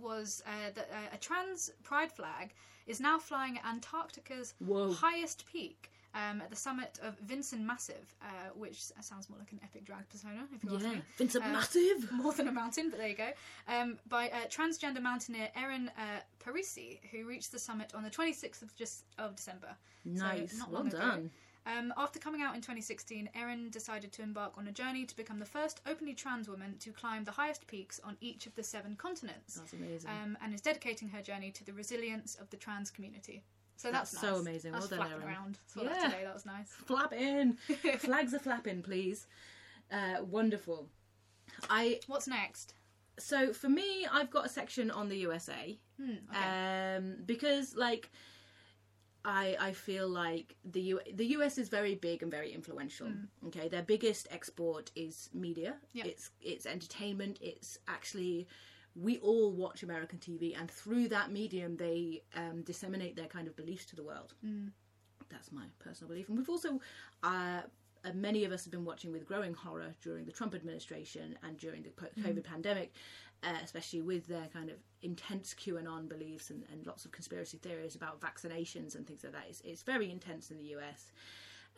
was 0.00 0.42
uh, 0.46 0.70
that 0.74 0.88
uh, 0.92 1.14
a 1.14 1.18
trans 1.18 1.70
pride 1.82 2.10
flag 2.12 2.52
is 2.86 3.00
now 3.00 3.18
flying 3.18 3.58
at 3.58 3.64
Antarctica's 3.66 4.54
Whoa. 4.58 4.92
highest 4.92 5.44
peak. 5.50 5.90
Um, 6.14 6.40
at 6.40 6.48
the 6.48 6.56
summit 6.56 6.98
of 7.02 7.18
Vincent 7.18 7.60
Massive, 7.62 8.14
uh, 8.22 8.26
which 8.54 8.80
sounds 9.02 9.28
more 9.28 9.38
like 9.38 9.52
an 9.52 9.60
epic 9.62 9.84
drag 9.84 10.08
persona, 10.08 10.46
if 10.54 10.64
you 10.64 10.74
ask 10.74 10.82
Yeah, 10.84 10.92
me. 10.94 11.02
Vincent 11.18 11.44
Uh, 11.44 11.48
Massive. 11.50 12.10
more 12.12 12.32
than 12.32 12.48
a 12.48 12.52
mountain, 12.52 12.88
but 12.88 12.98
there 12.98 13.08
you 13.08 13.14
go. 13.14 13.28
Um, 13.68 13.98
by 14.08 14.30
uh, 14.30 14.46
transgender 14.48 15.02
mountaineer 15.02 15.50
Erin 15.54 15.90
uh, 15.98 16.20
Parisi, 16.42 16.98
who 17.10 17.26
reached 17.26 17.52
the 17.52 17.58
summit 17.58 17.92
on 17.94 18.02
the 18.02 18.10
26th 18.10 18.62
of, 18.62 18.74
just, 18.74 19.04
of 19.18 19.36
December. 19.36 19.68
So 20.16 20.24
Nice, 20.24 20.58
not 20.58 20.70
well 20.72 20.84
done. 20.84 21.18
ago. 21.18 21.30
Done. 21.64 21.78
Um, 21.78 21.94
after 21.96 22.18
coming 22.18 22.42
out 22.42 22.54
in 22.54 22.60
2016, 22.60 23.28
Erin 23.34 23.70
decided 23.70 24.12
to 24.12 24.22
embark 24.22 24.54
on 24.56 24.68
a 24.68 24.72
journey 24.72 25.04
to 25.04 25.16
become 25.16 25.38
the 25.38 25.44
first 25.44 25.80
openly 25.86 26.14
trans 26.14 26.48
woman 26.48 26.76
to 26.80 26.90
climb 26.92 27.24
the 27.24 27.30
highest 27.32 27.66
peaks 27.66 28.00
on 28.04 28.16
each 28.20 28.46
of 28.46 28.54
the 28.54 28.62
seven 28.62 28.96
continents, 28.96 29.56
That's 29.56 29.72
amazing. 29.72 30.10
um, 30.10 30.38
and 30.42 30.54
is 30.54 30.60
dedicating 30.60 31.08
her 31.08 31.22
journey 31.22 31.50
to 31.52 31.64
the 31.64 31.72
resilience 31.72 32.34
of 32.36 32.48
the 32.50 32.56
trans 32.56 32.90
community. 32.90 33.44
So 33.76 33.92
that's, 33.92 34.10
That's 34.10 34.20
so 34.22 34.36
amazing. 34.36 34.72
That's 34.72 34.90
Well 34.90 34.98
done, 34.98 35.08
flapping 35.08 35.22
Erin. 35.22 35.34
around. 35.36 35.58
Saw 35.66 35.84
that 35.84 35.96
Yeah. 35.96 36.08
today. 36.08 36.24
That 36.24 36.34
was 36.34 36.46
nice. 36.46 36.68
flapping, 36.86 37.52
flags 37.98 38.34
are 38.34 38.38
flapping, 38.40 38.82
please. 38.82 39.26
Uh, 39.90 40.22
wonderful. 40.24 40.88
I 41.70 42.00
What's 42.08 42.26
next? 42.26 42.74
so 43.18 43.52
for 43.52 43.68
me, 43.68 44.06
I've 44.10 44.30
got 44.30 44.46
a 44.46 44.48
section 44.48 44.90
on 44.90 45.08
the 45.08 45.16
USA. 45.18 45.78
Hmm, 46.00 46.14
okay. 46.30 46.96
um, 46.96 47.16
because 47.26 47.74
like 47.76 48.10
I 49.28 49.56
I 49.68 49.72
feel 49.72 50.08
like 50.08 50.56
the 50.64 50.80
U- 50.94 51.06
the 51.20 51.26
US 51.36 51.58
is 51.58 51.68
very 51.68 51.94
big 51.94 52.22
and 52.22 52.30
very 52.38 52.50
influential. 52.58 53.08
Okay, 53.48 53.68
their 53.68 53.82
biggest 53.94 54.26
export 54.30 54.90
is 54.94 55.28
media. 55.34 55.72
Yeah. 55.92 56.06
It's 56.10 56.30
it's 56.40 56.64
entertainment. 56.66 57.38
It's 57.40 57.78
actually 57.86 58.46
we 58.96 59.18
all 59.18 59.52
watch 59.52 59.82
American 59.82 60.18
TV, 60.18 60.58
and 60.58 60.68
through 60.70 61.08
that 61.08 61.30
medium, 61.30 61.76
they 61.76 62.22
um, 62.34 62.62
disseminate 62.62 63.14
their 63.16 63.26
kind 63.36 63.46
of 63.46 63.54
beliefs 63.54 63.84
to 63.86 63.96
the 63.96 64.02
world. 64.02 64.34
That's 65.32 65.52
my 65.52 65.66
personal 65.78 66.08
belief, 66.08 66.28
and 66.28 66.36
we've 66.38 66.48
also. 66.56 66.80
Uh, 67.22 67.62
many 68.14 68.44
of 68.44 68.52
us 68.52 68.64
have 68.64 68.70
been 68.70 68.84
watching 68.84 69.10
with 69.12 69.26
growing 69.26 69.52
horror 69.52 69.92
during 70.00 70.24
the 70.24 70.32
Trump 70.32 70.54
administration 70.54 71.36
and 71.42 71.58
during 71.58 71.82
the 71.82 71.90
po- 71.90 72.06
COVID 72.24 72.44
pandemic, 72.44 72.92
uh, 73.42 73.56
especially 73.62 74.02
with 74.02 74.26
their 74.26 74.46
kind 74.52 74.70
of 74.70 74.76
intense 75.02 75.54
QAnon 75.54 76.08
beliefs 76.08 76.50
and, 76.50 76.64
and 76.72 76.86
lots 76.86 77.04
of 77.04 77.12
conspiracy 77.12 77.58
theories 77.58 77.94
about 77.94 78.20
vaccinations 78.20 78.96
and 78.96 79.06
things 79.06 79.22
like 79.22 79.32
that. 79.32 79.44
It's, 79.48 79.60
it's 79.64 79.82
very 79.82 80.10
intense 80.10 80.50
in 80.50 80.58
the 80.58 80.74
US. 80.76 81.12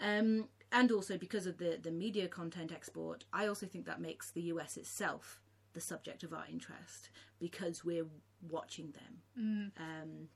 Um, 0.00 0.48
and 0.72 0.90
also 0.90 1.18
because 1.18 1.46
of 1.46 1.58
the, 1.58 1.78
the 1.82 1.90
media 1.90 2.28
content 2.28 2.72
export, 2.72 3.24
I 3.32 3.46
also 3.46 3.66
think 3.66 3.84
that 3.86 4.00
makes 4.00 4.30
the 4.30 4.42
US 4.42 4.76
itself 4.76 5.40
the 5.72 5.80
subject 5.80 6.22
of 6.22 6.32
our 6.32 6.44
interest 6.50 7.10
because 7.38 7.84
we're 7.84 8.06
watching 8.48 8.92
them. 8.92 9.20
Um, 9.78 10.28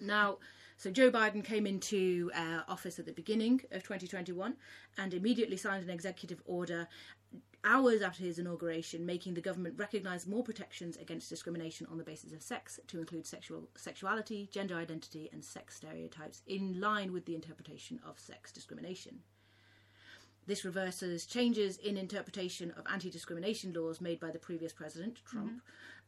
now, 0.00 0.38
so 0.76 0.90
Joe 0.90 1.10
Biden 1.10 1.44
came 1.44 1.66
into 1.66 2.30
uh, 2.34 2.60
office 2.68 2.98
at 2.98 3.06
the 3.06 3.12
beginning 3.12 3.62
of 3.72 3.82
2021 3.82 4.54
and 4.96 5.14
immediately 5.14 5.56
signed 5.56 5.82
an 5.82 5.90
executive 5.90 6.40
order 6.44 6.86
hours 7.64 8.02
after 8.02 8.22
his 8.22 8.38
inauguration, 8.38 9.04
making 9.04 9.34
the 9.34 9.40
government 9.40 9.74
recognise 9.78 10.26
more 10.26 10.42
protections 10.42 10.96
against 10.96 11.28
discrimination 11.28 11.86
on 11.90 11.98
the 11.98 12.04
basis 12.04 12.32
of 12.32 12.42
sex, 12.42 12.78
to 12.86 12.98
include 12.98 13.26
sexual 13.26 13.68
sexuality, 13.76 14.48
gender 14.52 14.76
identity, 14.76 15.28
and 15.32 15.44
sex 15.44 15.76
stereotypes, 15.76 16.42
in 16.46 16.80
line 16.80 17.12
with 17.12 17.24
the 17.26 17.34
interpretation 17.34 18.00
of 18.06 18.18
sex 18.18 18.52
discrimination. 18.52 19.20
This 20.46 20.64
reverses 20.64 21.26
changes 21.26 21.76
in 21.76 21.98
interpretation 21.98 22.72
of 22.78 22.86
anti 22.90 23.10
discrimination 23.10 23.74
laws 23.74 24.00
made 24.00 24.18
by 24.18 24.30
the 24.30 24.38
previous 24.38 24.72
president, 24.72 25.20
Trump, 25.26 25.60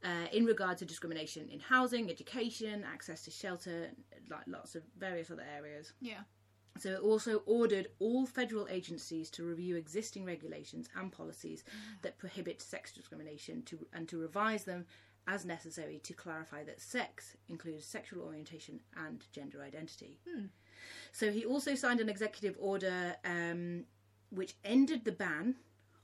uh, 0.02 0.28
in 0.32 0.46
regard 0.46 0.78
to 0.78 0.86
discrimination 0.86 1.46
in 1.50 1.60
housing, 1.60 2.08
education, 2.10 2.82
access 2.90 3.22
to 3.24 3.30
shelter, 3.30 3.90
like 4.30 4.46
lots 4.46 4.74
of 4.74 4.82
various 4.98 5.30
other 5.30 5.44
areas. 5.56 5.92
yeah. 6.00 6.20
So 6.78 6.90
it 6.90 7.00
also 7.00 7.42
ordered 7.46 7.88
all 7.98 8.26
federal 8.26 8.66
agencies 8.70 9.28
to 9.30 9.44
review 9.44 9.76
existing 9.76 10.24
regulations 10.24 10.88
and 10.96 11.12
policies 11.12 11.64
that 12.02 12.18
prohibit 12.18 12.62
sex 12.62 12.92
discrimination 12.92 13.62
to, 13.64 13.86
and 13.92 14.08
to 14.08 14.18
revise 14.18 14.64
them 14.64 14.86
as 15.26 15.44
necessary 15.44 16.00
to 16.04 16.14
clarify 16.14 16.64
that 16.64 16.80
sex 16.80 17.36
includes 17.48 17.84
sexual 17.84 18.22
orientation 18.22 18.80
and 18.96 19.24
gender 19.32 19.62
identity. 19.62 20.18
So 21.12 21.30
he 21.30 21.44
also 21.44 21.74
signed 21.74 22.00
an 22.00 22.08
executive 22.08 22.56
order 22.58 23.16
um, 23.24 23.84
which 24.30 24.54
ended 24.64 25.04
the 25.04 25.12
ban 25.12 25.56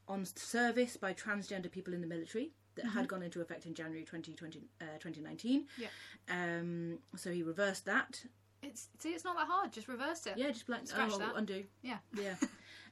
on 0.08 0.24
service 0.24 0.96
by 0.96 1.14
transgender 1.14 1.70
people 1.70 1.94
in 1.94 2.00
the 2.00 2.06
military 2.06 2.52
that 2.76 2.84
had 2.86 3.08
gone 3.08 3.22
into 3.22 3.40
effect 3.40 3.66
in 3.66 3.74
January 3.74 4.04
2020, 4.04 4.62
uh, 4.80 4.84
2019. 5.00 5.66
Yeah. 5.78 5.88
Um, 6.28 6.98
so 7.16 7.32
he 7.32 7.42
reversed 7.42 7.86
that. 7.86 8.22
It's 8.62 8.88
see, 8.98 9.10
it's 9.10 9.24
not 9.24 9.36
that 9.36 9.46
hard. 9.46 9.72
Just 9.72 9.88
reverse 9.88 10.26
it. 10.26 10.34
Yeah, 10.36 10.50
just 10.50 10.66
blank. 10.66 10.88
Scratch 10.88 11.10
oh, 11.12 11.18
that. 11.18 11.32
undo. 11.36 11.64
Yeah. 11.82 11.98
Yeah. 12.14 12.34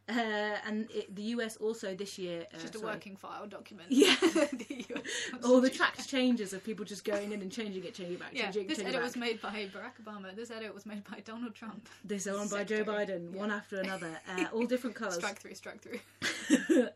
uh, 0.09 0.59
and 0.66 0.90
it, 0.90 1.14
the 1.14 1.22
US 1.22 1.57
also 1.57 1.94
this 1.94 2.18
year. 2.18 2.46
Uh, 2.53 2.59
Just 2.59 2.74
a 2.74 2.79
sorry. 2.79 2.94
working 2.94 3.16
file 3.16 3.46
document. 3.46 3.90
Yeah. 3.90 4.14
The 4.20 4.85
All 5.44 5.61
the 5.62 5.70
tracked 5.70 6.09
changes 6.09 6.53
of 6.53 6.62
people 6.62 6.85
just 6.85 7.05
going 7.05 7.33
in 7.33 7.40
and 7.40 7.50
changing 7.50 7.85
it, 7.85 7.94
changing 7.94 8.14
it 8.14 8.20
back, 8.20 8.31
Yeah, 8.33 8.44
changing 8.44 8.62
it, 8.62 8.68
this 8.68 8.77
changing 8.79 8.94
edit 8.94 9.00
it 9.00 9.05
was 9.05 9.16
made 9.16 9.40
by 9.40 9.68
Barack 9.74 10.03
Obama. 10.05 10.35
This 10.37 10.50
edit 10.50 10.74
was 10.74 10.85
made 10.87 11.03
by 11.05 11.20
Donald 11.20 11.55
Trump. 11.55 11.88
This 12.05 12.27
one 12.27 12.48
by 12.48 12.64
Joe 12.64 12.85
Biden, 12.85 13.33
Yeah. 13.33 13.40
one 13.40 13.50
after 13.50 13.81
another, 13.81 14.18
uh, 14.29 14.44
all 14.53 14.66
different 14.66 14.94
colours. 14.96 15.14
Strike 15.16 15.38
through, 15.40 15.55
strike 15.55 15.81
through. 15.81 16.88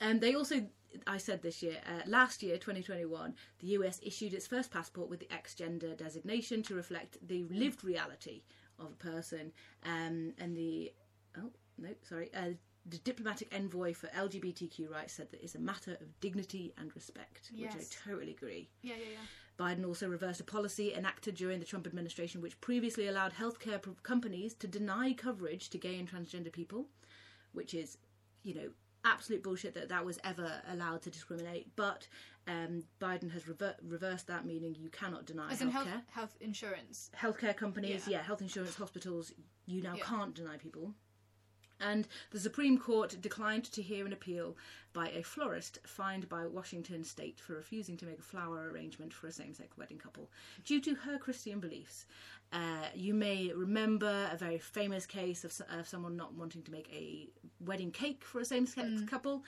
and 0.00 0.20
they 0.20 0.34
also, 0.34 0.64
I 1.06 1.18
said 1.18 1.42
this 1.42 1.62
year, 1.62 1.76
uh, 1.86 2.02
last 2.06 2.42
year, 2.42 2.56
2021, 2.56 3.34
the 3.60 3.66
US 3.68 4.00
issued 4.02 4.34
its 4.34 4.46
first 4.46 4.70
passport 4.70 5.08
with 5.08 5.20
the 5.20 5.32
X 5.32 5.54
gender 5.54 5.94
designation 5.94 6.62
to 6.64 6.74
reflect 6.74 7.18
the 7.26 7.44
lived 7.50 7.84
reality 7.84 8.42
of 8.78 8.86
a 8.92 8.96
person. 8.96 9.52
Um, 9.84 10.32
and 10.38 10.56
the, 10.56 10.92
oh, 11.38 11.50
no, 11.78 11.88
sorry, 12.08 12.30
uh, 12.34 12.50
the 12.86 12.98
diplomatic 12.98 13.48
envoy 13.54 13.94
for 13.94 14.08
LGBTQ 14.08 14.90
rights 14.90 15.12
said 15.12 15.30
that 15.30 15.42
it's 15.42 15.54
a 15.54 15.60
matter 15.60 15.96
of 16.00 16.20
dignity 16.20 16.74
and 16.78 16.92
respect, 16.94 17.50
Yes. 17.54 17.74
which 17.74 17.84
I 17.84 18.10
totally 18.10 18.32
agree. 18.32 18.68
Yeah, 18.82 18.94
yeah, 18.96 19.12
yeah. 19.12 19.18
Biden 19.64 19.86
also 19.86 20.08
reversed 20.08 20.40
a 20.40 20.44
policy 20.44 20.92
enacted 20.94 21.36
during 21.36 21.60
the 21.60 21.64
Trump 21.66 21.86
administration 21.86 22.40
which 22.40 22.60
previously 22.60 23.06
allowed 23.06 23.34
healthcare 23.34 23.80
pro- 23.80 23.94
companies 24.02 24.54
to 24.54 24.66
deny 24.66 25.12
coverage 25.12 25.68
to 25.70 25.78
gay 25.78 25.98
and 25.98 26.10
transgender 26.10 26.50
people, 26.50 26.86
which 27.52 27.72
is, 27.74 27.98
you 28.42 28.54
know, 28.54 28.70
absolute 29.04 29.42
bullshit 29.42 29.74
that 29.74 29.88
that 29.88 30.04
was 30.04 30.18
ever 30.24 30.50
allowed 30.70 31.02
to 31.02 31.10
discriminate. 31.10 31.68
But 31.76 32.06
um, 32.46 32.82
Biden 33.00 33.30
has 33.32 33.46
rever- 33.48 33.76
reversed 33.82 34.26
that, 34.28 34.44
meaning 34.46 34.74
you 34.78 34.88
cannot 34.90 35.26
deny 35.26 35.50
As 35.52 35.60
in 35.60 35.70
health, 35.70 35.88
health 36.10 36.36
insurance. 36.40 37.10
Healthcare 37.16 37.56
companies, 37.56 38.06
Yeah. 38.06 38.18
yeah. 38.18 38.22
health 38.24 38.40
insurance 38.42 38.74
hospitals, 38.74 39.32
you 39.66 39.82
now 39.82 39.94
Yeah. 39.96 40.04
can't 40.04 40.34
deny 40.34 40.56
people. 40.56 40.94
And 41.80 42.06
the 42.30 42.40
Supreme 42.40 42.78
Court 42.78 43.16
declined 43.20 43.64
to 43.72 43.82
hear 43.82 44.06
an 44.06 44.12
appeal 44.12 44.56
by 44.92 45.08
a 45.08 45.22
florist 45.22 45.78
fined 45.86 46.28
by 46.28 46.46
Washington 46.46 47.02
state 47.02 47.40
for 47.40 47.54
refusing 47.54 47.96
to 47.96 48.06
make 48.06 48.18
a 48.18 48.22
flower 48.22 48.70
arrangement 48.70 49.12
for 49.12 49.26
a 49.26 49.32
same 49.32 49.54
sex 49.54 49.76
wedding 49.76 49.98
couple 49.98 50.30
due 50.64 50.80
to 50.80 50.94
her 50.94 51.18
Christian 51.18 51.60
beliefs. 51.60 52.06
Uh, 52.52 52.86
you 52.94 53.14
may 53.14 53.50
remember 53.54 54.28
a 54.30 54.36
very 54.36 54.58
famous 54.58 55.06
case 55.06 55.44
of, 55.44 55.58
of 55.70 55.88
someone 55.88 56.16
not 56.16 56.34
wanting 56.34 56.62
to 56.62 56.70
make 56.70 56.88
a 56.92 57.28
wedding 57.64 57.90
cake 57.90 58.22
for 58.24 58.40
a 58.40 58.44
same 58.44 58.66
sex 58.66 58.88
couple 59.06 59.42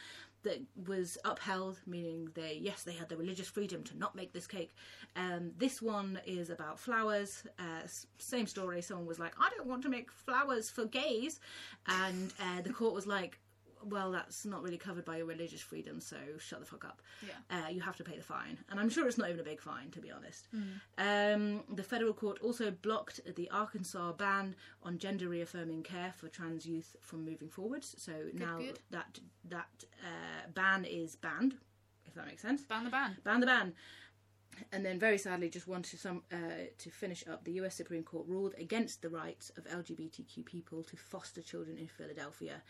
that 0.44 0.62
was 0.86 1.18
upheld, 1.24 1.80
meaning 1.86 2.28
they, 2.34 2.58
yes, 2.60 2.82
they 2.84 2.92
had 2.92 3.08
the 3.08 3.16
religious 3.16 3.48
freedom 3.48 3.82
to 3.84 3.98
not 3.98 4.14
make 4.14 4.32
this 4.32 4.46
cake. 4.46 4.74
Um, 5.16 5.50
this 5.58 5.82
one 5.82 6.20
is 6.26 6.50
about 6.50 6.78
flowers. 6.78 7.44
Uh, 7.58 7.82
same 8.18 8.46
story. 8.46 8.80
Someone 8.80 9.06
was 9.06 9.18
like, 9.18 9.34
I 9.38 9.50
don't 9.56 9.66
want 9.66 9.82
to 9.82 9.88
make 9.88 10.10
flowers 10.12 10.70
for 10.70 10.84
gays. 10.84 11.40
And 11.86 12.32
uh, 12.40 12.62
the 12.62 12.72
court 12.72 12.94
was 12.94 13.06
like, 13.06 13.38
well, 13.86 14.10
that's 14.10 14.44
not 14.44 14.62
really 14.62 14.78
covered 14.78 15.04
by 15.04 15.18
your 15.18 15.26
religious 15.26 15.60
freedom, 15.60 16.00
so 16.00 16.16
shut 16.38 16.60
the 16.60 16.66
fuck 16.66 16.84
up. 16.84 17.02
Yeah. 17.22 17.58
Uh, 17.58 17.68
you 17.68 17.80
have 17.80 17.96
to 17.96 18.04
pay 18.04 18.16
the 18.16 18.22
fine. 18.22 18.58
And 18.70 18.80
I'm 18.80 18.88
sure 18.88 19.06
it's 19.06 19.18
not 19.18 19.28
even 19.28 19.40
a 19.40 19.44
big 19.44 19.60
fine, 19.60 19.90
to 19.90 20.00
be 20.00 20.10
honest. 20.10 20.48
Um, 20.98 21.62
the 21.74 21.82
federal 21.82 22.12
court 22.12 22.38
also 22.42 22.70
blocked 22.70 23.20
the 23.36 23.50
Arkansas 23.50 24.12
ban 24.12 24.54
on 24.82 24.98
gender 24.98 25.28
reaffirming 25.28 25.82
care 25.82 26.12
for 26.16 26.28
trans 26.28 26.66
youth 26.66 26.96
from 27.00 27.24
moving 27.24 27.48
forwards. 27.48 27.94
So 27.98 28.12
now 28.32 28.58
good. 28.58 28.78
that 28.90 29.20
that 29.48 29.84
uh, 30.02 30.50
ban 30.54 30.84
is 30.84 31.16
banned, 31.16 31.54
if 32.06 32.14
that 32.14 32.26
makes 32.26 32.42
sense. 32.42 32.62
Ban 32.62 32.84
the 32.84 32.90
ban. 32.90 33.16
Ban 33.24 33.40
the 33.40 33.46
ban. 33.46 33.74
And 34.72 34.84
then, 34.84 34.98
very 34.98 35.18
sadly, 35.18 35.48
just 35.48 35.66
wanted 35.66 35.98
some 35.98 36.22
uh, 36.32 36.66
to 36.78 36.90
finish 36.90 37.24
up. 37.28 37.44
The 37.44 37.52
U.S. 37.52 37.74
Supreme 37.74 38.02
Court 38.02 38.26
ruled 38.28 38.54
against 38.58 39.02
the 39.02 39.08
rights 39.08 39.50
of 39.56 39.64
LGBTQ 39.64 40.44
people 40.44 40.82
to 40.84 40.96
foster 40.96 41.42
children 41.42 41.78
in 41.78 41.88
Philadelphia. 41.88 42.62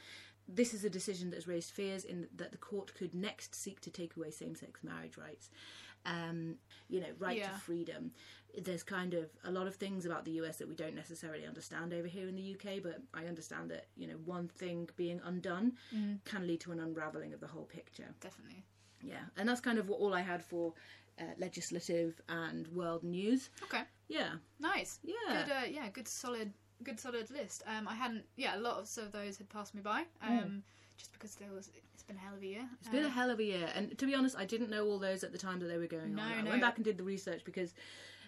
This 0.49 0.75
is 0.75 0.85
a 0.85 0.91
decision 0.91 1.31
that 1.31 1.37
has 1.37 1.49
raised 1.49 1.71
fears 1.71 2.05
in 2.05 2.29
that 2.37 2.53
the 2.53 2.59
court 2.59 2.95
could 2.95 3.15
next 3.15 3.55
seek 3.55 3.81
to 3.81 3.91
take 3.91 4.17
away 4.17 4.31
same-sex 4.31 4.85
marriage 4.85 5.17
rights. 5.17 5.51
Um, 6.07 6.57
you 6.89 7.01
know, 7.01 7.09
right 7.19 7.39
Yeah. 7.39 7.49
to 7.53 7.59
freedom. 7.61 8.13
There's 8.59 8.83
kind 8.83 9.15
of 9.15 9.31
a 9.43 9.51
lot 9.51 9.67
of 9.67 9.75
things 9.77 10.05
about 10.05 10.25
the 10.27 10.33
US 10.33 10.59
that 10.59 10.69
we 10.69 10.75
don't 10.75 10.95
necessarily 10.95 11.47
understand 11.47 11.95
over 11.95 12.07
here 12.07 12.29
in 12.29 12.37
the 12.37 12.53
UK, 12.55 12.79
but 12.83 13.01
I 13.15 13.25
understand 13.27 13.71
that 13.71 13.87
you 13.97 14.07
know 14.07 14.17
one 14.27 14.49
thing 14.49 14.89
being 14.97 15.21
undone 15.25 15.73
can 16.25 16.47
lead 16.47 16.61
to 16.61 16.73
an 16.73 16.79
unraveling 16.81 17.33
of 17.33 17.41
the 17.41 17.47
whole 17.47 17.65
picture. 17.65 18.15
Definitely. 18.21 18.65
Yeah, 19.03 19.25
and 19.37 19.49
that's 19.49 19.61
kind 19.63 19.79
of 19.79 19.89
what 19.89 19.99
all 19.99 20.13
I 20.15 20.21
had 20.21 20.45
for 20.45 20.75
uh, 21.19 21.25
legislative 21.39 22.21
and 22.29 22.69
world 22.69 23.03
news. 23.03 23.49
Okay. 23.63 23.83
Yeah, 24.09 24.35
Nice. 24.61 24.99
yeah, 25.03 25.15
Good. 25.45 25.53
Uh, 25.53 25.65
yeah. 25.71 25.89
Good. 25.89 26.07
Solid. 26.09 26.53
Good. 26.85 27.01
Solid 27.01 27.31
list. 27.31 27.63
Um, 27.67 27.89
I 27.89 27.95
hadn't. 27.95 28.25
Yeah, 28.37 28.57
a 28.57 28.61
lot 28.61 28.79
of, 28.79 29.05
of 29.05 29.13
those 29.13 29.39
had 29.39 29.49
passed 29.49 29.75
me 29.75 29.81
by. 29.81 30.05
Um, 30.23 30.63
just 30.97 31.13
because 31.13 31.35
there 31.37 31.51
was. 31.53 31.71
It's 31.95 32.03
been 32.03 32.17
a 32.17 32.21
hell 32.21 32.35
of 32.35 32.43
a 32.43 32.47
year. 32.47 32.61
Hmm. 32.61 32.75
it's 32.81 32.89
been 32.89 33.05
Uh, 33.05 33.09
a 33.09 33.11
hell 33.11 33.31
of 33.31 33.39
a 33.41 33.45
year. 33.45 33.69
And 33.75 33.97
to 33.99 34.07
be 34.07 34.15
honest, 34.15 34.37
I 34.37 34.45
didn't 34.45 34.71
know 34.71 34.85
all 34.87 34.99
those 34.99 35.25
at 35.25 35.33
the 35.33 35.39
time 35.39 35.59
that 35.61 35.67
they 35.67 35.79
were 35.79 35.87
going 35.87 36.15
No, 36.15 36.23
on. 36.23 36.33
I 36.33 36.41
no. 36.43 36.51
went 36.51 36.63
back 36.63 36.77
and 36.77 36.85
did 36.85 36.99
the 36.99 37.03
research 37.05 37.45
because 37.45 37.73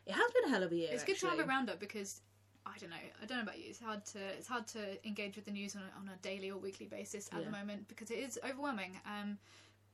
it 0.06 0.12
has 0.12 0.30
been 0.32 0.44
a 0.44 0.48
hell 0.48 0.62
of 0.62 0.72
a 0.72 0.76
year. 0.76 0.88
It's 0.92 1.04
good 1.04 1.18
to 1.18 1.26
have 1.26 1.38
a 1.38 1.44
roundup 1.44 1.78
because 1.80 2.20
I 2.64 2.76
don't 2.78 2.90
know. 2.90 2.96
I 3.22 3.26
don't 3.26 3.38
know 3.38 3.42
about 3.44 3.58
you. 3.58 3.66
It's 3.68 3.80
hard 3.80 4.04
to 4.06 4.18
it's 4.18 4.48
hard 4.48 4.66
to 4.68 5.06
engage 5.06 5.36
with 5.36 5.44
the 5.44 5.50
news 5.52 5.76
on 5.76 5.82
a, 5.82 6.00
on 6.00 6.08
a 6.12 6.16
daily 6.22 6.50
or 6.50 6.58
weekly 6.58 6.86
basis 6.86 7.28
at 7.32 7.38
Yeah. 7.40 7.44
the 7.46 7.50
moment 7.50 7.86
because 7.88 8.10
it 8.10 8.18
is 8.18 8.38
overwhelming. 8.48 8.98
Um, 9.06 9.38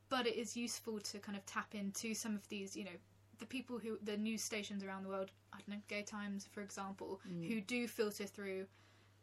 but 0.09 0.27
it 0.27 0.37
is 0.37 0.57
useful 0.57 0.99
to 1.01 1.19
kind 1.19 1.37
of 1.37 1.45
tap 1.47 1.75
into 1.75 2.15
some 2.15 2.35
of 2.35 2.47
these, 2.49 2.77
you 2.77 2.85
know, 2.85 2.97
the 3.39 3.47
people 3.47 3.79
who 3.79 3.99
the 4.03 4.17
news 4.17 4.43
stations 4.43 4.83
around 4.85 5.03
the 5.05 5.09
world. 5.09 5.31
I 5.53 5.59
don't 5.59 5.69
know, 5.77 5.83
Gay 5.89 6.03
Times, 6.03 6.49
for 6.53 6.61
example, 6.63 7.21
Mm. 7.29 7.47
who 7.49 7.61
do 7.61 7.87
filter 7.89 8.25
through 8.27 8.67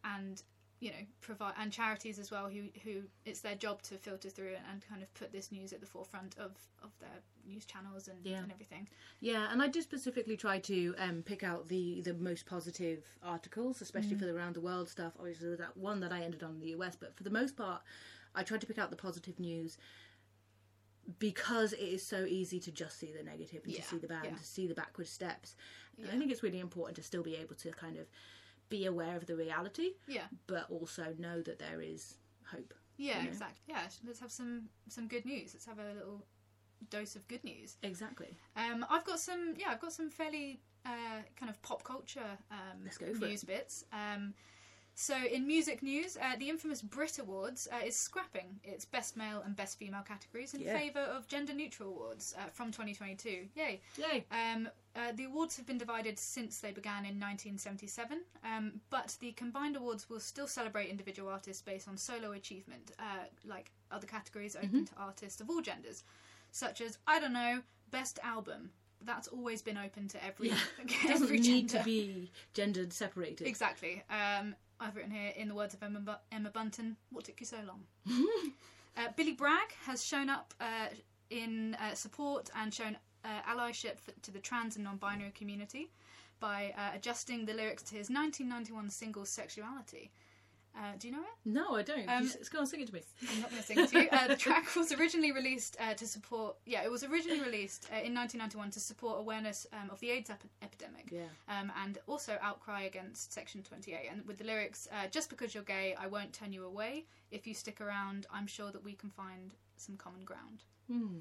and 0.04 0.42
you 0.80 0.92
know 0.92 1.06
provide 1.20 1.54
and 1.58 1.74
charities 1.74 2.18
as 2.20 2.32
well 2.32 2.48
who 2.48 2.70
who 2.86 3.02
it's 3.26 3.42
their 3.42 3.56
job 3.56 3.82
to 3.82 3.98
filter 3.98 4.30
through 4.30 4.56
and, 4.56 4.64
and 4.72 4.88
kind 4.88 5.02
of 5.04 5.14
put 5.14 5.30
this 5.34 5.52
news 5.52 5.74
at 5.74 5.82
the 5.82 5.86
forefront 5.86 6.38
of 6.38 6.52
of 6.82 6.92
their 7.00 7.20
news 7.46 7.66
channels 7.66 8.08
and, 8.08 8.18
Yeah. 8.24 8.38
and 8.44 8.50
everything 8.52 8.88
Yeah, 9.20 9.52
and 9.52 9.62
I 9.62 9.68
did 9.68 9.84
specifically 9.84 10.38
try 10.38 10.60
to 10.60 10.96
um, 10.98 11.22
pick 11.24 11.44
out 11.44 11.68
the 11.68 12.00
the 12.02 12.14
most 12.14 12.46
positive 12.46 13.04
articles, 13.22 13.82
especially 13.82 14.16
Mm. 14.16 14.20
for 14.20 14.26
the 14.28 14.36
around 14.36 14.56
the 14.56 14.62
world 14.62 14.88
stuff. 14.88 15.14
Obviously, 15.20 15.54
that 15.58 15.76
one 15.76 16.00
that 16.00 16.14
I 16.14 16.22
ended 16.22 16.44
on 16.44 16.52
in 16.52 16.60
the 16.62 16.70
US, 16.78 16.96
but 16.96 17.14
for 17.14 17.24
the 17.24 17.30
most 17.30 17.58
part, 17.58 17.82
I 18.34 18.44
tried 18.44 18.62
to 18.62 18.68
pick 18.68 18.78
out 18.78 18.90
the 18.90 18.96
positive 18.96 19.38
news 19.40 19.78
because 21.18 21.74
it 21.74 21.80
is 21.80 22.06
so 22.06 22.26
easy 22.26 22.60
to 22.60 22.72
just 22.72 23.00
see 23.00 23.12
the 23.12 23.24
negative 23.24 23.64
and 23.64 23.74
Yeah, 23.74 23.82
to 23.82 23.88
see 23.88 23.98
the 23.98 24.08
bad 24.08 24.26
and 24.26 24.38
to 24.38 24.44
see 24.44 24.68
the 24.68 24.76
backward 24.76 25.08
steps. 25.08 25.56
And 25.98 26.08
I 26.08 26.18
think 26.18 26.32
it's 26.32 26.44
really 26.44 26.60
important 26.60 26.96
to 26.96 27.04
still 27.04 27.24
be 27.24 27.36
able 27.36 27.56
to 27.56 27.72
kind 27.72 27.98
of 27.98 28.08
be 28.70 28.86
aware 28.86 29.18
of 29.18 29.26
the 29.26 29.36
reality, 29.36 29.94
yeah 30.08 30.26
but 30.48 30.70
also 30.70 31.14
know 31.18 31.42
that 31.42 31.60
there 31.60 31.82
is 31.82 32.16
hope. 32.46 32.74
Yeah, 32.98 33.18
you 33.18 33.24
know? 33.24 33.30
exactly. 33.30 33.62
Yeah, 33.68 33.82
let's 34.06 34.20
have 34.20 34.32
some 34.32 34.70
some 34.88 35.08
good 35.08 35.26
news. 35.26 35.52
Let's 35.54 35.66
have 35.66 35.80
a 35.80 35.94
little 35.94 36.24
dose 36.90 37.16
of 37.16 37.28
good 37.28 37.44
news. 37.44 37.78
Exactly. 37.84 38.38
Um, 38.56 38.86
I've 38.90 39.06
got 39.06 39.20
some. 39.20 39.56
Yeah, 39.58 39.72
I've 39.72 39.82
got 39.82 39.94
some 39.94 40.10
fairly 40.10 40.62
uh, 40.86 41.22
kind 41.36 41.50
of 41.50 41.62
pop 41.62 41.84
culture 41.84 42.38
um, 42.52 42.80
Let's 42.84 42.98
go 42.98 43.14
for 43.14 43.26
news 43.26 43.44
bits. 43.44 43.86
Um, 43.92 44.34
so, 45.02 45.16
in 45.16 45.48
music 45.48 45.82
news, 45.82 46.18
uh, 46.18 46.36
the 46.38 46.50
infamous 46.50 46.82
Brit 46.82 47.20
Awards 47.20 47.70
uh, 47.72 47.86
is 47.86 47.96
scrapping 47.96 48.60
its 48.66 48.84
Best 48.84 49.16
Male 49.16 49.42
and 49.46 49.56
Best 49.56 49.80
Female 49.80 50.02
categories 50.06 50.54
in 50.54 50.60
Yeah. 50.60 50.78
favour 50.78 51.00
of 51.00 51.26
gender 51.30 51.54
neutral 51.54 51.88
awards 51.88 52.36
uh, 52.38 52.50
from 52.52 52.72
2022. 52.72 53.48
Yay! 53.56 53.80
Yay. 53.98 54.26
Um, 54.30 54.68
uh, 54.98 55.14
the 55.16 55.24
awards 55.24 55.56
have 55.56 55.66
been 55.66 55.78
divided 55.78 56.20
since 56.20 56.60
they 56.60 56.72
began 56.74 57.06
in 57.06 57.18
1977, 57.18 58.20
um, 58.44 58.82
but 58.90 59.16
the 59.22 59.32
combined 59.32 59.78
awards 59.78 60.10
will 60.10 60.20
still 60.20 60.48
celebrate 60.48 60.90
individual 60.90 61.30
artists 61.30 61.62
based 61.62 61.88
on 61.88 61.96
solo 61.96 62.34
achievement, 62.34 62.92
uh, 63.00 63.24
like 63.46 63.72
other 63.92 64.06
categories 64.08 64.58
open 64.58 64.84
to 64.86 64.92
artists 64.98 65.40
of 65.40 65.50
all 65.50 65.62
genders, 65.62 66.04
such 66.52 66.82
as 66.82 66.98
I 67.08 67.22
don't 67.22 67.32
know, 67.32 67.62
best 67.90 68.20
album. 68.22 68.72
That's 69.02 69.30
always 69.30 69.62
been 69.62 69.78
open 69.78 70.10
to 70.10 70.26
every 70.26 70.50
Yeah. 70.50 70.58
It 70.80 71.08
doesn't 71.08 71.24
every 71.28 71.40
need 71.40 71.70
to 71.70 71.82
be 71.84 72.32
gendered 72.54 72.92
separated. 72.92 73.48
Exactly. 73.48 74.04
Um, 74.10 74.56
I've 74.80 74.96
written 74.96 75.12
here, 75.12 75.34
in 75.36 75.50
the 75.50 75.56
words 75.56 75.74
of 75.74 75.84
Emma, 75.84 76.00
Bu- 76.00 76.36
Emma 76.36 76.50
Bunton, 76.50 76.96
what 77.12 77.26
took 77.26 77.40
you 77.40 77.46
so 77.46 77.58
long? 77.68 77.84
uh, 78.98 79.10
Billy 79.18 79.34
Bragg 79.34 79.74
has 79.86 80.04
shown 80.06 80.30
up 80.30 80.54
uh, 80.62 80.88
in 81.30 81.76
uh, 81.76 81.94
support 81.94 82.50
and 82.56 82.74
shown 82.74 82.98
uh, 83.26 83.42
allyship 83.50 83.98
to 84.22 84.32
the 84.32 84.40
trans 84.40 84.76
and 84.76 84.86
non 84.86 84.98
binary 84.98 85.32
community 85.32 85.92
by 86.40 86.74
uh, 86.78 86.96
adjusting 86.96 87.46
the 87.46 87.54
lyrics 87.54 87.84
to 87.84 87.96
his 87.96 88.10
1991 88.10 88.90
single 88.90 89.26
Sexuality. 89.26 90.12
Uh, 90.80 90.94
do 90.98 91.10
you 91.10 91.14
know 91.14 91.20
it? 91.20 91.36
No, 91.44 91.76
I 91.76 91.82
don't. 91.82 92.08
Um, 92.08 92.24
Just, 92.24 92.54
go 92.54 92.60
on, 92.60 92.66
sing 92.66 92.80
it 92.80 92.88
to 92.88 92.94
me. 92.94 93.02
I'm 93.30 93.42
not 93.42 93.50
going 93.50 93.62
to 93.62 93.68
sing 93.68 93.80
it 93.80 93.90
to 93.90 94.02
you. 94.04 94.10
Uh, 94.10 94.28
the 94.28 94.38
track 94.38 94.74
was 94.78 94.94
originally 94.94 95.34
released 95.34 95.76
uh, 95.78 95.94
to 95.96 96.08
support. 96.08 96.56
Yeah, 96.66 96.84
it 96.84 96.92
was 96.92 97.04
originally 97.04 97.42
released 97.42 97.88
uh, 97.92 98.00
in 98.00 98.16
1991 98.16 98.72
to 98.72 98.80
support 98.80 99.20
awareness 99.20 99.68
um, 99.74 99.90
of 99.90 100.00
the 100.00 100.12
AIDS 100.12 100.30
ep- 100.30 100.44
epidemic. 100.62 101.10
Yeah. 101.12 101.24
Um, 101.50 101.70
and 101.84 101.98
also 102.08 102.38
outcry 102.42 102.84
against 102.84 103.34
Section 103.34 103.62
28. 103.62 104.08
And 104.10 104.26
with 104.26 104.38
the 104.38 104.46
lyrics, 104.46 104.88
uh, 104.94 105.08
"Just 105.08 105.30
because 105.30 105.54
you're 105.54 105.64
gay, 105.64 105.96
I 106.00 106.08
won't 106.08 106.32
turn 106.32 106.54
you 106.54 106.64
away. 106.66 107.06
If 107.30 107.46
you 107.46 107.54
stick 107.54 107.82
around, 107.82 108.26
I'm 108.32 108.48
sure 108.48 108.72
that 108.72 108.84
we 108.84 108.94
can 108.94 109.10
find 109.10 109.54
some 109.76 109.98
common 109.98 110.24
ground." 110.24 110.64
Hmm. 110.90 111.18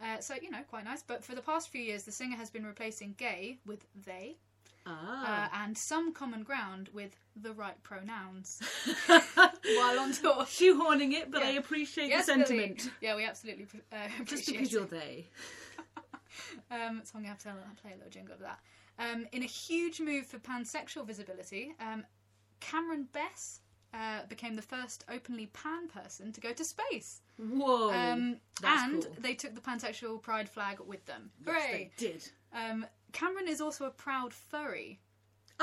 Uh, 0.00 0.20
so 0.20 0.34
you 0.40 0.50
know, 0.50 0.62
quite 0.68 0.84
nice. 0.84 1.02
But 1.02 1.22
for 1.22 1.34
the 1.34 1.42
past 1.42 1.68
few 1.68 1.82
years, 1.82 2.04
the 2.04 2.12
singer 2.12 2.36
has 2.36 2.48
been 2.48 2.64
replacing 2.64 3.14
"gay" 3.18 3.58
with 3.66 3.84
"they," 3.94 4.38
Ah. 4.86 5.44
uh, 5.44 5.62
and 5.64 5.76
some 5.78 6.12
common 6.12 6.42
ground 6.42 6.88
with 6.92 7.16
the 7.36 7.52
right 7.52 7.80
pronouns 7.82 8.60
while 9.06 9.98
on 10.00 10.12
tour. 10.12 10.44
Shoehorning 10.44 11.12
it, 11.12 11.30
but 11.30 11.42
I 11.42 11.50
appreciate 11.52 12.08
Yes, 12.08 12.26
the 12.26 12.32
Billy. 12.34 12.44
sentiment. 12.46 12.90
Yeah, 13.00 13.16
we 13.16 13.24
absolutely 13.24 13.66
uh, 13.92 13.96
appreciate 14.20 14.26
Just 14.28 14.46
because 14.52 14.72
you're 14.72 14.84
they. 14.86 15.28
Um, 16.70 17.02
so 17.04 17.12
I'm 17.14 17.22
going 17.22 17.24
to 17.24 17.28
have 17.28 17.38
to 17.76 17.82
play 17.82 17.92
a 17.92 17.96
little 17.96 18.10
jingle 18.10 18.34
of 18.34 18.40
that. 18.40 18.58
Um, 18.98 19.26
in 19.32 19.42
a 19.42 19.46
huge 19.46 20.00
move 20.00 20.26
for 20.26 20.38
pansexual 20.38 21.06
visibility, 21.06 21.74
um, 21.78 22.04
Cameron 22.60 23.06
Bess 23.12 23.60
uh, 23.92 24.20
became 24.28 24.56
the 24.56 24.62
first 24.62 25.04
openly 25.12 25.46
pan 25.52 25.88
person 25.88 26.32
to 26.32 26.40
go 26.40 26.52
to 26.54 26.64
space. 26.64 27.20
Whoa. 27.36 27.90
Um, 27.90 28.36
and 28.64 29.02
cool. 29.02 29.16
they 29.20 29.34
took 29.34 29.54
the 29.54 29.60
pansexual 29.60 30.22
pride 30.22 30.48
flag 30.48 30.78
with 30.86 31.04
them. 31.04 31.30
Yes, 31.46 31.54
Hooray! 31.54 31.90
they 31.98 32.06
did. 32.06 32.30
Um, 32.54 32.86
Cameron 33.12 33.48
is 33.48 33.60
also 33.60 33.84
a 33.86 33.90
proud 33.90 34.32
furry 34.32 35.00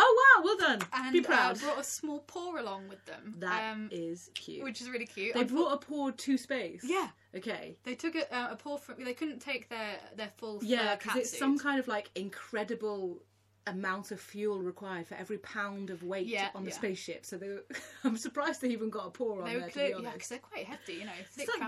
Oh 0.02 0.34
wow, 0.38 0.44
well 0.46 0.58
done. 0.58 0.80
and 0.94 1.12
Be 1.12 1.20
proud. 1.22 1.58
Uh, 1.58 1.60
brought 1.60 1.80
a 1.80 1.84
small 1.84 2.20
paw 2.20 2.58
along 2.60 2.88
with 2.88 3.04
them. 3.06 3.36
That 3.40 3.74
um, 3.74 3.90
is 3.92 4.30
cute. 4.34 4.64
which 4.64 4.80
is 4.82 4.90
really 4.90 5.06
cute. 5.06 5.34
they 5.34 5.44
brought 5.44 5.74
a 5.74 5.78
paw 5.78 6.12
to 6.12 6.38
space. 6.38 6.84
yeah, 6.86 7.10
Okay. 7.36 7.76
they 7.84 7.96
took 7.96 8.16
a, 8.16 8.34
uh, 8.34 8.52
a 8.52 8.56
paw 8.56 8.78
from. 8.78 9.04
They 9.04 9.14
couldn't 9.14 9.40
take 9.40 9.68
their 9.70 9.98
their 10.16 10.32
full 10.38 10.62
Yeah, 10.64 10.96
because 10.96 11.18
it's 11.18 11.38
some 11.38 11.60
kind 11.60 11.80
of 11.80 11.88
like 11.90 12.10
incredible 12.16 13.22
amount 13.70 14.12
of 14.12 14.20
fuel 14.20 14.62
required 14.62 15.08
for 15.08 15.16
every 15.16 15.38
pound 15.40 15.90
of 15.90 16.04
weight 16.04 16.28
Yeah, 16.28 16.50
on 16.56 16.64
the 16.64 16.70
yeah. 16.70 16.76
spaceship. 16.76 17.26
So 17.26 17.38
they 17.38 17.50
were, 17.50 17.66
I'm 18.04 18.18
surprised 18.18 18.62
they 18.62 18.70
even 18.70 18.90
got 18.90 19.08
a 19.08 19.10
paw 19.10 19.40
on 19.40 19.46
They 19.46 19.58
there. 19.60 19.70
clear, 19.70 19.98
be 19.98 20.04
yeah, 20.04 20.12
because 20.14 20.30
they're 20.30 20.40
quite 20.40 20.66
hefty, 20.66 20.94
you 20.94 21.06
know, 21.06 21.12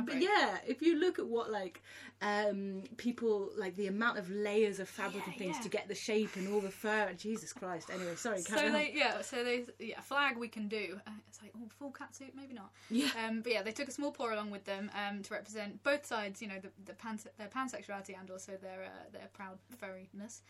like, 0.07 0.21
yeah, 0.21 0.57
if 0.67 0.81
you 0.81 0.97
look 0.99 1.19
at 1.19 1.25
what 1.27 1.49
like 1.51 1.81
um, 2.21 2.83
people 2.97 3.49
like 3.57 3.75
the 3.75 3.87
amount 3.87 4.17
of 4.19 4.29
layers 4.29 4.79
of 4.79 4.87
fabric 4.89 5.23
Yeah, 5.25 5.29
and 5.31 5.37
things 5.37 5.59
to 5.59 5.69
get 5.69 5.87
the 5.87 5.95
shape 5.95 6.35
and 6.35 6.47
all 6.53 6.61
the 6.61 6.69
fur. 6.71 7.09
Jesus 7.17 7.53
Christ. 7.53 7.89
Anyway, 7.93 8.15
sorry. 8.15 8.41
So 8.41 8.57
on. 8.65 8.73
they, 8.73 8.91
yeah, 8.95 9.21
so 9.21 9.43
they, 9.43 9.63
yeah, 9.79 9.99
flag 10.01 10.37
we 10.37 10.47
can 10.47 10.67
do. 10.67 10.99
Uh, 11.07 11.11
it's 11.27 11.41
like, 11.41 11.51
oh, 11.57 11.67
full 11.79 11.91
catsuit, 11.91 12.35
maybe 12.35 12.53
not. 12.53 12.71
Yeah. 12.89 13.07
Um, 13.27 13.41
but 13.41 13.51
yeah, 13.51 13.61
they 13.63 13.71
took 13.71 13.87
a 13.87 13.91
small 13.91 14.11
paw 14.11 14.33
along 14.33 14.51
with 14.51 14.65
them 14.65 14.89
um, 14.95 15.21
to 15.23 15.33
represent 15.33 15.81
both 15.83 16.05
sides. 16.05 16.41
You 16.41 16.47
know, 16.49 16.59
the, 16.61 16.69
the 16.85 16.93
pans- 16.93 17.27
their 17.37 17.47
pansexuality 17.47 18.17
and 18.19 18.29
also 18.29 18.53
their 18.61 18.83
uh, 18.85 19.09
their 19.11 19.29
proud 19.33 19.57
furriness. 19.81 20.41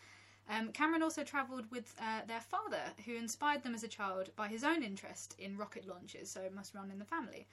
Um, 0.50 0.72
Cameron 0.72 1.02
also 1.02 1.22
travelled 1.22 1.70
with 1.70 1.94
uh, 2.00 2.20
their 2.26 2.40
father, 2.40 2.82
who 3.06 3.14
inspired 3.14 3.62
them 3.62 3.74
as 3.74 3.84
a 3.84 3.88
child 3.88 4.30
by 4.36 4.48
his 4.48 4.64
own 4.64 4.82
interest 4.82 5.34
in 5.38 5.56
rocket 5.56 5.86
launches. 5.86 6.30
So 6.30 6.40
it 6.40 6.52
must 6.54 6.74
run 6.74 6.90
in 6.90 6.98
the 6.98 7.04
family. 7.04 7.46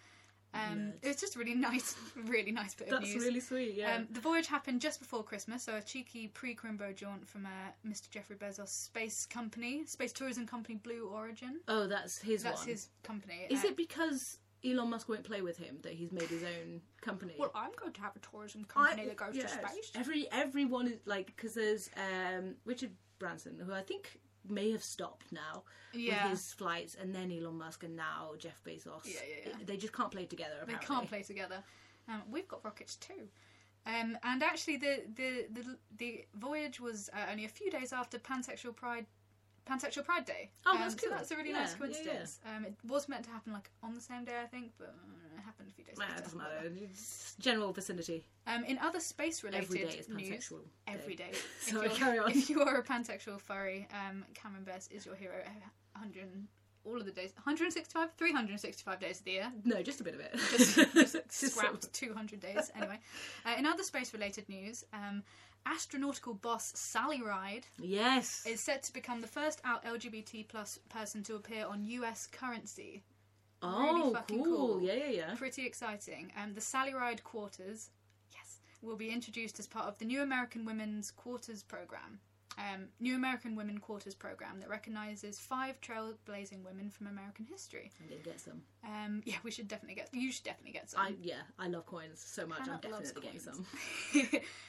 Um, 0.52 0.94
it 1.04 1.08
was 1.10 1.18
just 1.18 1.36
a 1.36 1.40
really 1.40 1.54
nice, 1.70 1.96
really 2.26 2.52
nice 2.52 2.74
bit 2.74 2.88
of 2.88 3.00
That's 3.02 3.14
news. 3.14 3.24
really 3.24 3.40
sweet. 3.40 3.76
Yeah. 3.76 3.98
Um, 3.98 4.08
the 4.10 4.20
voyage 4.20 4.48
happened 4.48 4.82
just 4.82 5.00
before 5.00 5.24
Christmas, 5.24 5.62
so 5.62 5.76
a 5.76 5.82
cheeky 5.82 6.28
pre-Crimbo 6.28 6.96
jaunt 6.96 7.28
from 7.28 7.46
uh, 7.46 7.50
Mr. 7.88 8.10
Jeffrey 8.10 8.36
Bezos' 8.36 8.70
space 8.70 9.28
company, 9.28 9.86
space 9.86 10.12
tourism 10.12 10.48
company 10.48 10.80
Blue 10.84 11.08
Origin. 11.14 11.60
oh, 11.68 11.86
that's 11.86 12.18
his 12.18 12.42
That's 12.42 12.62
one. 12.62 12.70
his 12.70 12.90
company. 13.04 13.46
Is 13.52 13.64
Uh, 13.64 13.68
it 13.68 13.78
because 13.78 14.40
Elon 14.66 14.89
Musk 14.89 15.07
won't 15.07 15.24
play 15.24 15.41
with 15.41 15.57
him 15.57 15.78
that 15.84 15.93
he's 15.93 16.12
made 16.12 16.30
his 16.30 16.43
own 16.43 16.82
company? 17.01 17.36
Well, 17.38 17.51
I'm 17.55 17.72
going 17.80 17.93
to 17.93 18.01
have 18.01 18.16
a 18.16 18.20
tourism 18.20 18.66
company 18.66 19.03
I- 19.03 19.05
that 19.07 19.18
goes 19.18 19.36
yes. 19.36 19.53
to 19.53 19.68
space. 19.68 19.91
Every 19.95 20.28
everyone 20.32 20.88
is 20.88 20.99
like 21.05 21.28
because 21.28 21.53
there's 21.53 21.89
um, 21.97 22.55
Richard 22.66 22.91
Branson 23.20 23.62
who 23.66 23.74
I 23.74 23.82
think 23.82 24.20
may 24.47 24.72
have 24.72 24.84
stopped 24.84 25.32
now 25.32 25.64
Yeah. 25.93 26.24
with 26.24 26.39
his 26.39 26.53
flights, 26.53 26.95
and 26.99 27.14
then 27.14 27.32
Elon 27.32 27.57
Musk, 27.57 27.84
and 27.84 27.95
now 27.95 28.32
Jeff 28.38 28.62
Bezos. 28.64 29.05
Yeah, 29.05 29.20
yeah, 29.28 29.49
yeah. 29.51 29.66
They 29.66 29.78
just 29.78 29.93
can't 29.93 30.12
play 30.12 30.26
together. 30.26 30.55
They 30.66 30.74
can't 30.74 31.07
play 31.07 31.24
together. 31.24 31.64
Um, 32.07 32.24
we've 32.32 32.47
got 32.47 32.64
rockets 32.66 32.95
too. 32.95 33.28
Um, 33.86 34.18
and 34.24 34.43
actually, 34.43 34.78
the, 34.78 35.03
the, 35.16 35.45
the, 35.51 35.78
the 35.97 36.26
voyage 36.36 36.80
was 36.80 37.10
uh, 37.14 37.32
only 37.32 37.45
a 37.45 37.49
few 37.49 37.72
days 37.72 37.93
after 37.93 38.20
Pansexual 38.20 38.76
Pride. 38.76 39.05
Pansexual 39.66 40.03
Pride 40.05 40.26
Day. 40.26 40.51
Oh, 40.66 40.72
Um, 40.74 40.80
that's 40.80 40.93
so 41.01 41.07
cool. 41.07 41.18
that's 41.18 41.32
a 41.32 41.36
really 41.36 41.49
Yeah, 41.51 41.60
nice 41.60 41.72
yeah, 41.74 41.78
coincidence. 41.78 42.39
Um, 42.45 42.66
it 42.66 42.76
was 42.88 43.07
meant 43.10 43.24
to 43.26 43.30
happen 43.32 43.53
like 43.53 43.70
on 43.84 43.93
the 43.93 44.01
same 44.01 44.26
day, 44.26 44.39
I 44.41 44.47
think, 44.47 44.72
but 44.78 44.88
uh, 44.89 45.38
it 45.38 45.41
happened 45.43 45.70
a 45.70 45.74
few 45.74 45.84
days 45.86 45.97
Nah, 45.97 46.05
later. 46.05 46.18
it 46.18 46.24
doesn't 46.24 46.38
matter. 46.38 46.72
It's 46.91 47.36
general 47.39 47.72
vicinity. 47.74 48.26
Um, 48.47 48.64
in 48.66 48.78
other 48.80 48.99
space-related 48.99 49.64
Every 49.64 49.80
day 49.80 49.97
is 49.97 50.10
news, 50.10 50.30
pansexual. 50.30 50.62
every 50.88 51.16
day. 51.16 51.32
day. 51.32 51.38
If 51.62 51.64
Sorry, 51.74 51.86
you're- 51.88 51.95
carry 51.97 52.20
on. 52.20 52.32
If 52.32 52.49
you 52.49 52.62
are 52.62 52.78
a 52.78 52.84
pansexual 52.84 53.39
furry, 53.39 53.88
um, 53.93 54.26
Cameron 54.34 54.64
Bess 54.64 54.88
is 54.91 55.05
your 55.05 55.16
hero. 55.16 55.36
100, 55.93 56.47
all 56.86 56.97
of 56.97 57.05
the 57.05 57.12
days, 57.12 57.34
165, 57.36 58.10
365 58.18 58.99
days 58.99 59.20
of 59.20 59.26
the 59.26 59.32
year. 59.32 59.51
No, 59.66 59.84
just 59.84 59.99
a 59.99 60.03
bit 60.03 60.14
of 60.16 60.22
it. 60.22 60.32
Just, 60.49 60.76
just 61.14 61.28
scrapped 61.55 61.91
200 61.93 62.39
days. 62.39 62.72
Anyway, 62.76 62.97
uh, 63.45 63.53
in 63.57 63.66
other 63.66 63.84
space-related 63.84 64.47
news, 64.49 64.84
um, 64.93 65.22
astronautical 65.68 66.39
boss 66.41 66.72
Sally 66.76 67.22
Ride 67.22 67.68
Yes. 67.80 68.43
is 68.45 68.62
set 68.62 68.84
to 68.84 68.93
become 68.93 69.22
the 69.22 69.28
first 69.28 69.62
out 69.64 69.84
LGBT 69.86 70.47
plus 70.47 70.80
person 70.89 71.24
to 71.24 71.36
appear 71.36 71.66
on 71.66 71.84
U.S. 71.86 72.28
currency. 72.32 73.03
oh, 73.62 73.93
really 73.95 74.14
fucking 74.14 74.43
cool. 74.43 74.68
cool. 74.68 74.82
Yeah, 74.82 74.93
yeah, 74.93 75.10
yeah. 75.10 75.36
Pretty 75.36 75.66
exciting. 75.66 76.32
Um, 76.41 76.53
the 76.53 76.62
Sally 76.62 76.93
Ride 76.93 77.24
Quarters, 77.24 77.89
yes, 78.34 78.60
will 78.82 78.95
be 78.95 79.10
introduced 79.10 79.60
as 79.60 79.68
part 79.68 79.86
of 79.88 79.97
the 79.97 80.05
New 80.05 80.22
American 80.22 80.66
Women's 80.66 81.12
Quarters 81.12 81.64
program. 81.64 82.20
Um, 82.57 82.88
New 82.99 83.16
American 83.16 83.55
Women 83.55 83.78
Quarters 83.78 84.16
program 84.16 84.60
that 84.60 84.70
recognises 84.70 85.39
five 85.39 85.80
trailblazing 85.80 86.64
women 86.66 86.89
from 86.89 87.07
American 87.07 87.45
history. 87.45 87.89
I 88.03 88.10
did 88.10 88.24
get 88.24 88.39
some. 88.41 88.62
Um, 88.84 89.22
yeah, 89.26 89.36
we 89.44 89.52
should 89.52 89.68
definitely 89.68 89.96
get. 89.96 90.10
You 90.14 90.32
should 90.32 90.44
definitely 90.46 90.74
get 90.74 90.90
some. 90.90 91.02
I 91.02 91.14
yeah, 91.22 91.42
I 91.58 91.68
love 91.68 91.86
coins 91.86 92.22
so 92.26 92.46
much. 92.48 92.62
I'm 92.62 92.80
definitely 92.80 93.22
getting 93.22 93.40
some. 93.40 93.66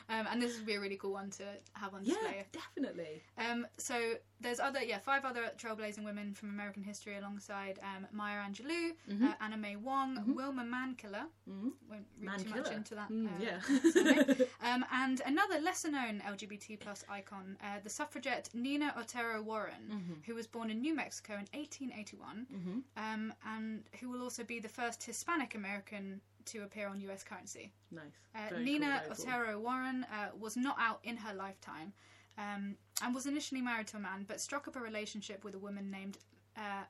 um, 0.09 0.27
and 0.31 0.43
this 0.43 0.57
would 0.57 0.67
be 0.67 0.75
a 0.75 0.81
really 0.81 0.97
cool 0.97 1.13
one 1.13 1.31
to 1.31 1.45
have 1.75 1.95
on 1.95 2.03
display. 2.05 2.37
Yeah, 2.39 2.43
definitely. 2.53 3.23
Um, 3.39 3.67
so 3.79 4.15
there's 4.41 4.59
other, 4.61 4.83
yeah, 4.83 4.99
five 4.99 5.25
other 5.25 5.51
trailblazing 5.59 6.05
women 6.05 6.35
from 6.35 6.49
American 6.51 6.83
history 6.83 7.17
alongside 7.19 7.79
um, 7.83 8.07
Maya 8.13 8.39
Angelou, 8.49 8.93
Mm-hmm. 9.11 9.27
uh, 9.27 9.33
Anna 9.41 9.57
May 9.57 9.77
Wong, 9.77 10.35
Wilma 10.35 10.65
Mankiller. 10.65 11.27
Mhm. 11.49 11.73
Won't 11.89 12.07
read 12.21 12.39
too 12.39 12.49
much 12.51 12.71
into 12.73 12.95
that. 12.95 13.11
Mm, 13.11 13.27
uh, 13.27 13.31
yeah. 13.41 14.45
um, 14.75 14.85
and 14.93 15.21
another 15.27 15.61
lesser-known 15.61 16.23
LGBT 16.27 16.81
plus 16.81 17.05
icon, 17.09 17.57
uh, 17.63 17.79
the 17.83 17.91
suffragette 17.91 18.49
Nina 18.55 18.95
Otero 18.99 19.43
Warren, 19.43 19.83
Mm-hmm. 19.91 20.13
who 20.27 20.35
was 20.35 20.47
born 20.47 20.71
in 20.71 20.81
New 20.81 20.95
Mexico 20.95 21.35
in 21.35 21.47
1881, 21.53 22.47
Mhm. 22.53 22.83
um, 22.97 23.33
and 23.47 23.85
who 24.01 24.11
will 24.11 24.23
also 24.23 24.45
be 24.45 24.59
the 24.59 24.69
first 24.69 25.03
Hispanic 25.03 25.55
American 25.55 26.21
to 26.47 26.63
appear 26.63 26.89
on 26.89 27.01
U.S. 27.03 27.23
currency. 27.23 27.73
Nice. 27.91 28.05
Uh, 28.35 28.59
Nina 28.59 29.03
cool. 29.05 29.13
Otero 29.13 29.59
Warren 29.59 30.07
uh, 30.13 30.29
was 30.39 30.57
not 30.57 30.77
out 30.79 31.01
in 31.05 31.17
her 31.17 31.35
lifetime 31.35 31.93
um, 32.39 32.77
and 33.03 33.15
was 33.15 33.27
initially 33.27 33.61
married 33.61 33.87
to 33.89 33.97
a 33.97 34.01
man, 34.01 34.25
but 34.27 34.41
struck 34.41 34.67
up 34.67 34.77
a 34.77 34.81
relationship 34.81 35.45
with 35.45 35.55
a 35.55 35.59
woman 35.59 35.91
named 35.91 36.19
uh, 36.57 36.85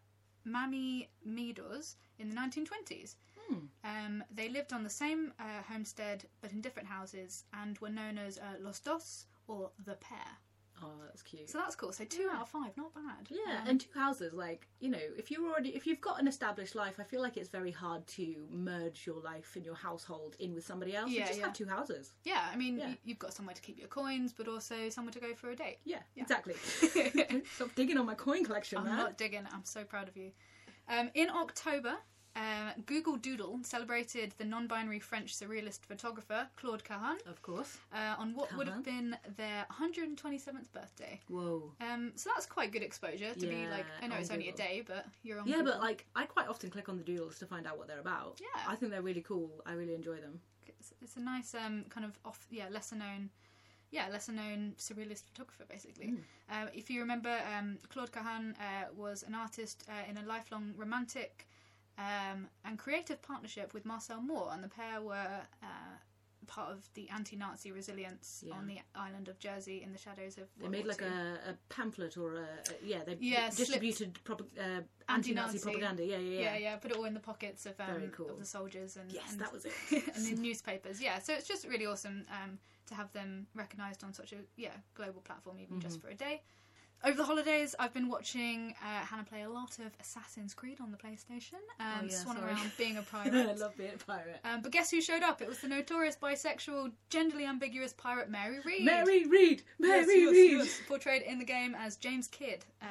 Mamie 0.45 1.09
Meadows 1.25 1.97
in 2.19 2.29
the 2.29 2.37
1920s. 2.37 3.17
Hmm. 3.49 3.59
Um, 3.85 4.25
they 4.33 4.49
lived 4.49 4.73
on 4.73 4.85
the 4.85 4.91
same 4.91 5.33
uh, 5.41 5.63
homestead 5.69 6.25
but 6.41 6.53
in 6.53 6.61
different 6.61 6.89
houses 6.89 7.45
and 7.53 7.79
were 7.79 7.89
known 7.89 8.19
as 8.19 8.39
uh, 8.39 8.43
Los 8.61 8.81
Dos 8.81 9.27
or 9.49 9.71
the 9.85 9.95
pair. 9.95 10.39
Oh, 10.83 10.93
that's 11.05 11.23
cute. 11.23 11.49
So 11.51 11.59
that's 11.59 11.77
cool. 11.77 11.93
So 11.93 12.05
two 12.05 12.29
out 12.33 12.43
of 12.43 12.49
five, 12.49 12.77
not 12.77 12.95
bad. 12.95 13.29
Yeah, 13.29 13.61
Um, 13.63 13.69
and 13.69 13.81
two 13.81 13.91
houses, 13.99 14.33
like 14.33 14.67
you 14.81 14.89
know, 14.89 14.99
if 15.19 15.31
you're 15.31 15.47
already 15.47 15.71
if 15.71 15.87
you've 15.87 16.01
got 16.01 16.21
an 16.21 16.27
established 16.27 16.75
life, 16.75 16.95
I 16.99 17.03
feel 17.05 17.21
like 17.21 17.37
it's 17.37 17.49
very 17.51 17.71
hard 17.71 18.07
to 18.09 18.47
merge 18.51 19.07
your 19.07 19.21
life 19.21 19.53
and 19.57 19.65
your 19.65 19.75
household 19.75 20.37
in 20.39 20.55
with 20.55 20.65
somebody 20.65 20.97
else. 20.97 21.11
Yeah, 21.11 21.21
you 21.21 21.27
just 21.27 21.39
yeah. 21.39 21.45
have 21.47 21.55
two 21.55 21.67
houses. 21.67 22.13
yeah, 22.25 22.49
I 22.53 22.57
mean, 22.57 22.79
Yeah. 22.79 22.87
y- 22.87 22.99
you've 23.05 23.19
got 23.19 23.33
somewhere 23.35 23.55
to 23.55 23.61
keep 23.63 23.79
your 23.79 23.89
coins, 23.89 24.33
but 24.33 24.49
also 24.49 24.89
somewhere 24.89 25.13
to 25.13 25.21
go 25.21 25.35
for 25.35 25.51
a 25.51 25.57
date. 25.57 25.79
Yeah, 25.85 25.99
Yeah. 26.15 26.23
exactly. 26.23 26.55
Stop 27.55 27.75
digging 27.75 27.99
on 27.99 28.07
my 28.07 28.15
coin 28.15 28.45
collection, 28.45 28.79
I'm 28.79 28.85
man. 28.85 28.97
not 28.97 29.19
digging. 29.19 29.47
I'm 29.53 29.65
so 29.65 29.85
proud 29.85 30.09
of 30.09 30.17
you. 30.17 30.31
Um, 30.89 31.11
in 31.15 31.29
October, 31.31 31.97
uh, 32.37 32.73
Google 32.87 33.17
Doodle 33.17 33.59
celebrated 33.63 34.35
the 34.39 34.45
non-binary 34.45 35.01
French 35.01 35.37
surrealist 35.37 35.81
photographer 35.87 36.47
Claude 36.57 36.85
Cahun 36.85 37.17
Of 37.29 37.43
course. 37.43 37.79
uh, 37.93 38.15
on 38.19 38.35
what 38.35 38.57
would 38.57 38.69
have 38.69 38.85
been 38.85 39.17
their 39.37 39.67
127th 39.73 40.71
birthday. 40.73 41.21
Whoa. 41.29 41.73
Um, 41.81 42.13
so 42.15 42.31
that's 42.33 42.47
quite 42.47 42.73
good 42.73 42.83
exposure 42.83 43.35
to 43.35 43.47
be 43.47 43.67
like. 43.69 43.85
I 44.01 44.07
know 44.07 44.15
Yeah, 44.15 44.21
it's 44.21 44.31
on 44.31 44.37
only 44.37 44.49
a 44.49 44.53
day, 44.55 44.83
but 44.87 45.07
you're 45.23 45.41
on. 45.41 45.47
Yeah, 45.49 45.57
Google. 45.57 45.73
but 45.73 45.81
like 45.83 46.07
I 46.15 46.25
quite 46.27 46.49
often 46.49 46.71
click 46.71 46.89
on 46.89 46.97
the 46.99 47.05
doodles 47.05 47.39
to 47.41 47.47
find 47.47 47.67
out 47.67 47.79
what 47.79 47.89
they're 47.89 48.01
about. 48.01 48.41
Yeah. 48.41 48.63
I 48.69 48.77
think 48.77 48.93
they're 48.93 49.03
really 49.03 49.23
cool. 49.23 49.51
I 49.67 49.73
really 49.73 49.95
enjoy 49.95 50.17
them. 50.21 50.41
it's, 50.67 50.93
it's 51.03 51.17
a 51.17 51.21
nice 51.21 51.55
um, 51.55 51.85
kind 51.91 52.05
of 52.07 52.19
off, 52.25 52.47
yeah, 52.51 52.69
lesser 52.71 52.97
known. 52.97 53.31
Yeah, 53.91 54.07
lesser 54.13 54.31
known 54.31 54.75
surrealist 54.79 55.25
photographer, 55.25 55.65
basically. 55.69 56.15
Uh, 56.49 56.67
if 56.73 56.89
you 56.91 57.01
remember, 57.01 57.37
um, 57.59 57.77
Claude 57.93 58.13
Cahun 58.13 58.53
uh, 58.53 58.85
was 58.97 59.25
an 59.25 59.35
artist 59.35 59.85
uh, 59.89 60.09
in 60.09 60.17
a 60.17 60.23
lifelong 60.29 60.73
romantic 60.77 61.49
um, 62.01 62.49
and 62.65 62.79
creative 62.79 63.21
partnership 63.23 63.75
with 63.75 63.85
Marcel 63.85 64.21
Moore, 64.23 64.51
and 64.53 64.63
the 64.65 64.69
pair 64.69 65.01
were 65.03 65.41
uh, 65.63 65.67
part 66.47 66.71
of 66.73 66.89
the 66.95 67.09
anti-Nazi 67.11 67.71
resilience 67.71 68.43
Yeah. 68.47 68.55
on 68.55 68.67
the 68.67 68.79
island 68.95 69.29
of 69.29 69.39
Jersey 69.39 69.83
in 69.85 69.93
the 69.93 69.99
shadows 69.99 70.39
of. 70.39 70.45
They 70.57 70.63
World 70.65 70.73
made 70.73 70.85
War 70.87 70.89
like 70.89 71.03
a, 71.03 71.51
a 71.51 71.55
pamphlet 71.69 72.17
or 72.17 72.37
a, 72.37 72.41
a 72.41 72.47
yeah 72.93 73.05
they 73.05 73.17
Yeah, 73.21 73.51
distributed 73.51 74.19
prop- 74.25 74.41
uh, 74.59 74.63
anti-Nazi 74.63 74.89
Anti-Nazi. 75.09 75.59
propaganda. 75.59 76.03
Yeah, 76.05 76.17
yeah, 76.19 76.31
yeah. 76.41 76.41
yeah, 76.53 76.57
yeah, 76.57 76.77
put 76.77 76.91
it 76.93 76.97
all 76.97 77.05
in 77.05 77.15
the 77.15 77.21
pockets 77.21 77.67
of, 77.67 77.75
um, 77.81 78.09
cool. 78.13 78.31
of 78.31 78.39
the 78.39 78.47
soldiers 78.47 78.97
and 78.97 79.13
Yes, 79.13 79.25
and, 79.33 79.41
that 79.41 79.53
was 79.53 79.65
it. 79.67 79.73
and 80.17 80.25
the 80.27 80.35
newspapers. 80.49 81.01
Yeah, 81.01 81.19
so 81.19 81.35
it's 81.35 81.47
just 81.47 81.67
really 81.69 81.87
awesome 81.87 82.25
um, 82.31 82.59
to 82.87 82.95
have 82.95 83.13
them 83.13 83.47
recognised 83.55 84.03
on 84.05 84.13
such 84.15 84.33
a 84.33 84.37
yeah 84.57 84.75
global 84.95 85.21
platform, 85.21 85.57
even 85.59 85.77
Mm-hmm. 85.77 85.81
just 85.89 86.01
for 86.01 86.09
a 86.09 86.15
day. 86.15 86.43
Over 87.03 87.17
the 87.17 87.25
holidays, 87.25 87.75
I've 87.79 87.95
been 87.95 88.09
watching 88.09 88.75
uh, 88.83 89.05
Hannah 89.07 89.25
play 89.25 89.43
a 89.43 89.49
lot 89.49 89.79
of 89.79 89.87
Assassin's 90.01 90.53
Creed 90.53 90.79
on 90.83 90.91
the 90.91 90.99
PlayStation, 90.99 91.55
um, 91.79 91.87
Oh, 92.03 92.05
yeah, 92.05 92.09
swanning 92.09 92.41
sorry. 92.41 92.53
around 92.53 92.73
being 92.77 92.97
a 92.99 93.03
pirate. 93.11 93.33
I 93.35 93.53
love 93.55 93.75
being 93.79 93.93
a 93.95 94.05
pirate. 94.05 94.39
um, 94.45 94.61
but 94.61 94.71
guess 94.71 94.91
who 94.91 95.01
showed 95.01 95.23
up? 95.23 95.41
It 95.41 95.49
was 95.49 95.59
the 95.61 95.69
notorious 95.69 96.17
bisexual, 96.23 96.93
genderly 97.11 97.49
ambiguous 97.49 97.95
pirate 97.95 98.29
Mary 98.29 98.59
Read. 98.67 98.85
Mary 98.85 99.25
Read, 99.27 99.63
Mary 99.79 100.01
Yes, 100.01 100.09
Read. 100.09 100.51
yes. 100.59 100.81
portrayed 100.87 101.23
in 101.23 101.39
the 101.39 101.45
game 101.47 101.75
as 101.75 101.97
James 101.97 102.29
Kidd, 102.29 102.67
uh, 102.83 102.87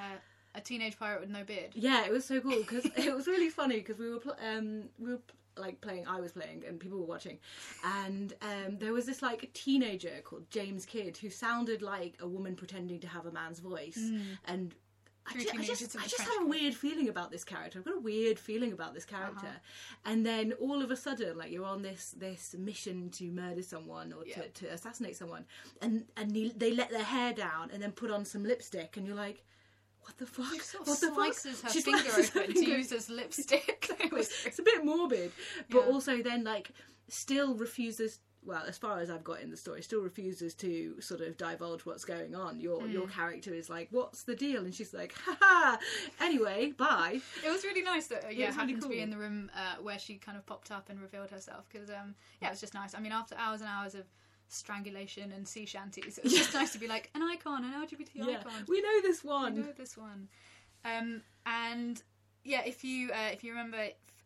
a 0.55 0.61
teenage 0.61 0.97
pirate 0.97 1.21
with 1.21 1.29
no 1.29 1.43
beard. 1.43 1.69
Yeah, 1.75 2.03
it 2.05 2.11
was 2.11 2.25
so 2.25 2.41
cool 2.41 2.57
because 2.57 2.85
it 2.97 3.15
was 3.15 3.27
really 3.27 3.49
funny 3.49 3.75
because 3.77 3.99
we 3.99 4.09
were 4.09 4.19
pl- 4.19 4.35
um 4.43 4.85
we 4.97 5.11
were 5.11 5.19
like 5.59 5.81
playing. 5.81 6.07
I 6.07 6.19
was 6.21 6.31
playing 6.31 6.63
and 6.67 6.79
people 6.79 6.97
were 6.99 7.05
watching, 7.05 7.37
and 7.83 8.33
um 8.41 8.77
there 8.79 8.93
was 8.93 9.05
this 9.05 9.21
like 9.21 9.49
teenager 9.53 10.21
called 10.23 10.49
James 10.49 10.85
Kidd 10.85 11.17
who 11.17 11.29
sounded 11.29 11.81
like 11.81 12.15
a 12.19 12.27
woman 12.27 12.55
pretending 12.55 12.99
to 13.01 13.07
have 13.07 13.25
a 13.25 13.31
man's 13.31 13.59
voice, 13.59 13.99
and. 14.45 14.73
I 15.27 15.33
True 15.33 15.41
ju- 15.43 15.49
I 15.59 15.63
just, 15.63 15.95
I 15.95 16.07
just 16.07 16.21
have 16.21 16.41
a 16.41 16.45
weird 16.47 16.73
feeling 16.73 17.07
about 17.07 17.29
this 17.29 17.43
character. 17.43 17.77
I've 17.77 17.85
got 17.85 17.93
a 17.97 17.99
weird 17.99 18.39
feeling 18.39 18.71
about 18.73 18.95
this 18.95 19.05
character, 19.05 19.45
Uh-huh. 19.45 20.09
and 20.11 20.25
then 20.25 20.53
all 20.53 20.81
of 20.81 20.89
a 20.89 20.95
sudden, 20.95 21.37
like 21.37 21.51
you're 21.51 21.65
on 21.75 21.83
this 21.83 22.15
this 22.17 22.55
mission 22.57 23.11
to 23.11 23.25
murder 23.29 23.61
someone 23.61 24.11
or 24.11 24.25
Yeah. 24.25 24.35
to, 24.41 24.49
to 24.59 24.65
assassinate 24.73 25.15
someone, 25.17 25.45
and 25.83 26.05
and 26.17 26.31
they 26.61 26.71
let 26.73 26.89
their 26.89 27.03
hair 27.03 27.31
down 27.33 27.69
and 27.71 27.79
then 27.83 27.91
put 27.91 28.09
on 28.09 28.25
some 28.25 28.43
lipstick, 28.43 28.97
and 28.97 29.05
you're 29.05 29.15
like, 29.27 29.43
what 30.01 30.17
the 30.17 30.25
fuck? 30.25 30.53
She 30.53 30.59
sort 30.59 30.83
of 30.83 30.87
what 30.89 30.99
the 31.01 31.07
fuck? 31.07 31.33
slices 31.33 31.61
her 31.61 31.69
She 31.69 31.81
finger 31.81 32.09
open 32.11 32.53
to 32.53 32.65
use 32.65 32.91
as 32.91 33.09
lipstick. 33.09 33.89
It's 34.45 34.59
a 34.59 34.63
bit 34.63 34.83
morbid, 34.83 35.31
but 35.69 35.79
Yeah. 35.85 35.91
also 35.93 36.21
then 36.21 36.43
like 36.43 36.71
still 37.07 37.55
refuses. 37.55 38.19
Well, 38.41 38.63
as 38.65 38.77
far 38.77 38.99
as 38.99 39.09
I've 39.09 39.23
got 39.25 39.41
in 39.41 39.51
the 39.51 39.57
story, 39.57 39.81
still 39.81 40.01
refuses 40.01 40.53
to 40.55 40.99
sort 41.01 41.19
of 41.19 41.35
divulge 41.35 41.85
what's 41.85 42.05
going 42.05 42.33
on. 42.35 42.61
Your 42.61 42.87
your 42.87 43.05
Mm. 43.05 43.11
character 43.11 43.53
is 43.53 43.69
like, 43.69 43.89
"What's 43.91 44.23
the 44.23 44.33
deal?" 44.35 44.63
And 44.63 44.73
she's 44.73 44.93
like, 44.93 45.13
"Ha 45.25 45.37
ha." 45.41 45.79
Anyway, 46.21 46.71
bye. 46.77 47.19
It 47.45 47.49
was 47.49 47.63
really 47.65 47.81
nice 47.81 48.07
that 48.07 48.25
uh, 48.25 48.29
yeah 48.29 48.45
happened 48.51 48.69
really 48.69 48.81
to 48.81 48.87
be 48.87 48.99
in 49.01 49.09
the 49.09 49.17
room 49.17 49.51
uh, 49.55 49.75
where 49.81 49.99
she 49.99 50.15
kind 50.15 50.37
of 50.37 50.45
popped 50.45 50.71
up 50.71 50.89
and 50.89 51.01
revealed 51.01 51.29
herself 51.31 51.65
because 51.71 51.89
um 51.89 52.15
yeah 52.41 52.47
it 52.47 52.51
was 52.51 52.61
just 52.61 52.73
nice. 52.73 52.95
I 52.95 52.99
mean 53.01 53.11
after 53.11 53.35
hours 53.37 53.59
and 53.59 53.69
hours 53.69 53.93
of 53.93 54.05
strangulation 54.49 55.31
and 55.31 55.47
sea 55.47 55.65
shanties, 55.65 56.17
it 56.17 56.23
was 56.25 56.33
just 56.33 56.53
nice 56.53 56.73
to 56.73 56.79
be 56.79 56.87
like 56.87 57.09
an 57.15 57.21
icon, 57.23 57.63
an 57.63 57.71
LGBT 57.73 58.09
Yeah, 58.15 58.37
icon. 58.39 58.65
we 58.67 58.81
know 58.81 59.01
this 59.01 59.23
one. 59.23 59.55
know 59.55 59.71
this 59.77 59.95
one. 59.97 60.27
Um, 60.85 61.21
and 61.45 62.01
yeah, 62.43 62.61
if 62.65 62.83
you 62.83 63.11
uh, 63.11 63.29
if 63.31 63.43
you 63.43 63.51
remember 63.51 63.77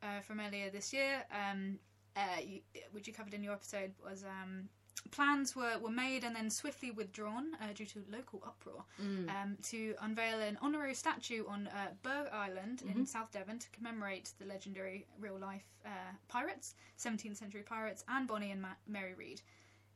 uh, 0.01 0.19
from 0.21 0.39
earlier 0.39 0.69
this 0.69 0.91
year, 0.93 1.23
um, 1.31 1.77
uh, 2.15 2.39
you, 2.45 2.59
which 2.91 3.07
you 3.07 3.13
covered 3.13 3.33
in 3.33 3.43
your 3.43 3.53
episode, 3.53 3.91
was 4.03 4.23
um, 4.23 4.69
plans 5.11 5.55
were, 5.55 5.77
were 5.81 5.89
made 5.91 6.23
and 6.23 6.35
then 6.35 6.49
swiftly 6.49 6.91
withdrawn 6.91 7.55
uh, 7.61 7.73
due 7.73 7.85
to 7.85 8.03
local 8.11 8.41
uproar 8.45 8.83
um, 8.99 9.57
to 9.63 9.95
unveil 10.01 10.39
an 10.39 10.57
honorary 10.61 10.93
statue 10.93 11.43
on 11.47 11.67
uh, 11.67 11.87
Burgh 12.03 12.29
Island 12.31 12.83
in 12.95 13.05
South 13.05 13.31
Devon 13.31 13.57
to 13.59 13.69
commemorate 13.71 14.31
the 14.39 14.45
legendary 14.45 15.05
real 15.19 15.37
life 15.39 15.65
uh, 15.85 15.89
pirates, 16.27 16.75
17th 16.99 17.37
century 17.37 17.63
pirates, 17.63 18.03
and 18.07 18.27
Bonny 18.27 18.51
and 18.51 18.61
Ma- 18.61 18.69
Mary 18.87 19.13
Read. 19.17 19.41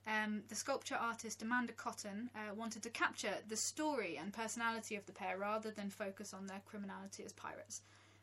Um, 0.08 0.44
the 0.48 0.56
sculpture 0.56 0.96
artist 0.96 1.42
Amanda 1.42 1.74
Cotton 1.74 2.30
uh, 2.34 2.54
wanted 2.56 2.82
to 2.84 2.90
capture 2.90 3.34
the 3.50 3.58
story 3.58 4.18
and 4.18 4.32
personality 4.32 4.96
of 4.96 5.06
the 5.06 5.12
pair 5.12 5.38
rather 5.38 5.70
than 5.70 5.90
focus 5.90 6.34
on 6.34 6.48
their 6.48 6.62
criminality 6.66 7.24
as 7.26 7.34
pirates. 7.34 7.82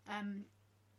Um, 0.08 0.46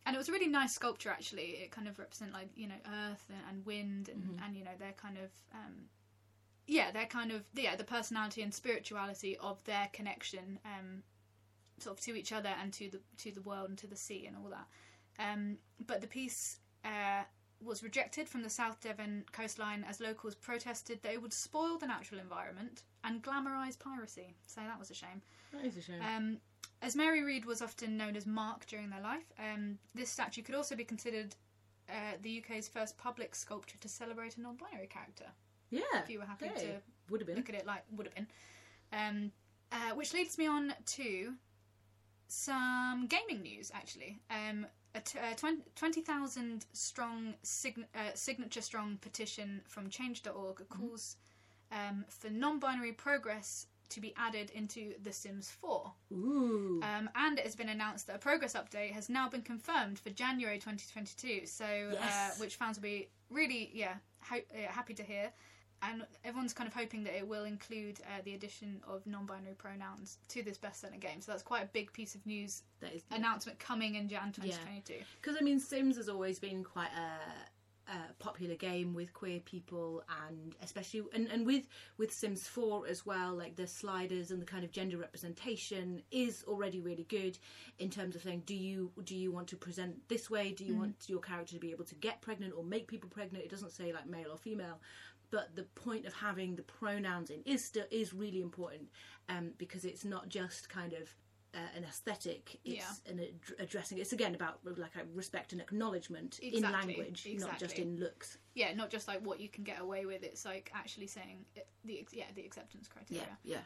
and 0.06 0.14
it 0.14 0.18
was 0.18 0.28
a 0.28 0.32
really 0.32 0.46
nice 0.46 0.72
sculpture, 0.72 1.10
actually. 1.10 1.58
It 1.62 1.72
kind 1.72 1.88
of 1.88 1.98
represent 1.98 2.32
like 2.32 2.48
you 2.54 2.68
know 2.68 2.80
earth 2.86 3.24
and, 3.28 3.38
and 3.50 3.66
wind 3.66 4.08
and, 4.08 4.40
and 4.44 4.56
you 4.56 4.64
know 4.64 4.76
their 4.78 4.92
kind 4.92 5.16
of 5.18 5.30
um, 5.52 5.74
yeah, 6.68 6.92
their 6.92 7.06
kind 7.06 7.32
of 7.32 7.42
yeah 7.54 7.74
the 7.74 7.84
personality 7.84 8.42
and 8.42 8.54
spirituality 8.54 9.36
of 9.38 9.62
their 9.64 9.88
connection 9.92 10.60
um, 10.64 11.02
sort 11.78 11.98
of 11.98 12.04
to 12.04 12.16
each 12.16 12.32
other 12.32 12.50
and 12.62 12.72
to 12.74 12.88
the 12.90 13.00
to 13.18 13.32
the 13.32 13.42
world 13.42 13.68
and 13.68 13.78
to 13.78 13.88
the 13.88 13.96
sea 13.96 14.26
and 14.26 14.36
all 14.36 14.50
that. 14.50 14.66
Um, 15.18 15.58
but 15.86 16.00
the 16.00 16.06
piece 16.06 16.58
uh, 16.84 17.24
was 17.62 17.82
rejected 17.82 18.28
from 18.28 18.42
the 18.42 18.50
South 18.50 18.80
Devon 18.80 19.24
coastline 19.32 19.84
as 19.88 20.00
locals 20.00 20.34
protested 20.34 21.02
that 21.02 21.12
it 21.12 21.22
would 21.22 21.32
spoil 21.32 21.78
the 21.78 21.86
natural 21.86 22.20
environment 22.20 22.82
and 23.04 23.22
glamorise 23.22 23.78
piracy. 23.78 24.34
So 24.46 24.60
that 24.60 24.78
was 24.78 24.90
a 24.90 24.94
shame. 24.94 25.22
That 25.52 25.64
is 25.64 25.76
a 25.76 25.82
shame. 25.82 26.00
Um, 26.02 26.36
as 26.82 26.94
Mary 26.94 27.22
Read 27.22 27.46
was 27.46 27.62
often 27.62 27.96
known 27.96 28.14
as 28.16 28.26
Mark 28.26 28.66
during 28.66 28.90
their 28.90 29.00
life, 29.00 29.32
um, 29.38 29.78
this 29.94 30.10
statue 30.10 30.42
could 30.42 30.54
also 30.54 30.76
be 30.76 30.84
considered 30.84 31.34
uh, 31.88 32.16
the 32.22 32.42
UK's 32.44 32.68
first 32.68 32.98
public 32.98 33.34
sculpture 33.34 33.78
to 33.80 33.88
celebrate 33.88 34.36
a 34.36 34.40
non-binary 34.42 34.88
character. 34.88 35.24
yeah, 35.70 35.80
If 35.94 36.10
you 36.10 36.18
were 36.18 36.26
happy 36.26 36.48
hey, 36.48 36.60
to 36.60 36.72
would 37.10 37.20
have 37.20 37.26
been. 37.26 37.36
look 37.36 37.48
at 37.48 37.54
it 37.54 37.66
like 37.66 37.84
would 37.96 38.06
have 38.06 38.14
been. 38.14 38.26
Um, 38.92 39.32
uh, 39.72 39.94
which 39.94 40.12
leads 40.12 40.36
me 40.36 40.46
on 40.46 40.74
to 40.84 41.32
some 42.28 43.06
gaming 43.08 43.42
news, 43.42 43.70
actually. 43.74 44.18
Um, 44.30 44.66
a 44.96 45.00
t- 45.00 45.18
uh, 45.18 45.34
20,000 45.76 46.64
strong 46.72 47.34
sign- 47.42 47.86
uh, 47.94 48.10
signature 48.14 48.60
strong 48.62 48.96
petition 49.00 49.60
from 49.68 49.90
change.org 49.90 50.68
calls 50.68 51.16
um, 51.70 52.04
for 52.08 52.30
non-binary 52.30 52.92
progress 52.92 53.66
to 53.88 54.00
be 54.00 54.12
added 54.16 54.50
into 54.50 54.94
The 55.02 55.12
Sims 55.12 55.48
4. 55.60 55.92
Ooh, 56.12 56.80
Um, 56.82 57.08
and 57.14 57.38
it 57.38 57.44
has 57.44 57.54
been 57.54 57.68
announced 57.68 58.06
that 58.08 58.16
a 58.16 58.18
progress 58.18 58.54
update 58.54 58.92
has 58.92 59.08
now 59.08 59.28
been 59.28 59.42
confirmed 59.42 59.98
for 60.00 60.10
January 60.10 60.58
2022. 60.58 61.46
So, 61.46 61.64
Yes. 61.92 62.02
uh, 62.02 62.40
which 62.40 62.56
fans 62.56 62.78
will 62.78 62.82
be 62.82 63.08
really, 63.30 63.70
yeah, 63.74 63.94
ho- 64.22 64.40
uh, 64.54 64.72
happy 64.72 64.94
to 64.94 65.04
hear. 65.04 65.32
And 65.82 66.04
everyone's 66.24 66.54
kind 66.54 66.66
of 66.66 66.74
hoping 66.74 67.04
that 67.04 67.14
it 67.16 67.26
will 67.28 67.44
include 67.44 68.00
uh, 68.06 68.22
the 68.24 68.34
addition 68.34 68.80
of 68.88 69.06
non-binary 69.06 69.54
pronouns 69.54 70.18
to 70.28 70.42
this 70.42 70.56
best-selling 70.58 71.00
game. 71.00 71.20
So 71.20 71.32
that's 71.32 71.42
quite 71.42 71.62
a 71.64 71.68
big 71.68 71.92
piece 71.92 72.14
of 72.14 72.24
news 72.26 72.62
that 72.80 72.94
is 72.94 73.02
announcement 73.12 73.58
coming 73.58 73.94
in 73.96 74.08
Jan 74.08 74.32
2022. 74.32 74.94
because 75.20 75.36
I 75.38 75.44
mean, 75.44 75.60
Sims 75.60 75.96
has 75.96 76.08
always 76.08 76.38
been 76.38 76.64
quite 76.64 76.88
a, 76.96 77.92
a 77.92 78.12
popular 78.18 78.54
game 78.56 78.94
with 78.94 79.12
queer 79.12 79.38
people, 79.40 80.02
and 80.28 80.54
especially 80.62 81.02
and, 81.14 81.28
and 81.28 81.46
with 81.46 81.68
with 81.98 82.10
Sims 82.12 82.46
Four 82.48 82.86
as 82.88 83.04
well. 83.06 83.34
Like 83.34 83.54
the 83.56 83.66
sliders 83.66 84.30
and 84.30 84.40
the 84.40 84.46
kind 84.46 84.64
of 84.64 84.72
gender 84.72 84.96
representation 84.96 86.02
is 86.10 86.42
already 86.48 86.80
really 86.80 87.04
good 87.08 87.38
in 87.78 87.90
terms 87.90 88.16
of 88.16 88.22
saying, 88.22 88.42
do 88.46 88.54
you 88.56 88.90
do 89.04 89.14
you 89.14 89.30
want 89.30 89.46
to 89.48 89.56
present 89.56 90.08
this 90.08 90.30
way? 90.30 90.52
Do 90.52 90.64
you 90.64 90.76
want 90.76 90.96
your 91.06 91.20
character 91.20 91.52
to 91.54 91.60
be 91.60 91.70
able 91.70 91.84
to 91.84 91.94
get 91.96 92.22
pregnant 92.22 92.54
or 92.56 92.64
make 92.64 92.88
people 92.88 93.08
pregnant? 93.10 93.44
It 93.44 93.50
doesn't 93.50 93.72
say 93.72 93.92
like 93.92 94.06
male 94.08 94.32
or 94.32 94.38
female. 94.38 94.80
But 95.30 95.56
the 95.56 95.64
point 95.64 96.06
of 96.06 96.12
having 96.14 96.56
the 96.56 96.62
pronouns 96.62 97.30
in 97.30 97.42
is 97.44 97.64
still 97.64 97.86
is 97.90 98.14
really 98.14 98.40
important 98.40 98.88
um, 99.28 99.50
because 99.58 99.84
it's 99.84 100.04
not 100.04 100.28
just 100.28 100.68
kind 100.68 100.92
of 100.92 101.14
uh, 101.54 101.58
an 101.76 101.84
aesthetic. 101.84 102.58
It's 102.64 103.00
an 103.08 103.18
ad- 103.20 103.54
addressing. 103.58 103.98
It's 103.98 104.12
again 104.12 104.34
about 104.34 104.60
like 104.76 104.94
a 104.96 105.04
respect 105.14 105.52
and 105.52 105.60
acknowledgement 105.60 106.38
in 106.40 106.54
Exactly, 106.54 106.72
language, 106.96 107.26
not 107.38 107.58
just 107.58 107.72
exactly. 107.74 107.82
in 107.84 108.00
looks. 108.00 108.38
Yeah, 108.54 108.74
not 108.74 108.90
just 108.90 109.08
like 109.08 109.24
what 109.24 109.40
you 109.40 109.48
can 109.48 109.64
get 109.64 109.80
away 109.80 110.04
with. 110.06 110.22
It's 110.22 110.44
like 110.44 110.70
actually 110.74 111.06
saying 111.06 111.44
it, 111.54 111.66
the 111.84 112.06
yeah 112.12 112.24
the 112.34 112.44
acceptance 112.44 112.88
criteria. 112.88 113.24
yeah. 113.42 113.54
Yeah, 113.54 113.62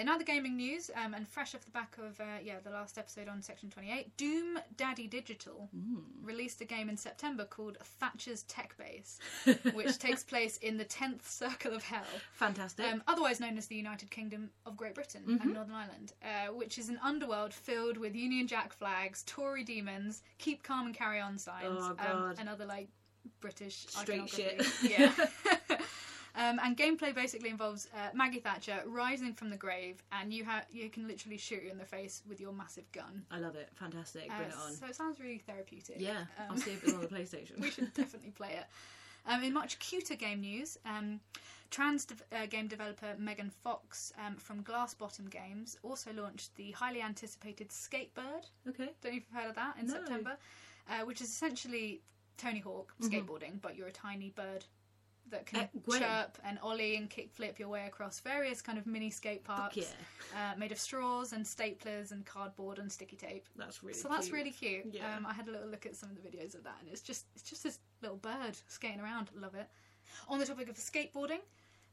in 0.00 0.08
other 0.08 0.24
gaming 0.24 0.56
news, 0.56 0.90
um, 1.02 1.14
and 1.14 1.26
fresh 1.26 1.54
off 1.54 1.64
the 1.64 1.70
back 1.70 1.96
of 1.98 2.20
uh, 2.20 2.24
yeah 2.44 2.54
the 2.62 2.70
last 2.70 2.98
episode 2.98 3.28
on 3.28 3.42
Section 3.42 3.70
Twenty 3.70 3.90
Eight, 3.90 4.16
Doom 4.16 4.58
Daddy 4.76 5.06
Digital 5.06 5.68
released 6.22 6.60
a 6.60 6.64
game 6.64 6.88
in 6.88 6.96
September 6.96 7.44
called 7.44 7.78
Thatcher's 7.82 8.42
Tech 8.44 8.76
Base, 8.78 9.18
which 9.72 9.98
takes 9.98 10.22
place 10.24 10.56
in 10.58 10.76
the 10.76 10.84
tenth 10.84 11.28
circle 11.28 11.74
of 11.74 11.82
hell, 11.82 12.02
Fantastic. 12.32 12.86
um, 12.86 13.02
otherwise 13.06 13.40
known 13.40 13.56
as 13.58 13.66
the 13.66 13.76
United 13.76 14.10
Kingdom 14.10 14.50
of 14.66 14.76
Great 14.76 14.94
Britain 14.94 15.38
and 15.42 15.54
Northern 15.54 15.74
Ireland, 15.74 16.12
uh, 16.22 16.52
which 16.52 16.78
is 16.78 16.88
an 16.88 16.98
underworld 17.02 17.52
filled 17.54 17.96
with 17.96 18.14
Union 18.14 18.46
Jack 18.46 18.72
flags, 18.72 19.22
Tory 19.26 19.64
demons, 19.64 20.22
keep 20.38 20.62
calm 20.62 20.86
and 20.86 20.94
carry 20.94 21.20
on 21.20 21.38
signs, 21.38 21.78
Oh, 21.80 21.96
um, 21.98 22.34
and 22.38 22.48
other 22.48 22.64
like 22.66 22.88
British 23.40 23.86
Straight 23.88 24.22
iconography. 24.22 24.88
Yeah. 24.88 25.12
Um, 26.38 26.60
and 26.62 26.76
gameplay 26.76 27.12
basically 27.12 27.50
involves 27.50 27.88
uh, 27.94 28.10
Maggie 28.14 28.38
Thatcher 28.38 28.80
rising 28.86 29.34
from 29.34 29.50
the 29.50 29.56
grave, 29.56 30.02
and 30.12 30.32
you 30.32 30.44
ha- 30.44 30.62
you 30.70 30.88
can 30.88 31.08
literally 31.08 31.36
shoot 31.36 31.64
her 31.64 31.68
in 31.68 31.78
the 31.78 31.84
face 31.84 32.22
with 32.28 32.40
your 32.40 32.52
massive 32.52 32.90
gun. 32.92 33.24
I 33.30 33.38
love 33.40 33.56
it. 33.56 33.68
Fantastic. 33.74 34.30
Uh, 34.30 34.36
Bring 34.36 34.48
it 34.50 34.54
on. 34.54 34.72
so 34.72 34.86
it 34.86 34.94
sounds 34.94 35.18
really 35.18 35.38
therapeutic. 35.38 35.96
Yeah, 35.98 36.20
Um, 36.38 36.46
I'll 36.50 36.56
see 36.56 36.70
if 36.70 36.84
it's 36.84 36.92
on 36.94 37.00
the 37.00 37.06
PlayStation. 37.16 37.60
we 37.60 37.70
should 37.70 37.92
definitely 37.92 38.30
play 38.30 38.50
it. 38.52 38.66
Um, 39.26 39.42
in 39.42 39.52
much 39.52 39.78
cuter 39.80 40.14
game 40.14 40.40
news, 40.40 40.78
um, 40.86 41.18
trans 41.70 42.04
dev- 42.04 42.22
uh, 42.32 42.46
game 42.46 42.68
developer 42.68 43.14
Megan 43.18 43.50
Fox 43.50 44.12
um, 44.24 44.36
from 44.36 44.62
Glass 44.62 44.94
Bottom 44.94 45.26
Games 45.26 45.76
also 45.82 46.12
launched 46.12 46.54
the 46.54 46.70
highly 46.70 47.02
anticipated 47.02 47.68
Skatebird. 47.70 48.46
Okay. 48.68 48.90
Don't 49.02 49.04
know 49.04 49.08
if 49.10 49.14
you've 49.14 49.24
heard 49.34 49.48
of 49.50 49.56
that 49.56 49.74
in 49.80 49.86
No. 49.88 49.94
September. 49.94 50.36
uh, 50.88 51.04
which 51.04 51.20
is 51.20 51.28
essentially 51.28 52.00
Tony 52.38 52.60
Hawk 52.60 52.94
skateboarding, 53.02 53.60
but 53.60 53.76
you're 53.76 53.88
a 53.88 53.92
tiny 53.92 54.30
bird 54.30 54.64
that 55.30 55.46
can 55.46 55.60
Mm-hmm. 55.60 55.90
Great. 55.90 56.00
chirp 56.02 56.38
and 56.44 56.58
ollie 56.62 56.96
and 56.96 57.08
kickflip 57.10 57.58
your 57.58 57.68
way 57.68 57.86
across 57.86 58.20
various 58.20 58.60
kind 58.62 58.78
of 58.78 58.86
mini 58.86 59.10
skate 59.10 59.44
parks 59.44 59.76
yeah. 59.76 59.84
uh, 60.34 60.58
made 60.58 60.72
of 60.72 60.78
straws 60.78 61.32
and 61.32 61.44
staplers 61.44 62.12
and 62.12 62.24
cardboard 62.26 62.78
and 62.78 62.90
sticky 62.90 63.16
tape. 63.16 63.46
That's 63.56 63.82
really 63.82 63.94
So 63.98 64.08
that's 64.08 64.26
cute. 64.26 64.36
really 64.38 64.50
cute. 64.50 64.86
Yeah. 64.92 65.16
Um, 65.16 65.26
I 65.26 65.32
had 65.32 65.48
a 65.48 65.50
little 65.50 65.68
look 65.68 65.86
at 65.86 65.96
some 65.96 66.10
of 66.10 66.16
the 66.22 66.28
videos 66.28 66.54
of 66.54 66.64
that, 66.64 66.76
and 66.80 66.88
it's 66.90 67.00
just 67.02 67.26
it's 67.34 67.48
just 67.48 67.62
this 67.62 67.78
little 68.02 68.16
bird 68.18 68.58
skating 68.68 69.00
around. 69.00 69.30
Love 69.34 69.54
it. 69.54 69.68
On 70.28 70.38
the 70.38 70.46
topic 70.46 70.68
of 70.68 70.76
skateboarding, 70.76 71.40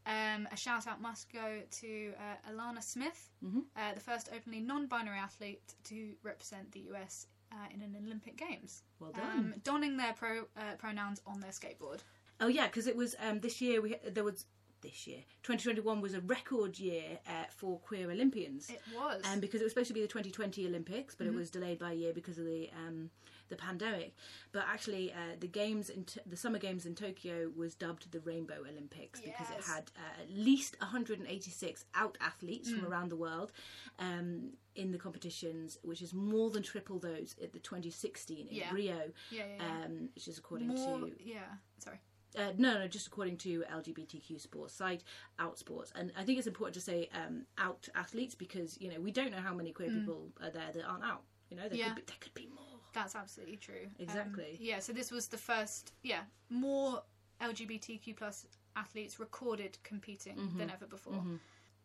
um, 0.06 0.48
a 0.52 0.56
shout 0.58 0.88
out 0.88 1.02
must 1.02 1.32
go 1.34 1.62
to 1.82 2.14
uh, 2.18 2.52
Alana 2.52 2.82
Smith, 2.84 3.30
Mhm. 3.44 3.64
uh, 3.76 3.94
the 3.94 4.00
first 4.00 4.30
openly 4.36 4.60
non-binary 4.62 5.18
athlete 5.18 5.74
to 5.86 6.14
represent 6.24 6.72
the 6.72 6.82
US 6.94 7.28
uh, 7.52 7.56
in 7.74 7.82
an 7.82 7.96
Olympic 8.06 8.38
Games, 8.38 8.84
Well 9.00 9.12
done. 9.12 9.38
um, 9.38 9.54
donning 9.64 9.98
their 9.98 10.14
pro, 10.14 10.42
uh, 10.58 10.76
pronouns 10.78 11.22
on 11.26 11.40
their 11.40 11.52
skateboard. 11.52 12.00
Oh 12.42 12.48
yeah, 12.48 12.68
because 12.68 12.88
it 12.88 12.96
was 12.96 13.16
um, 13.20 13.40
this 13.40 13.62
year. 13.62 13.82
We 13.82 13.96
there 14.08 14.24
was 14.24 14.46
this 14.82 15.08
year. 15.08 15.20
2021 15.44 16.00
was 16.02 16.14
a 16.14 16.20
record 16.22 16.78
year 16.78 17.18
uh, 17.28 17.46
for 17.50 17.80
queer 17.80 18.12
Olympians. 18.12 18.70
It 18.70 18.82
was. 18.96 19.22
um, 19.26 19.40
because 19.40 19.62
it 19.62 19.64
was 19.64 19.72
supposed 19.72 19.88
to 19.88 19.94
be 19.96 20.02
the 20.02 20.08
2020 20.08 20.68
Olympics, 20.68 21.16
but 21.16 21.26
Mm-hmm. 21.26 21.36
it 21.36 21.40
was 21.40 21.50
delayed 21.50 21.80
by 21.80 21.92
a 21.94 21.96
year 21.96 22.14
because 22.14 22.38
of 22.38 22.46
the 22.46 22.70
um, 22.86 23.10
the 23.50 23.56
pandemic. 23.56 24.14
But 24.52 24.66
actually, 24.68 25.12
uh, 25.14 25.38
the 25.40 25.48
games 25.48 25.90
in 25.90 26.04
t- 26.04 26.20
the 26.26 26.36
Summer 26.38 26.60
Games 26.60 26.86
in 26.86 26.94
Tokyo 26.94 27.50
was 27.56 27.74
dubbed 27.74 28.12
the 28.12 28.20
Rainbow 28.20 28.58
Olympics 28.70 29.22
because 29.22 29.50
it 29.50 29.64
had 29.66 29.92
uh, 29.98 30.22
at 30.22 30.30
least 30.30 30.76
186 30.82 31.86
out 31.96 32.18
athletes 32.22 32.70
Mm. 32.70 32.80
from 32.80 32.92
around 32.92 33.10
the 33.10 33.16
world 33.16 33.52
um, 34.00 34.52
in 34.76 34.92
the 34.92 34.98
competitions, 34.98 35.78
which 35.84 36.02
is 36.02 36.14
more 36.14 36.50
than 36.52 36.62
triple 36.64 37.00
those 37.00 37.36
at 37.42 37.54
the 37.54 37.60
2016 37.60 38.48
in 38.50 38.56
Yeah. 38.56 38.72
Rio, 38.72 38.96
yeah, 38.96 39.04
yeah, 39.32 39.46
yeah. 39.58 39.86
um, 39.86 40.10
which 40.16 40.28
is 40.28 40.38
according 40.38 40.68
More, 40.68 41.00
to 41.00 41.12
yeah. 41.24 41.40
Sorry. 41.80 42.00
Uh, 42.38 42.52
no, 42.58 42.80
no, 42.80 42.88
just 42.88 43.08
according 43.08 43.38
to 43.38 43.64
LGBTQ 43.74 44.40
sports 44.42 44.74
site 44.74 45.04
Outsports, 45.40 45.92
and 45.96 46.12
I 46.18 46.24
think 46.24 46.38
it's 46.38 46.48
important 46.48 46.74
to 46.76 46.82
say 46.82 47.10
um, 47.14 47.46
out 47.58 47.88
athletes 47.96 48.36
because 48.36 48.78
you 48.80 48.90
know 48.92 49.00
we 49.00 49.12
don't 49.12 49.32
know 49.32 49.38
how 49.42 49.54
many 49.54 49.72
queer 49.72 49.90
people 49.90 50.30
are 50.42 50.50
there 50.50 50.72
that 50.74 50.84
aren't 50.86 51.04
out. 51.04 51.24
You 51.50 51.58
know, 51.58 51.64
there 51.70 51.78
Mm. 51.78 51.80
Yeah. 51.80 51.86
could 51.88 51.96
be, 51.96 52.02
there 52.08 52.18
could 52.20 52.34
be 52.34 52.48
more. 52.54 52.80
That's 52.94 53.16
absolutely 53.16 53.58
true. 53.58 53.84
Um, 53.86 53.92
Exactly. 54.00 54.58
yeah, 54.60 54.80
so 54.80 54.94
this 54.94 55.12
was 55.12 55.28
the 55.28 55.38
first, 55.38 55.92
yeah, 56.04 56.22
more 56.50 57.04
LGBTQ 57.42 58.16
plus 58.16 58.46
athletes 58.76 59.20
recorded 59.20 59.78
competing 59.84 60.36
Mm-hmm. 60.38 60.58
than 60.58 60.70
ever 60.70 60.86
before. 60.88 61.24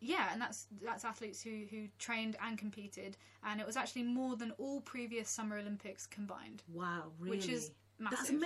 Yeah, 0.03 0.29
and 0.33 0.41
that's 0.41 0.67
that's 0.83 1.05
athletes 1.05 1.43
who 1.43 1.65
who 1.71 1.89
trained 1.99 2.37
and 2.43 2.57
competed, 2.57 3.19
and 3.45 3.61
it 3.61 3.67
was 3.67 3.77
actually 3.77 4.05
more 4.05 4.35
than 4.37 4.53
all 4.53 4.81
previous 4.81 5.29
Summer 5.29 5.59
Olympics 5.59 6.07
combined. 6.07 6.63
Wow, 6.73 7.13
really? 7.19 7.37
Which 7.37 7.49
is 7.51 7.73
That's 7.99 8.13
massive. 8.31 8.41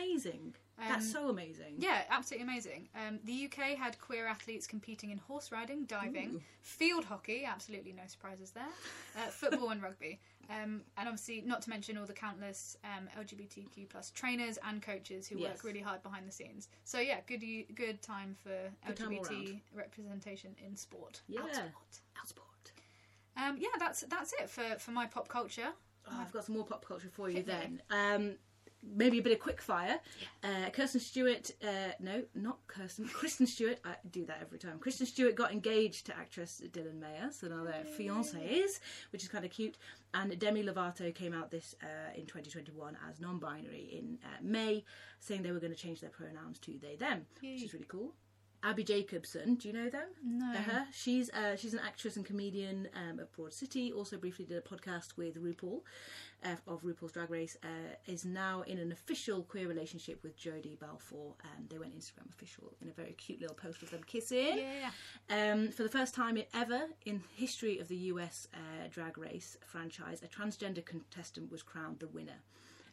Amazing. 0.78 0.92
That's 0.92 1.06
Um, 1.06 1.12
so 1.12 1.28
amazing. 1.28 1.74
Yeah, 1.78 2.02
absolutely 2.10 2.44
amazing. 2.48 2.88
Um, 2.94 3.18
the 3.24 3.44
UK 3.46 3.76
had 3.78 3.98
queer 4.00 4.26
athletes 4.26 4.66
competing 4.66 5.10
in 5.10 5.18
horse 5.18 5.50
riding, 5.52 5.84
diving, 5.84 6.42
field 6.60 7.04
hockey, 7.04 7.44
absolutely 7.44 7.92
no 7.92 8.02
surprises 8.06 8.50
there, 8.50 8.64
uh, 9.16 9.28
football 9.30 9.70
and 9.70 9.82
rugby. 9.82 10.20
Um, 10.50 10.82
and 10.98 11.08
obviously, 11.08 11.42
not 11.46 11.62
to 11.62 11.70
mention 11.70 11.96
all 11.96 12.04
the 12.04 12.12
countless 12.12 12.76
um, 12.84 13.08
LGBTQ 13.18 13.88
plus 13.88 14.10
trainers 14.10 14.58
and 14.68 14.82
coaches 14.82 15.26
who 15.26 15.38
Yes. 15.38 15.50
work 15.54 15.64
really 15.64 15.80
hard 15.80 16.02
behind 16.02 16.28
the 16.28 16.32
scenes. 16.32 16.68
So 16.84 16.98
yeah, 16.98 17.20
good 17.26 17.42
good 17.74 18.02
time 18.02 18.36
for 18.42 18.50
Good 18.86 18.96
time 18.96 19.10
LGBT 19.12 19.60
representation 19.74 20.54
in 20.66 20.76
sport. 20.76 21.22
Yeah. 21.28 21.40
Outsport. 21.40 22.00
Outsport. 22.22 22.72
Um, 23.36 23.56
yeah, 23.58 23.68
that's 23.78 24.02
that's 24.02 24.32
it 24.34 24.48
for, 24.50 24.78
for 24.78 24.90
my 24.90 25.06
pop 25.06 25.28
culture. 25.28 25.68
Oh, 26.06 26.18
I've 26.20 26.32
got 26.32 26.44
some 26.44 26.56
more 26.56 26.64
pop 26.66 26.84
culture 26.84 27.08
for 27.10 27.30
you 27.30 27.42
then. 27.42 27.80
Um, 27.90 28.34
maybe 28.94 29.18
a 29.18 29.22
bit 29.22 29.32
of 29.32 29.40
quick 29.40 29.60
fire. 29.60 29.98
Uh, 30.42 30.70
Kirsten 30.72 31.00
Stewart, 31.00 31.50
uh, 31.62 31.92
no, 32.00 32.22
not 32.34 32.58
Kirsten, 32.66 33.06
Kristen 33.08 33.46
Stewart. 33.46 33.78
I 33.84 33.94
do 34.10 34.24
that 34.26 34.38
every 34.40 34.58
time. 34.58 34.78
Kristen 34.78 35.06
Stewart 35.06 35.34
got 35.34 35.52
engaged 35.52 36.06
to 36.06 36.16
actress 36.16 36.62
Dylan 36.72 37.00
Meyer, 37.00 37.30
so 37.30 37.48
now 37.48 37.64
they're 37.64 37.84
fiancés, 37.98 38.80
which 39.10 39.22
is 39.22 39.28
kind 39.28 39.44
of 39.44 39.50
cute. 39.50 39.76
And 40.12 40.38
Demi 40.38 40.62
Lovato 40.62 41.12
came 41.14 41.32
out 41.32 41.50
this 41.50 41.74
uh, 41.82 42.14
in 42.14 42.26
2021 42.26 42.96
as 43.08 43.20
non-binary 43.20 43.88
in 43.92 44.18
uh, 44.24 44.28
May, 44.42 44.84
saying 45.20 45.42
they 45.42 45.52
were 45.52 45.60
going 45.60 45.74
to 45.74 45.78
change 45.78 46.00
their 46.00 46.10
pronouns 46.10 46.58
to 46.60 46.78
they 46.80 46.96
them, 46.96 47.26
which 47.40 47.62
is 47.62 47.72
really 47.72 47.86
cool. 47.88 48.14
Abbi 48.64 48.82
Jacobson, 48.82 49.56
do 49.56 49.68
you 49.68 49.74
know 49.74 49.90
them? 49.90 50.08
No. 50.24 50.52
Uh-huh. 50.52 50.84
She's 50.92 51.28
uh, 51.30 51.54
she's 51.56 51.74
an 51.74 51.80
actress 51.86 52.16
and 52.16 52.24
comedian 52.24 52.88
um, 52.94 53.18
of 53.18 53.30
Broad 53.32 53.52
City. 53.52 53.92
Also, 53.92 54.16
briefly 54.16 54.46
did 54.46 54.56
a 54.56 54.62
podcast 54.62 55.16
with 55.18 55.36
RuPaul 55.36 55.82
uh, 56.44 56.56
of 56.66 56.82
RuPaul's 56.82 57.12
Drag 57.12 57.30
Race. 57.30 57.56
Uh, 57.62 57.94
is 58.06 58.24
now 58.24 58.62
in 58.62 58.78
an 58.78 58.90
official 58.90 59.42
queer 59.42 59.68
relationship 59.68 60.22
with 60.22 60.36
Jodi 60.36 60.76
Balfour. 60.80 61.34
and 61.56 61.68
they 61.68 61.78
went 61.78 61.94
Instagram 61.98 62.30
official 62.30 62.72
in 62.80 62.88
a 62.88 62.92
very 62.92 63.12
cute 63.12 63.40
little 63.40 63.56
post 63.56 63.82
of 63.82 63.90
them 63.90 64.02
kissing. 64.06 64.58
Yeah. 64.58 64.90
Um, 65.30 65.70
for 65.70 65.82
the 65.82 65.88
first 65.90 66.14
time 66.14 66.38
ever 66.54 66.82
in 67.04 67.22
history 67.36 67.78
of 67.78 67.88
the 67.88 67.96
US 67.96 68.48
uh, 68.54 68.88
Drag 68.90 69.18
Race 69.18 69.58
franchise, 69.66 70.22
a 70.22 70.26
transgender 70.26 70.84
contestant 70.84 71.50
was 71.52 71.62
crowned 71.62 71.98
the 71.98 72.08
winner. 72.08 72.40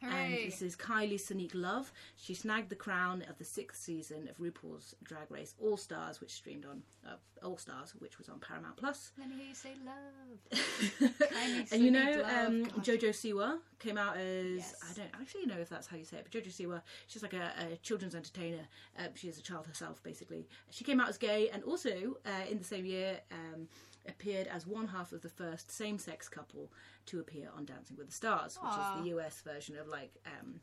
And 0.02 0.34
this 0.34 0.62
is 0.62 0.76
Kylie 0.76 1.14
Sonique 1.14 1.54
Love. 1.54 1.92
She 2.16 2.34
snagged 2.34 2.68
the 2.70 2.76
crown 2.76 3.24
of 3.28 3.38
the 3.38 3.44
sixth 3.44 3.80
season 3.82 4.28
of 4.28 4.36
RuPaul's 4.38 4.94
Drag 5.04 5.30
Race 5.30 5.54
All 5.62 5.76
Stars, 5.76 6.20
which 6.20 6.32
streamed 6.32 6.66
on 6.66 6.82
uh, 7.06 7.16
All 7.46 7.56
Stars, 7.56 7.94
which 7.98 8.18
was 8.18 8.28
on 8.28 8.38
Paramount 8.40 8.76
Plus. 8.76 9.12
Let 9.18 9.28
me 9.28 9.36
hear 9.36 9.46
you 9.48 9.54
say 9.54 9.70
love. 9.86 11.10
Kylie 11.20 11.72
and 11.72 11.82
you 11.82 11.90
know, 11.90 12.22
um. 12.24 12.64
Jojo 12.82 13.10
Siwa 13.10 13.58
came 13.78 13.96
out 13.96 14.16
as 14.16 14.56
Yes. 14.56 14.74
I 14.90 14.92
don't 14.94 15.10
actually 15.20 15.46
know 15.46 15.58
if 15.60 15.68
that's 15.68 15.86
how 15.86 15.96
you 15.96 16.04
say 16.04 16.18
it, 16.18 16.26
but 16.30 16.32
Jojo 16.42 16.50
Siwa, 16.52 16.82
she's 17.06 17.22
like 17.22 17.34
a, 17.34 17.52
a 17.72 17.76
children's 17.76 18.14
entertainer. 18.14 18.66
Uh, 18.98 19.04
she 19.14 19.28
is 19.28 19.38
a 19.38 19.42
child 19.42 19.66
herself, 19.66 20.02
basically. 20.02 20.48
She 20.70 20.84
came 20.84 21.00
out 21.00 21.08
as 21.08 21.18
gay, 21.18 21.48
and 21.52 21.62
also 21.64 22.16
uh, 22.26 22.50
in 22.50 22.58
the 22.58 22.64
same 22.64 22.84
year. 22.84 23.20
Um, 23.30 23.68
appeared 24.08 24.46
as 24.48 24.66
one 24.66 24.88
half 24.88 25.12
of 25.12 25.22
the 25.22 25.28
first 25.28 25.70
same-sex 25.70 26.28
couple 26.28 26.72
to 27.06 27.20
appear 27.20 27.48
on 27.56 27.64
Dancing 27.64 27.96
with 27.96 28.08
the 28.08 28.12
Stars, 28.12 28.58
which 28.60 28.72
is 28.72 29.02
the 29.04 29.16
US 29.16 29.40
version 29.42 29.76
of 29.78 29.88
like 29.88 30.12
um, 30.26 30.60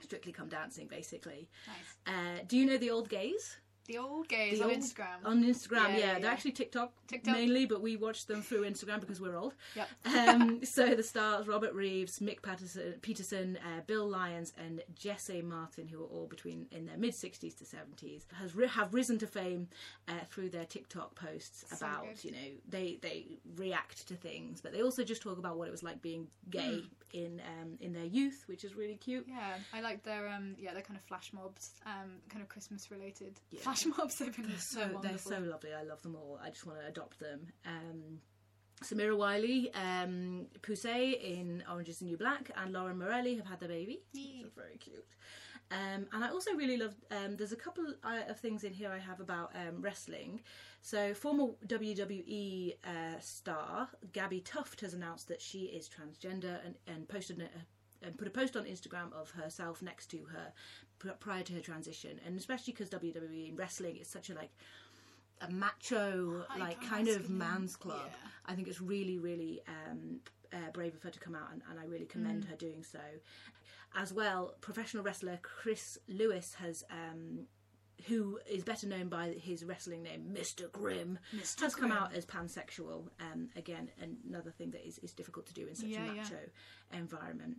Strictly 0.00 0.32
Come 0.32 0.48
Dancing, 0.48 0.86
basically. 0.86 1.48
Nice. 1.66 2.14
Uh, 2.14 2.44
do 2.46 2.56
you 2.56 2.66
know 2.66 2.76
the 2.76 2.90
old 2.90 3.08
gays? 3.08 3.56
The 3.86 3.98
old 3.98 4.28
gays 4.28 4.58
The 4.58 4.64
on 4.64 4.70
old- 4.70 4.78
Instagram. 4.80 5.24
On 5.24 5.44
Instagram, 5.44 5.88
Yeah, 5.88 5.88
yeah, 5.88 5.98
yeah, 6.14 6.18
they're 6.18 6.30
actually 6.30 6.52
TikTok, 6.52 6.92
TikTok. 7.06 7.34
mainly, 7.34 7.66
but 7.66 7.80
we 7.80 7.96
watch 7.96 8.26
them 8.26 8.42
through 8.42 8.62
Instagram 8.62 9.00
because 9.00 9.20
we're 9.20 9.36
old. 9.36 9.54
Yep. 9.74 9.88
Um, 10.26 10.64
so 10.64 10.94
the 10.94 11.02
stars: 11.02 11.46
Robert 11.46 11.72
Reeves, 11.74 12.18
Mick 12.20 12.42
Patterson, 12.42 12.94
Peterson, 13.02 13.58
uh, 13.64 13.82
Bill 13.86 14.08
Lyons, 14.08 14.52
and 14.58 14.82
Jesse 14.94 15.42
Martin, 15.42 15.86
who 15.86 16.02
are 16.02 16.06
all 16.06 16.26
between 16.26 16.66
in 16.72 16.86
their 16.86 16.96
mid 16.96 17.14
sixties 17.14 17.54
to 17.56 17.64
seventies, 17.64 18.26
has 18.40 18.54
ri- 18.56 18.66
have 18.68 18.92
risen 18.94 19.18
to 19.18 19.26
fame 19.26 19.68
uh, 20.08 20.12
through 20.30 20.48
their 20.50 20.64
TikTok 20.64 21.14
posts 21.14 21.64
So 21.68 21.76
about 21.86 22.06
good. 22.06 22.24
you 22.24 22.32
know 22.32 22.48
they 22.68 22.98
they 23.02 23.38
react 23.56 24.08
to 24.08 24.14
things, 24.14 24.60
but 24.60 24.72
they 24.72 24.82
also 24.82 25.04
just 25.04 25.22
talk 25.22 25.38
about 25.38 25.56
what 25.58 25.68
it 25.68 25.70
was 25.70 25.82
like 25.82 26.00
being 26.02 26.26
gay 26.50 26.80
Hmm. 26.80 26.86
in 27.12 27.40
um, 27.60 27.76
in 27.80 27.92
their 27.92 28.04
youth, 28.04 28.44
which 28.46 28.64
is 28.64 28.74
really 28.74 28.96
cute. 28.96 29.26
Yeah, 29.28 29.54
I 29.72 29.80
like 29.80 30.02
their 30.02 30.28
um 30.28 30.54
yeah, 30.58 30.72
their 30.72 30.82
kind 30.82 30.96
of 30.98 31.02
flash 31.04 31.32
mobs, 31.32 31.72
um 31.86 32.10
kind 32.28 32.42
of 32.42 32.48
Christmas 32.48 32.90
related 32.90 33.38
Yeah. 33.50 33.60
flash 33.60 33.75
mobs. 33.84 34.16
They've 34.18 34.34
been 34.34 34.56
so, 34.58 34.88
so 34.92 35.00
they're 35.02 35.18
so 35.18 35.38
lovely. 35.40 35.74
I 35.74 35.82
love 35.82 36.02
them 36.02 36.14
all. 36.16 36.38
I 36.42 36.48
just 36.50 36.66
want 36.66 36.80
to 36.80 36.86
adopt 36.86 37.18
them. 37.20 37.48
Um, 37.66 38.20
Samira 38.84 39.16
Wiley, 39.16 39.72
um, 39.74 40.46
Poussey 40.62 41.14
in 41.22 41.62
Orange 41.70 41.88
is 41.88 41.98
the 41.98 42.04
New 42.04 42.16
Black, 42.18 42.50
and 42.56 42.72
Lauren 42.72 42.98
Morelli 42.98 43.36
have 43.36 43.46
had 43.46 43.60
their 43.60 43.68
baby, 43.70 44.00
which 44.12 44.22
Yeah. 44.22 44.46
is 44.46 44.52
very 44.54 44.76
cute. 44.76 45.04
Um, 45.70 46.06
and 46.12 46.22
I 46.22 46.28
also 46.28 46.52
really 46.54 46.76
love. 46.76 46.94
Um, 47.10 47.36
there's 47.36 47.52
a 47.52 47.56
couple 47.56 47.84
uh, 48.04 48.20
of 48.28 48.38
things 48.38 48.62
in 48.64 48.72
here 48.72 48.90
I 48.92 48.98
have 48.98 49.18
about 49.20 49.50
um, 49.56 49.80
wrestling. 49.82 50.40
So, 50.82 51.12
former 51.14 51.48
WWE 51.66 52.74
uh, 52.84 53.18
star 53.18 53.88
Gabbi 54.12 54.44
Tuft 54.44 54.80
has 54.82 54.94
announced 54.94 55.26
that 55.28 55.40
she 55.40 55.60
is 55.64 55.88
transgender 55.88 56.64
and, 56.64 56.76
and 56.86 57.08
posted 57.08 57.40
a, 57.42 58.06
and 58.06 58.16
put 58.16 58.28
a 58.28 58.30
post 58.30 58.56
on 58.56 58.64
Instagram 58.64 59.12
of 59.12 59.30
herself 59.30 59.82
next 59.82 60.06
to 60.12 60.18
her 60.26 60.52
prior 61.20 61.42
to 61.42 61.52
her 61.54 61.60
transition, 61.60 62.20
and 62.26 62.36
especially 62.38 62.72
because 62.72 62.88
WWE 62.90 63.48
in 63.50 63.56
wrestling 63.56 63.96
is 63.96 64.08
such 64.08 64.30
a 64.30 64.34
like 64.34 64.50
a 65.42 65.50
macho, 65.50 66.44
like 66.58 66.80
kind 66.82 67.08
of 67.08 67.28
man's 67.28 67.76
club. 67.76 68.00
yeah. 68.06 68.28
I 68.46 68.54
think 68.54 68.68
it's 68.68 68.80
really, 68.80 69.18
really 69.18 69.60
um, 69.68 70.20
uh, 70.52 70.70
brave 70.72 70.94
of 70.94 71.02
her 71.02 71.10
to 71.10 71.20
come 71.20 71.34
out, 71.34 71.48
and, 71.52 71.62
and 71.70 71.78
I 71.78 71.84
really 71.84 72.06
commend 72.06 72.44
Mm. 72.44 72.48
her 72.50 72.56
doing 72.56 72.82
so. 72.82 73.00
As 73.94 74.12
well, 74.12 74.54
professional 74.60 75.02
wrestler 75.02 75.38
Chris 75.42 75.98
Lewis 76.08 76.54
has. 76.54 76.84
Um, 76.90 77.46
who 78.08 78.38
is 78.48 78.62
better 78.62 78.86
known 78.86 79.08
by 79.08 79.28
his 79.42 79.64
wrestling 79.64 80.02
name, 80.02 80.26
Mr. 80.30 80.70
Grimm, 80.70 81.18
Mr. 81.34 81.62
has 81.62 81.74
come 81.74 81.90
out 81.90 82.14
as 82.14 82.26
pansexual. 82.26 83.08
Um, 83.18 83.48
again, 83.56 83.88
another 84.28 84.50
thing 84.50 84.70
that 84.72 84.86
is, 84.86 84.98
is 84.98 85.14
difficult 85.14 85.46
to 85.46 85.54
do 85.54 85.66
in 85.66 85.74
such 85.74 85.88
Yeah, 85.88 86.02
a 86.04 86.14
yeah. 86.14 86.22
macho 86.22 86.36
environment. 86.92 87.56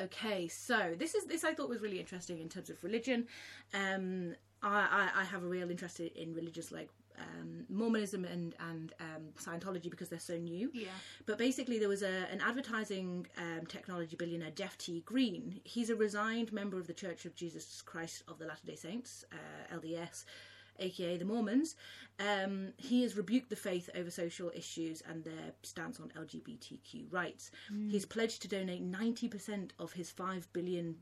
Okay, 0.00 0.48
so 0.48 0.94
this 0.98 1.14
is 1.14 1.26
this 1.26 1.44
I 1.44 1.54
thought 1.54 1.68
was 1.68 1.80
really 1.80 2.00
interesting 2.00 2.40
in 2.40 2.48
terms 2.48 2.68
of 2.68 2.82
religion. 2.82 3.26
Um, 3.72 4.34
I, 4.62 5.10
I, 5.14 5.20
I 5.20 5.24
have 5.24 5.44
a 5.44 5.46
real 5.46 5.70
interest 5.70 6.00
in 6.00 6.34
religious 6.34 6.72
like 6.72 6.88
um, 7.18 7.64
Mormonism 7.68 8.24
and 8.24 8.54
and 8.70 8.92
um, 9.00 9.22
Scientology 9.38 9.90
because 9.90 10.08
they're 10.08 10.18
so 10.18 10.36
new. 10.36 10.70
Yeah. 10.74 10.88
But 11.26 11.38
basically, 11.38 11.78
there 11.78 11.88
was 11.88 12.02
a, 12.02 12.26
an 12.32 12.40
advertising 12.44 13.26
um, 13.38 13.66
technology 13.66 14.16
billionaire, 14.16 14.50
Jeff 14.50 14.76
T. 14.78 15.02
Green. 15.06 15.60
He's 15.64 15.90
a 15.90 15.96
resigned 15.96 16.52
member 16.52 16.78
of 16.78 16.86
the 16.86 16.94
Church 16.94 17.24
of 17.24 17.34
Jesus 17.34 17.82
Christ 17.82 18.24
of 18.26 18.38
the 18.38 18.46
Latter 18.46 18.66
day 18.66 18.76
Saints, 18.76 19.24
uh, 19.32 19.76
LDS, 19.76 20.24
aka 20.78 21.16
the 21.16 21.24
Mormons. 21.24 21.76
Um, 22.20 22.68
he 22.76 23.02
has 23.02 23.16
rebuked 23.16 23.50
the 23.50 23.56
faith 23.56 23.90
over 23.96 24.08
social 24.08 24.52
issues 24.54 25.02
and 25.08 25.24
their 25.24 25.52
stance 25.64 25.98
on 25.98 26.12
LGBTQ 26.16 27.12
rights. 27.12 27.50
He's 27.90 28.04
pledged 28.04 28.42
to 28.42 28.48
donate 28.48 28.88
90% 28.88 29.70
of 29.80 29.92
his 29.92 30.12
$5 30.12 30.44
billion 30.52 30.94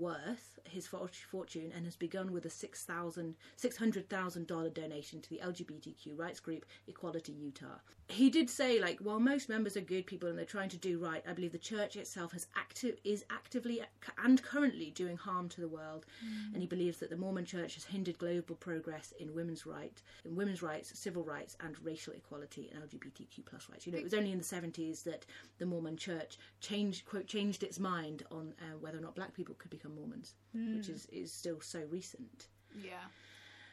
worth, 0.00 0.58
his 0.64 0.88
fortune, 0.88 1.72
and 1.76 1.84
has 1.84 1.94
begun 1.94 2.32
with 2.32 2.44
a 2.44 2.48
$6,000 2.48 3.34
$600,000 3.56 4.74
donation 4.74 5.20
to 5.20 5.30
the 5.30 5.38
LGBTQ 5.38 6.18
rights 6.18 6.40
group 6.40 6.66
Equality 6.88 7.32
Utah. 7.32 7.78
He 8.08 8.30
did 8.30 8.48
say, 8.48 8.80
like, 8.80 8.98
while 9.00 9.20
most 9.20 9.50
members 9.50 9.76
are 9.76 9.82
good 9.82 10.06
people 10.06 10.28
and 10.30 10.38
they're 10.38 10.46
trying 10.46 10.70
to 10.70 10.78
do 10.78 10.98
right, 10.98 11.22
I 11.28 11.34
believe 11.34 11.52
the 11.52 11.58
church 11.58 11.94
itself 11.94 12.32
has 12.32 12.46
active 12.56 12.96
is 13.04 13.24
actively 13.30 13.82
and 14.24 14.42
currently 14.42 14.90
doing 14.90 15.18
harm 15.18 15.48
to 15.50 15.60
the 15.60 15.68
world, 15.68 16.06
and 16.52 16.62
he 16.62 16.66
believes 16.66 16.98
that 16.98 17.10
the 17.10 17.16
Mormon 17.16 17.44
Church 17.44 17.74
has 17.74 17.84
hindered 17.84 18.18
global 18.18 18.56
progress 18.56 19.07
in 19.18 19.34
women's 19.34 19.66
right, 19.66 20.00
in 20.24 20.36
women's 20.36 20.62
rights, 20.62 20.98
civil 20.98 21.24
rights, 21.24 21.56
and 21.60 21.78
racial 21.84 22.12
equality 22.12 22.70
and 22.74 22.82
LGBTQ 22.82 23.44
plus 23.46 23.68
rights. 23.70 23.86
You 23.86 23.92
know, 23.92 23.98
it 23.98 24.04
was 24.04 24.14
only 24.14 24.32
in 24.32 24.38
the 24.38 24.44
seventies 24.44 25.02
that 25.02 25.26
the 25.58 25.66
Mormon 25.66 25.96
Church 25.96 26.38
changed 26.60 27.04
quote 27.06 27.26
changed 27.26 27.62
its 27.62 27.78
mind 27.78 28.22
on 28.30 28.54
uh, 28.60 28.76
whether 28.78 28.98
or 28.98 29.02
not 29.02 29.14
black 29.14 29.34
people 29.34 29.54
could 29.58 29.70
become 29.70 29.94
Mormons, 29.94 30.34
which 30.54 30.88
is 30.88 31.06
is 31.06 31.32
still 31.32 31.60
so 31.60 31.82
recent. 31.90 32.48
Yeah. 32.82 32.92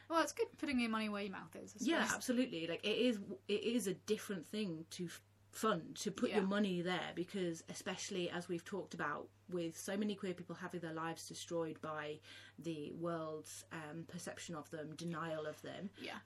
Well, 0.08 0.22
it's 0.22 0.32
good 0.32 0.46
putting 0.58 0.78
your 0.78 0.90
money 0.90 1.08
where 1.08 1.22
your 1.22 1.32
mouth 1.32 1.54
is. 1.62 1.74
Yeah, 1.80 2.06
absolutely. 2.14 2.66
Like 2.68 2.84
it 2.84 2.96
is, 2.96 3.18
it 3.48 3.62
is 3.64 3.88
a 3.88 3.94
different 3.94 4.46
thing 4.46 4.84
to 4.90 5.08
fund 5.50 5.96
to 5.96 6.10
put 6.12 6.30
Yeah. 6.30 6.36
your 6.36 6.46
money 6.46 6.80
there 6.80 7.10
because, 7.14 7.64
especially 7.68 8.30
as 8.30 8.48
we've 8.48 8.64
talked 8.64 8.94
about, 8.94 9.28
with 9.50 9.76
so 9.78 9.96
many 9.96 10.14
queer 10.14 10.34
people 10.34 10.54
having 10.56 10.80
their 10.80 10.92
lives 10.92 11.28
destroyed 11.28 11.80
by 11.80 12.18
the 12.58 12.92
world's 12.98 13.64
um, 13.72 14.04
perception 14.08 14.54
of 14.54 14.68
them, 14.70 14.94
denial 14.96 15.46
of 15.46 15.60
them, 15.62 15.90
Yeah. 16.02 16.18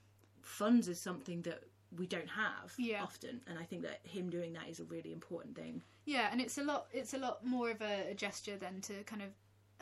funds 0.42 0.88
is 0.88 0.98
something 1.00 1.42
that 1.42 1.62
we 1.96 2.06
don't 2.06 2.28
have 2.28 2.72
Yeah. 2.78 3.02
often, 3.02 3.42
and 3.46 3.58
I 3.58 3.64
think 3.64 3.82
that 3.82 4.00
him 4.06 4.30
doing 4.30 4.52
that 4.54 4.68
is 4.68 4.80
a 4.80 4.84
really 4.84 5.12
important 5.12 5.56
thing. 5.56 5.82
Yeah, 6.04 6.28
and 6.32 6.40
it's 6.40 6.56
a 6.58 6.62
lot. 6.64 6.86
It's 6.92 7.14
a 7.14 7.18
lot 7.18 7.44
more 7.44 7.70
of 7.70 7.82
a, 7.82 8.10
a 8.10 8.14
gesture 8.14 8.56
than 8.56 8.80
to 8.82 9.02
kind 9.04 9.22
of 9.22 9.30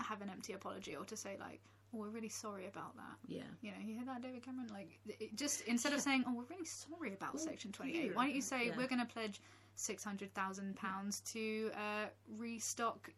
have 0.05 0.21
an 0.23 0.31
empty 0.31 0.53
apology 0.55 0.97
or 0.97 1.05
to 1.05 1.17
say 1.17 1.37
like, 1.39 1.61
"Oh, 1.93 1.99
we're 1.99 2.09
really 2.09 2.29
sorry 2.29 2.67
about 2.67 2.97
that." 2.97 3.17
Yeah. 3.27 3.43
You 3.61 3.71
know, 3.73 3.77
you 3.85 3.95
hear 3.95 4.05
that, 4.07 4.23
David 4.23 4.43
Cameron? 4.43 4.69
Like, 4.73 4.99
it 5.07 5.37
just 5.37 5.61
instead 5.63 5.93
of 5.93 6.01
saying, 6.01 6.25
"Oh, 6.27 6.33
we're 6.35 6.45
really 6.45 6.65
sorry 6.65 7.13
about 7.15 7.39
Section 7.41 7.73
Twenty 7.73 7.99
Eight," 8.01 8.17
why 8.17 8.27
don't 8.27 8.35
you 8.35 8.43
say, 8.43 8.67
Yeah. 8.67 8.77
"We're 8.77 8.89
going 8.89 9.01
to 9.07 9.13
pledge 9.13 9.41
six 9.75 10.03
hundred 10.03 10.35
thousand 10.35 10.77
pounds 10.77 11.21
to 11.33 11.71
uh, 11.75 12.07
restock 12.37 13.11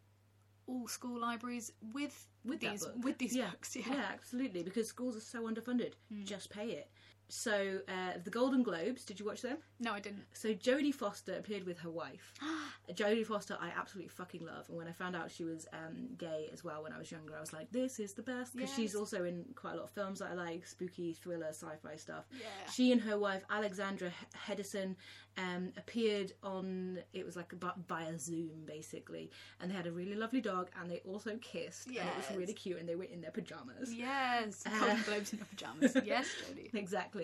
all 0.70 0.86
school 0.88 1.18
libraries 1.20 1.72
with 1.92 2.16
With 2.44 2.60
these 2.60 2.86
with 3.06 3.18
these 3.18 3.34
yeah. 3.36 3.50
books?" 3.50 3.76
Yeah. 3.76 4.04
absolutely. 4.14 4.62
Because 4.62 4.88
schools 4.88 5.16
are 5.16 5.26
so 5.34 5.42
underfunded. 5.50 5.92
Hmm. 6.12 6.24
Just 6.24 6.50
pay 6.50 6.68
it. 6.80 6.88
So 7.30 7.78
uh, 7.88 8.18
the 8.22 8.30
Golden 8.30 8.62
Globes. 8.62 9.04
Did 9.04 9.18
you 9.20 9.24
watch 9.26 9.40
them? 9.42 9.58
No, 9.78 9.92
I 9.92 10.00
didn't. 10.00 10.24
So 10.32 10.48
Jodie 10.52 10.92
Foster 10.94 11.34
appeared 11.34 11.64
with 11.64 11.78
her 11.78 11.90
wife. 11.90 12.34
Jodie 12.92 13.24
Foster, 13.24 13.56
I 13.60 13.68
absolutely 13.76 14.08
fucking 14.08 14.44
love. 14.44 14.68
And 14.68 14.76
when 14.76 14.88
I 14.88 14.92
found 14.92 15.14
out 15.16 15.30
she 15.30 15.44
was 15.44 15.66
um, 15.72 16.08
gay 16.18 16.48
as 16.52 16.64
well 16.64 16.82
when 16.82 16.92
I 16.92 16.98
was 16.98 17.10
younger, 17.10 17.36
I 17.36 17.40
was 17.40 17.52
like, 17.52 17.70
this 17.70 18.00
is 18.00 18.14
the 18.14 18.22
best. 18.22 18.54
Because 18.56 18.74
she's 18.74 18.94
also 18.94 19.24
in 19.24 19.44
quite 19.54 19.74
a 19.74 19.76
lot 19.76 19.84
of 19.84 19.90
films 19.90 20.18
that 20.18 20.30
I 20.30 20.34
like, 20.34 20.66
spooky, 20.66 21.12
thriller, 21.14 21.48
sci-fi 21.50 21.96
stuff. 21.96 22.24
Yeah. 22.32 22.46
She 22.72 22.90
and 22.92 23.00
her 23.02 23.18
wife, 23.18 23.44
Alexandra 23.48 24.08
H- 24.08 24.58
Hedison, 24.58 24.96
um, 25.38 25.72
appeared 25.76 26.32
on, 26.42 26.98
it 27.12 27.24
was 27.24 27.36
like 27.36 27.52
about 27.52 27.78
via 27.88 28.18
Zoom, 28.18 28.64
basically. 28.66 29.30
And 29.60 29.70
they 29.70 29.74
had 29.76 29.86
a 29.86 29.92
really 29.92 30.16
lovely 30.16 30.40
dog, 30.40 30.68
and 30.80 30.90
they 30.90 31.00
also 31.08 31.36
kissed. 31.40 31.86
And 31.86 31.96
it 31.96 32.16
was 32.16 32.36
really 32.36 32.52
cute, 32.54 32.78
and 32.78 32.88
they 32.88 32.96
were 32.96 33.04
in 33.04 33.20
their 33.20 33.30
pyjamas. 33.30 33.94
Yes, 33.94 34.64
Uh, 34.66 34.78
Golden 34.80 35.02
Globes 35.04 35.32
in 35.32 35.38
your 35.38 35.46
pajamas. 35.46 35.96
Yes, 36.04 36.26
Jodie. 36.50 36.74
exactly. 36.74 37.19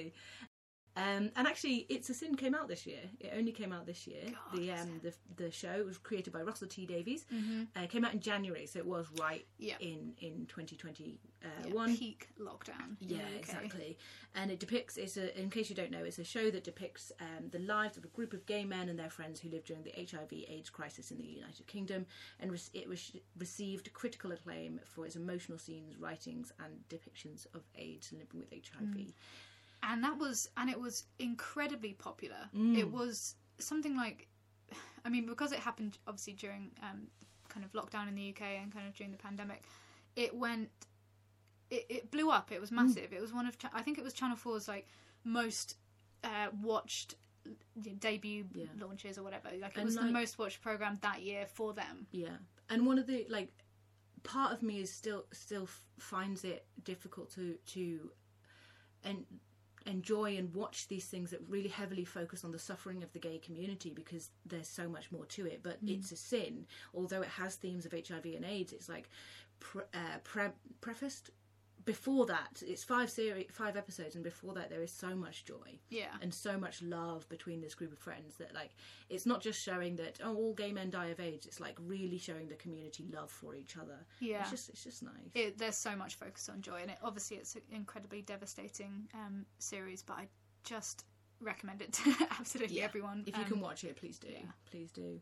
Um, 0.98 1.30
and 1.36 1.46
actually, 1.46 1.84
It's 1.90 2.08
a 2.08 2.14
Sin 2.14 2.36
came 2.36 2.54
out 2.54 2.68
this 2.68 2.86
year. 2.86 3.00
It 3.20 3.32
only 3.36 3.52
came 3.52 3.70
out 3.70 3.84
this 3.84 4.06
year. 4.06 4.22
God, 4.24 4.58
the 4.58 4.72
um, 4.72 5.00
the 5.02 5.12
the 5.36 5.50
show 5.50 5.84
was 5.84 5.98
created 5.98 6.32
by 6.32 6.40
Russell 6.40 6.68
T 6.68 6.86
Davies. 6.86 7.26
Mm-hmm. 7.30 7.64
Uh, 7.76 7.82
it 7.82 7.90
came 7.90 8.02
out 8.02 8.14
in 8.14 8.20
January, 8.20 8.64
so 8.64 8.78
it 8.78 8.86
was 8.86 9.06
right 9.20 9.44
Yeah. 9.58 9.74
in 9.80 10.14
in 10.22 10.46
2021. 10.46 11.90
Yeah, 11.90 11.96
peak 11.98 12.28
lockdown. 12.40 12.96
Yeah, 13.00 13.18
UK. 13.18 13.38
exactly. 13.38 13.98
And 14.34 14.50
it 14.50 14.58
depicts. 14.58 14.96
It's 14.96 15.18
a. 15.18 15.38
In 15.38 15.50
case 15.50 15.68
you 15.68 15.76
don't 15.76 15.90
know, 15.90 16.02
it's 16.02 16.18
a 16.18 16.24
show 16.24 16.50
that 16.50 16.64
depicts 16.64 17.12
um, 17.20 17.50
the 17.50 17.58
lives 17.58 17.98
of 17.98 18.04
a 18.04 18.08
group 18.08 18.32
of 18.32 18.46
gay 18.46 18.64
men 18.64 18.88
and 18.88 18.98
their 18.98 19.10
friends 19.10 19.38
who 19.38 19.50
lived 19.50 19.66
during 19.66 19.82
the 19.82 19.92
HIV/AIDS 19.98 20.70
crisis 20.70 21.10
in 21.10 21.18
the 21.18 21.24
United 21.24 21.66
Kingdom, 21.66 22.06
and 22.40 22.50
re- 22.50 22.58
it 22.72 22.88
was 22.88 23.12
received 23.38 23.92
critical 23.92 24.32
acclaim 24.32 24.80
for 24.86 25.04
its 25.04 25.16
emotional 25.16 25.58
scenes, 25.58 25.98
writings, 25.98 26.52
and 26.58 26.72
depictions 26.88 27.46
of 27.54 27.60
AIDS 27.76 28.12
and 28.12 28.20
living 28.20 28.40
with 28.40 28.50
HIV. 28.50 29.12
And 29.86 30.02
that 30.04 30.18
was 30.18 30.48
and 30.56 30.68
it 30.68 30.78
was 30.80 31.04
incredibly 31.18 31.92
popular 31.94 32.42
Mm. 32.54 32.76
it 32.78 32.90
was 32.90 33.34
something 33.58 33.96
like 33.96 34.28
i 35.04 35.08
mean 35.08 35.24
because 35.26 35.52
it 35.52 35.58
happened 35.60 35.98
obviously 36.06 36.34
during 36.34 36.70
um, 36.82 37.06
kind 37.48 37.64
of 37.64 37.72
lockdown 37.72 38.08
in 38.08 38.14
the 38.14 38.28
uk 38.30 38.42
and 38.42 38.72
kind 38.72 38.86
of 38.86 38.94
during 38.94 39.12
the 39.12 39.18
pandemic 39.18 39.62
it 40.16 40.34
went 40.34 40.68
it, 41.70 41.86
it 41.88 42.10
blew 42.10 42.30
up 42.30 42.52
it 42.52 42.60
was 42.60 42.70
Mm. 42.70 42.76
massive 42.82 43.12
it 43.12 43.20
was 43.20 43.32
one 43.32 43.46
of 43.46 43.56
i 43.72 43.82
think 43.82 43.98
it 43.98 44.04
was 44.04 44.12
channel 44.12 44.36
4's 44.36 44.68
like 44.68 44.86
most 45.24 45.76
uh, 46.24 46.48
watched 46.62 47.14
debut 48.00 48.44
Yeah. 48.54 48.66
launches 48.78 49.18
or 49.18 49.22
whatever 49.22 49.48
like 49.60 49.72
it 49.76 49.78
And, 49.78 49.84
was 49.86 49.94
the 49.96 50.10
most 50.20 50.38
watched 50.38 50.60
program 50.62 50.98
that 51.02 51.22
year 51.22 51.46
for 51.46 51.72
them 51.72 52.06
Yeah, 52.10 52.36
and 52.70 52.86
one 52.86 52.98
of 52.98 53.06
the 53.06 53.26
like 53.28 53.52
part 54.24 54.52
of 54.52 54.62
me 54.62 54.80
is 54.80 54.92
still 54.92 55.26
still 55.32 55.68
finds 55.98 56.42
it 56.44 56.66
difficult 56.82 57.30
to 57.34 57.54
to 57.74 58.10
and 59.04 59.24
enjoy 59.86 60.36
and 60.36 60.54
watch 60.54 60.88
these 60.88 61.06
things 61.06 61.30
that 61.30 61.40
really 61.48 61.68
heavily 61.68 62.04
focus 62.04 62.44
on 62.44 62.52
the 62.52 62.58
suffering 62.58 63.02
of 63.02 63.12
the 63.12 63.18
gay 63.18 63.38
community 63.38 63.92
because 63.94 64.30
there's 64.44 64.68
so 64.68 64.88
much 64.88 65.10
more 65.12 65.24
to 65.26 65.46
it. 65.46 65.60
But 65.62 65.78
it's 65.86 66.12
a 66.12 66.16
sin. 66.16 66.66
Although 66.94 67.22
it 67.22 67.28
has 67.28 67.56
themes 67.56 67.86
of 67.86 67.92
hiv 67.92 68.24
and 68.24 68.44
aids 68.44 68.72
it's 68.72 68.88
like 68.88 69.08
pre- 69.60 69.82
uh, 69.94 70.18
pre- 70.24 70.48
prefaced 70.80 71.30
before 71.86 72.26
that 72.26 72.62
it's 72.66 72.84
five 72.84 73.08
series 73.08 73.46
five 73.50 73.76
episodes 73.76 74.14
and 74.16 74.22
before 74.24 74.52
that 74.52 74.68
there 74.68 74.82
is 74.82 74.92
so 74.92 75.14
much 75.16 75.44
joy 75.46 75.78
yeah 75.88 76.08
and 76.20 76.34
so 76.34 76.58
much 76.58 76.82
love 76.82 77.26
between 77.30 77.60
this 77.62 77.74
group 77.74 77.92
of 77.92 77.98
friends 77.98 78.34
that 78.36 78.52
like 78.54 78.72
it's 79.08 79.24
not 79.24 79.40
just 79.40 79.58
showing 79.62 79.96
that 79.96 80.18
oh 80.22 80.34
all 80.34 80.52
gay 80.52 80.72
men 80.72 80.90
die 80.90 81.06
of 81.06 81.20
AIDS 81.20 81.46
it's 81.46 81.60
like 81.60 81.76
really 81.80 82.18
showing 82.18 82.48
the 82.48 82.56
community 82.56 83.08
love 83.14 83.30
for 83.30 83.54
each 83.54 83.76
other 83.78 84.04
yeah 84.20 84.40
it's 84.42 84.50
just 84.50 84.68
it's 84.68 84.84
just 84.84 85.02
nice 85.02 85.30
it, 85.34 85.56
there's 85.56 85.76
so 85.76 85.96
much 85.96 86.16
focus 86.16 86.48
on 86.48 86.60
joy, 86.60 86.80
and 86.82 86.90
it, 86.90 86.98
obviously 87.02 87.36
it's 87.38 87.54
an 87.54 87.62
incredibly 87.70 88.20
devastating 88.22 89.08
um, 89.14 89.46
series. 89.58 90.02
But 90.02 90.14
I 90.18 90.28
just 90.64 91.04
recommend 91.40 91.82
it 91.82 91.92
to 91.98 92.14
absolutely 92.38 92.78
Yeah. 92.78 92.84
everyone. 92.84 93.22
if 93.26 93.36
you 93.36 93.42
Um, 93.44 93.48
can 93.48 93.60
watch 93.60 93.84
it 93.84 93.96
please 93.96 94.18
do 94.18 94.28
yeah. 94.28 94.50
please 94.70 94.90
do 94.90 95.20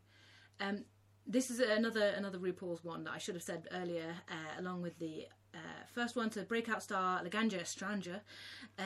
um 0.60 0.84
this 1.26 1.50
is 1.50 1.60
another 1.60 2.08
another 2.16 2.38
RuPaul's 2.38 2.82
one 2.84 3.04
that 3.04 3.12
I 3.12 3.18
should 3.18 3.34
have 3.34 3.42
said 3.44 3.68
earlier 3.72 4.14
uh, 4.30 4.60
along 4.60 4.82
with 4.82 4.98
the 4.98 5.26
uh, 5.54 5.84
first 5.92 6.16
one 6.16 6.30
to 6.30 6.42
breakout 6.42 6.82
star 6.82 7.22
Laganja 7.22 7.60
Estranja 7.60 8.20
uh, 8.78 8.82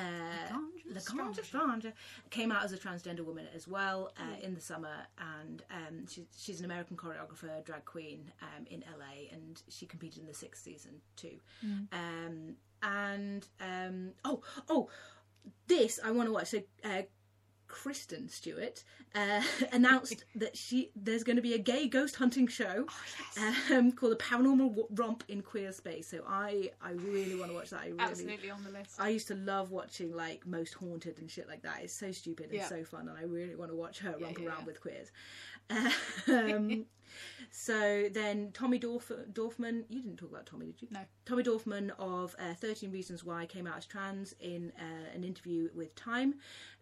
Laganja 0.92 1.40
Estranja. 1.40 1.92
Came 2.30 2.52
out 2.52 2.64
as 2.64 2.72
a 2.72 2.76
transgender 2.78 3.24
woman 3.24 3.46
as 3.54 3.66
well 3.66 4.12
uh, 4.18 4.36
in 4.44 4.54
the 4.54 4.60
summer 4.60 5.06
and 5.40 5.62
um, 5.70 6.06
she, 6.06 6.26
she's 6.36 6.58
an 6.60 6.64
American 6.66 6.96
choreographer 6.96 7.64
drag 7.64 7.84
queen 7.84 8.30
um, 8.42 8.66
in 8.70 8.84
LA 8.98 9.32
and 9.32 9.62
she 9.68 9.86
competed 9.86 10.20
in 10.20 10.26
the 10.26 10.34
sixth 10.34 10.62
season 10.62 11.00
too. 11.16 11.38
Um, 11.92 12.54
and 12.82 13.46
um, 13.60 14.10
oh 14.24 14.42
oh 14.68 14.88
this 15.66 15.98
I 16.04 16.10
want 16.10 16.28
to 16.28 16.32
watch. 16.32 16.48
So 16.48 16.58
uh, 16.84 17.02
Kristen 17.68 18.28
Stewart 18.28 18.82
uh, 19.14 19.42
announced 19.72 20.24
that 20.34 20.56
she 20.56 20.90
there's 20.96 21.22
going 21.22 21.36
to 21.36 21.42
be 21.42 21.54
a 21.54 21.58
gay 21.58 21.86
ghost 21.86 22.16
hunting 22.16 22.46
show 22.46 22.86
Oh, 22.88 23.04
yes. 23.36 23.70
um, 23.70 23.92
called 23.92 24.12
"A 24.14 24.16
Paranormal 24.16 24.68
W- 24.70 24.86
Romp 24.90 25.22
in 25.28 25.42
Queer 25.42 25.72
Space. 25.72 26.08
So 26.08 26.24
I 26.28 26.70
I 26.82 26.92
really 26.92 27.34
want 27.36 27.50
to 27.50 27.54
watch 27.56 27.70
that. 27.70 27.80
I 27.82 27.86
really 27.88 28.00
absolutely 28.00 28.50
on 28.50 28.64
the 28.64 28.70
list. 28.70 28.98
I 28.98 29.08
used 29.10 29.28
to 29.28 29.34
love 29.34 29.70
watching 29.70 30.14
like 30.14 30.46
Most 30.46 30.74
Haunted 30.74 31.18
and 31.18 31.30
shit 31.30 31.46
like 31.48 31.62
that. 31.62 31.80
It's 31.82 31.92
so 31.92 32.10
stupid 32.12 32.46
and 32.46 32.54
Yeah. 32.54 32.68
so 32.68 32.82
fun, 32.84 33.08
and 33.08 33.16
I 33.18 33.22
really 33.22 33.54
want 33.54 33.70
to 33.70 33.76
watch 33.76 33.98
her 34.00 34.14
Yeah, 34.18 34.24
romp 34.26 34.38
yeah, 34.40 34.48
around 34.48 34.66
with 34.66 34.80
queers. 34.80 35.10
Um, 36.28 36.86
so 37.50 38.08
then 38.12 38.50
Tommy 38.52 38.78
Dorf- 38.78 39.10
Dorfman, 39.32 39.84
you 39.88 40.02
didn't 40.02 40.18
talk 40.18 40.30
about 40.30 40.46
Tommy, 40.46 40.66
did 40.66 40.82
you? 40.82 40.88
No. 40.90 41.00
Tommy 41.24 41.42
Dorfman 41.42 41.90
of 41.98 42.36
uh, 42.38 42.54
13 42.54 42.92
Reasons 42.92 43.24
Why 43.24 43.46
came 43.46 43.66
out 43.66 43.78
as 43.78 43.86
trans 43.86 44.34
in 44.40 44.72
uh, 44.78 45.14
an 45.14 45.24
interview 45.24 45.68
with 45.74 45.94
Time. 45.94 46.34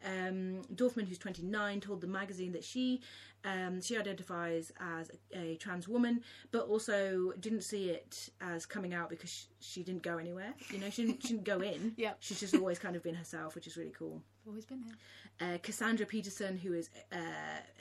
Um, 0.05 0.63
Dorfman, 0.75 1.07
who's 1.07 1.19
29, 1.19 1.81
told 1.81 2.01
the 2.01 2.07
magazine 2.07 2.53
that 2.53 2.65
she 2.65 3.01
um, 3.45 3.81
she 3.81 3.97
identifies 3.97 4.73
as 4.81 5.11
a, 5.33 5.39
a 5.39 5.57
trans 5.57 5.87
woman, 5.87 6.23
but 6.51 6.67
also 6.67 7.33
didn't 7.39 7.63
see 7.63 7.91
it 7.91 8.29
as 8.41 8.67
coming 8.67 8.93
out 8.93 9.09
because 9.09 9.31
she, 9.31 9.47
she 9.61 9.83
didn't 9.85 10.03
go 10.03 10.19
anywhere. 10.19 10.53
You 10.71 10.79
know, 10.79 10.91
she 10.91 11.07
didn't, 11.07 11.23
she 11.23 11.29
didn't 11.29 11.45
go 11.45 11.61
in. 11.61 11.95
Yeah. 11.97 12.15
She's 12.19 12.41
just 12.41 12.55
always 12.57 12.79
kind 12.79 12.97
of 12.97 13.03
been 13.03 13.15
herself, 13.15 13.55
which 13.55 13.67
is 13.69 13.77
really 13.77 13.93
cool. 13.97 14.21
Always 14.47 14.65
been 14.65 14.83
here. 14.83 14.95
Uh, 15.41 15.59
Cassandra 15.63 16.07
Peterson, 16.07 16.57
who 16.57 16.73
is 16.73 16.91
uh, 17.13 17.17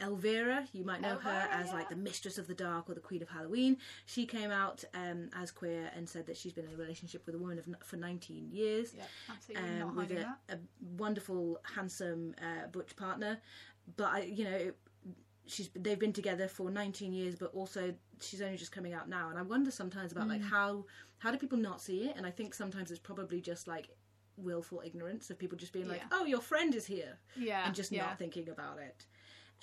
Elvira, 0.02 0.66
you 0.74 0.84
might 0.84 1.02
know 1.02 1.16
her 1.16 1.48
as 1.52 1.68
yeah. 1.68 1.74
like 1.74 1.90
the 1.90 1.96
Mistress 1.96 2.38
of 2.38 2.48
the 2.48 2.54
Dark 2.54 2.90
or 2.90 2.94
the 2.94 3.00
Queen 3.00 3.22
of 3.22 3.30
Halloween. 3.30 3.78
She 4.06 4.26
came 4.26 4.52
out 4.52 4.84
um, 4.94 5.30
as 5.34 5.52
queer 5.52 5.92
and 5.96 6.08
said 6.08 6.26
that 6.28 6.38
she's 6.38 6.54
been 6.54 6.66
in 6.66 6.74
a 6.74 6.78
relationship 6.78 7.26
with 7.26 7.36
a 7.36 7.38
woman 7.38 7.58
of, 7.60 7.66
for 7.86 7.98
19 7.98 8.50
years. 8.52 8.94
Yeah, 8.96 9.04
absolutely 9.30 9.82
um, 9.82 9.96
with 9.96 10.12
a, 10.12 10.36
a 10.50 10.58
wonderful, 10.98 11.60
handsome 11.76 12.36
uh, 12.42 12.68
butch 12.68 12.96
partner. 12.96 13.40
But 13.96 14.08
I, 14.08 14.20
you 14.24 14.44
know, 14.44 14.72
she's 15.48 15.70
they've 15.76 16.00
been 16.00 16.14
together 16.14 16.48
for 16.48 16.72
19 16.72 17.14
years, 17.14 17.36
but 17.36 17.54
also 17.54 17.94
she's 18.20 18.42
only 18.42 18.58
just 18.58 18.72
coming 18.72 18.94
out 18.94 19.08
now. 19.08 19.30
And 19.30 19.38
I 19.38 19.44
wonder 19.44 19.72
sometimes 19.72 20.12
about 20.12 20.26
Mm. 20.26 20.32
like 20.32 20.42
how 20.42 20.86
how 21.20 21.32
do 21.32 21.38
people 21.38 21.58
not 21.58 21.82
see 21.82 22.06
it? 22.06 22.18
And 22.18 22.26
I 22.26 22.32
think 22.32 22.54
sometimes 22.54 22.92
it's 22.92 23.00
probably 23.00 23.42
just 23.42 23.68
like 23.68 23.90
willful 24.38 24.82
ignorance 24.86 25.30
of 25.30 25.38
people 25.40 25.58
just 25.58 25.74
being 25.74 25.88
like, 25.88 26.02
Yeah. 26.02 26.18
"Oh, 26.20 26.26
your 26.26 26.42
friend 26.42 26.74
is 26.76 26.86
here," 26.86 27.18
Yeah, 27.36 27.66
and 27.66 27.76
just 27.76 27.92
yeah. 27.92 28.06
not 28.06 28.18
thinking 28.20 28.50
about 28.50 28.80
it. 28.80 29.06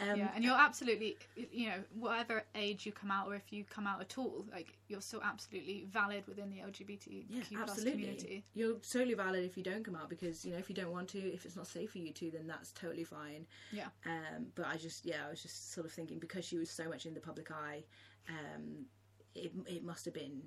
Um, 0.00 0.18
yeah, 0.18 0.32
and 0.34 0.42
you're 0.42 0.54
absolutely, 0.56 1.16
you 1.36 1.68
know, 1.68 1.84
whatever 1.94 2.42
age 2.54 2.86
you 2.86 2.92
come 2.92 3.10
out, 3.10 3.28
or 3.28 3.34
if 3.34 3.52
you 3.52 3.62
come 3.64 3.86
out 3.86 4.00
at 4.00 4.16
all, 4.16 4.46
like 4.50 4.78
you're 4.88 5.02
still 5.02 5.20
absolutely 5.22 5.84
valid 5.90 6.26
within 6.26 6.48
the 6.50 6.56
LGBTQ 6.56 7.24
yeah, 7.28 7.42
absolutely. 7.60 7.92
community. 7.92 8.44
You're 8.54 8.76
totally 8.78 9.14
valid 9.14 9.44
if 9.44 9.56
you 9.56 9.62
don't 9.62 9.84
come 9.84 9.94
out 9.94 10.08
because 10.08 10.44
you 10.44 10.52
know 10.52 10.58
if 10.58 10.68
you 10.68 10.74
don't 10.74 10.90
want 10.90 11.08
to, 11.10 11.18
if 11.18 11.44
it's 11.44 11.56
not 11.56 11.66
safe 11.66 11.90
for 11.92 11.98
you 11.98 12.12
to, 12.12 12.30
then 12.30 12.46
that's 12.46 12.72
totally 12.72 13.04
fine. 13.04 13.46
Yeah, 13.70 13.88
Um, 14.06 14.46
but 14.54 14.66
I 14.66 14.76
just, 14.76 15.04
yeah, 15.04 15.26
I 15.26 15.30
was 15.30 15.42
just 15.42 15.72
sort 15.72 15.86
of 15.86 15.92
thinking 15.92 16.18
because 16.18 16.44
she 16.44 16.56
was 16.58 16.70
so 16.70 16.88
much 16.88 17.04
in 17.06 17.14
the 17.14 17.20
public 17.20 17.50
eye, 17.50 17.84
um, 18.28 18.86
it 19.34 19.52
it 19.66 19.84
must 19.84 20.04
have 20.06 20.14
been 20.14 20.42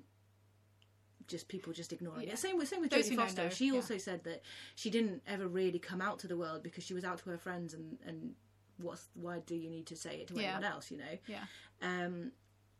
just 1.26 1.48
people 1.48 1.72
just 1.72 1.92
ignoring 1.92 2.26
Yeah. 2.26 2.34
it. 2.34 2.38
Same 2.38 2.56
with 2.58 2.68
same 2.68 2.80
with 2.80 2.90
Those 2.90 3.08
Jodie 3.10 3.16
Foster. 3.16 3.42
know, 3.44 3.48
she 3.50 3.66
yeah. 3.68 3.74
also 3.74 3.98
said 3.98 4.22
that 4.24 4.42
she 4.74 4.90
didn't 4.90 5.22
ever 5.26 5.48
really 5.48 5.78
come 5.78 6.00
out 6.00 6.18
to 6.20 6.28
the 6.28 6.36
world 6.36 6.62
because 6.62 6.84
she 6.84 6.94
was 6.94 7.04
out 7.04 7.18
to 7.18 7.30
her 7.30 7.38
friends 7.38 7.74
and 7.74 7.98
and 8.06 8.34
what's 8.78 9.08
why 9.14 9.40
do 9.40 9.54
you 9.54 9.70
need 9.70 9.86
to 9.86 9.96
say 9.96 10.16
it 10.20 10.28
to 10.28 10.34
Yeah. 10.34 10.42
anyone 10.54 10.64
else? 10.64 10.90
You 10.90 10.98
know. 10.98 11.18
yeah, 11.26 11.44
Um, 11.82 12.32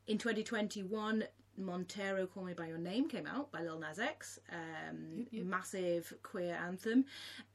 in 0.07 0.19
2021, 0.19 1.25
Montero 1.59 2.27
"Call 2.27 2.45
Me 2.45 2.53
by 2.53 2.67
Your 2.69 2.77
Name" 2.79 3.09
came 3.09 3.27
out 3.27 3.51
by 3.51 3.63
Lil 3.63 3.79
Nas 3.79 3.99
X, 3.99 4.39
um, 4.53 5.27
yep. 5.31 5.47
massive 5.47 6.13
queer 6.23 6.55
anthem, 6.55 7.07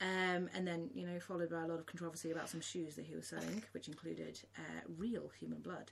um, 0.01 0.49
and 0.55 0.67
then 0.67 0.89
you 0.95 1.05
know 1.05 1.19
followed 1.19 1.51
by 1.51 1.61
a 1.61 1.67
lot 1.67 1.79
of 1.79 1.85
controversy 1.85 2.31
about 2.31 2.49
some 2.49 2.61
shoes 2.61 2.95
that 2.95 3.05
he 3.05 3.15
was 3.15 3.27
selling, 3.27 3.63
which 3.73 3.87
included 3.87 4.41
uh, 4.57 4.81
real 4.97 5.29
human 5.39 5.59
blood. 5.61 5.91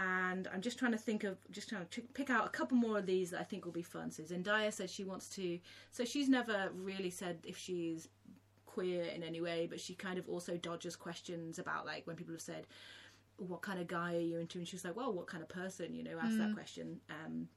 And 0.00 0.48
I'm 0.52 0.62
just 0.62 0.78
trying 0.78 0.92
to 0.92 0.98
think 0.98 1.24
of 1.24 1.36
just 1.50 1.68
trying 1.68 1.84
to 1.84 2.00
pick 2.14 2.30
out 2.30 2.46
a 2.46 2.48
couple 2.48 2.76
more 2.76 2.98
of 2.98 3.06
these 3.06 3.30
that 3.30 3.40
I 3.40 3.44
think 3.44 3.66
will 3.66 3.72
be 3.72 3.82
fun. 3.82 4.10
So 4.10 4.22
Zendaya 4.22 4.72
said 4.72 4.88
she 4.88 5.04
wants 5.04 5.28
to. 5.30 5.58
So 5.90 6.04
she's 6.06 6.28
never 6.28 6.70
really 6.74 7.10
said 7.10 7.38
if 7.44 7.58
she's 7.58 8.08
queer 8.64 9.04
in 9.04 9.22
any 9.22 9.42
way, 9.42 9.66
but 9.68 9.78
she 9.78 9.94
kind 9.94 10.18
of 10.18 10.26
also 10.26 10.56
dodges 10.56 10.96
questions 10.96 11.58
about 11.58 11.84
like 11.84 12.06
when 12.06 12.16
people 12.16 12.32
have 12.32 12.40
said, 12.40 12.66
"What 13.36 13.60
kind 13.60 13.78
of 13.78 13.88
guy 13.88 14.14
are 14.14 14.20
you 14.20 14.38
into?" 14.38 14.58
And 14.58 14.66
she's 14.66 14.84
like, 14.84 14.96
"Well, 14.96 15.12
what 15.12 15.26
kind 15.26 15.42
of 15.42 15.48
person?" 15.50 15.94
You 15.94 16.02
know, 16.04 16.18
ask 16.18 16.38
that 16.38 16.54
question. 16.54 17.00
Um, 17.10 17.48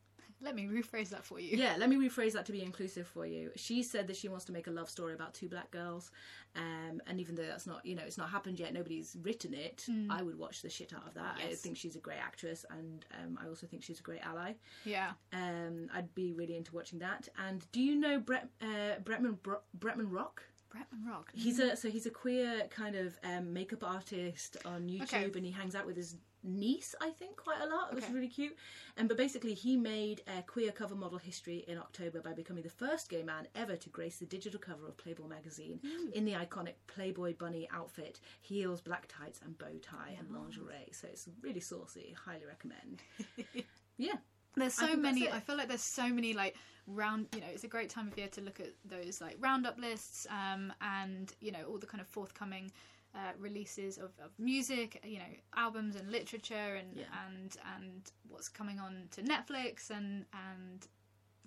let 0.42 0.56
me 0.56 0.66
rephrase 0.68 1.10
that 1.10 1.24
for 1.26 1.40
you. 1.40 1.58
yeah, 1.58 1.76
let 1.78 1.90
me 1.90 1.96
rephrase 1.96 2.34
that 2.34 2.46
to 2.48 2.52
be 2.52 2.62
inclusive 2.62 3.08
for 3.08 3.26
you. 3.26 3.52
She 3.56 3.84
said 3.84 4.08
that 4.08 4.16
she 4.18 4.28
wants 4.30 4.46
to 4.46 4.52
make 4.52 4.68
a 4.68 4.72
love 4.72 4.90
story 4.90 5.14
about 5.14 5.34
two 5.34 5.48
black 5.50 5.72
girls, 5.72 6.12
um, 6.56 7.02
and 7.08 7.20
even 7.20 7.36
though 7.36 7.46
that's 7.46 7.66
not, 7.68 7.86
you 7.86 7.96
know, 7.96 8.04
it's 8.06 8.18
not 8.18 8.30
happened 8.30 8.60
yet, 8.60 8.74
nobody's 8.74 9.16
written 9.22 9.54
it. 9.54 9.86
I 10.10 10.22
would 10.22 10.38
watch 10.38 10.62
the 10.62 10.70
shit 10.70 10.94
out 10.94 11.08
of 11.08 11.14
that. 11.16 11.38
I 11.44 11.54
think 11.56 11.78
she's 11.78 11.96
a 11.96 12.00
great 12.00 12.20
actress, 12.20 12.66
and 12.70 13.06
um, 13.22 13.40
I 13.44 13.48
also 13.48 13.68
think 13.68 13.84
she's 13.84 14.00
a 14.00 14.04
great 14.04 14.22
ally. 14.26 14.54
yeah, 14.86 15.12
Um, 15.32 15.88
I'd 15.94 16.14
be 16.16 16.34
really 16.34 16.56
into 16.58 16.74
watching 16.76 17.00
that. 17.00 17.28
And 17.48 17.66
do 17.72 17.82
you 17.82 17.96
know 17.96 18.20
Brett 18.20 18.48
uh, 18.62 19.00
Bretman 19.04 19.42
Bro- 19.42 19.62
Bretman 19.78 20.08
Rock? 20.12 20.44
Bretman 20.74 21.08
Rock. 21.08 21.30
He's 21.36 21.60
a 21.60 21.76
so 21.76 21.88
he's 21.88 22.08
a 22.08 22.10
queer 22.10 22.64
kind 22.72 22.96
of 22.96 23.16
um, 23.24 23.54
makeup 23.54 23.84
artist 23.84 24.58
on 24.66 24.88
YouTube, 24.90 25.04
Okay. 25.04 25.32
and 25.36 25.46
he 25.46 25.52
hangs 25.52 25.76
out 25.76 25.86
with 25.86 25.96
his 25.96 26.16
niece, 26.44 26.96
I 27.02 27.10
think, 27.10 27.38
quite 27.38 27.62
a 27.62 27.66
lot, 27.68 27.94
It 27.94 27.98
Okay. 28.04 28.14
really 28.14 28.28
cute. 28.28 28.56
And 28.98 29.08
but 29.08 29.18
basically, 29.18 29.54
he 29.54 29.78
made 29.78 30.22
a 30.28 30.42
queer 30.44 30.72
cover 30.72 30.96
model 30.96 31.18
history 31.18 31.64
in 31.68 31.78
October 31.78 32.22
by 32.22 32.34
becoming 32.34 32.64
the 32.64 32.70
first 32.70 33.10
gay 33.10 33.24
man 33.24 33.48
ever 33.56 33.76
to 33.76 33.90
grace 33.90 34.18
the 34.18 34.26
digital 34.26 34.60
cover 34.60 34.88
of 34.88 34.98
Playboy 34.98 35.28
magazine 35.28 35.80
in 36.14 36.26
the 36.26 36.34
iconic 36.34 36.76
Playboy 36.88 37.36
bunny 37.36 37.68
outfit, 37.72 38.20
heels, 38.42 38.82
black 38.82 39.08
tights, 39.08 39.40
and 39.44 39.58
bow 39.58 39.78
tie 39.82 40.16
and 40.20 40.30
lingerie. 40.32 40.90
So 40.92 41.08
it's 41.08 41.28
really 41.42 41.60
saucy. 41.60 42.16
Highly 42.26 42.46
recommend. 42.46 43.02
yeah. 43.98 44.16
There's 44.56 44.74
so 44.74 44.88
that's 44.88 44.98
many. 44.98 45.30
I 45.30 45.40
feel 45.40 45.58
like 45.58 45.68
there's 45.68 45.82
so 45.82 46.08
many 46.10 46.34
like 46.34 46.56
round. 46.86 47.28
You 47.34 47.42
know, 47.42 47.48
it's 47.52 47.64
a 47.64 47.68
great 47.68 47.90
time 47.90 48.08
of 48.08 48.18
year 48.18 48.28
to 48.30 48.42
look 48.42 48.60
at 48.60 48.70
those 48.86 49.20
like 49.20 49.38
roundup 49.40 49.80
lists, 49.80 50.28
um, 50.30 50.72
and 50.82 51.34
you 51.40 51.52
know 51.52 51.64
all 51.68 51.78
the 51.78 51.88
kind 51.88 52.02
of 52.02 52.08
forthcoming 52.08 52.72
uh, 53.16 53.32
releases 53.40 53.98
of, 53.98 54.12
of 54.24 54.32
music. 54.40 55.00
You 55.06 55.20
know, 55.20 55.34
albums 55.56 55.96
and 55.96 56.12
literature, 56.12 56.76
and 56.80 56.96
Yeah. 56.96 57.04
and 57.28 57.56
and 57.76 58.12
what's 58.28 58.50
coming 58.50 58.80
on 58.80 59.08
to 59.12 59.22
Netflix 59.22 59.90
and 59.90 60.26
and 60.34 60.88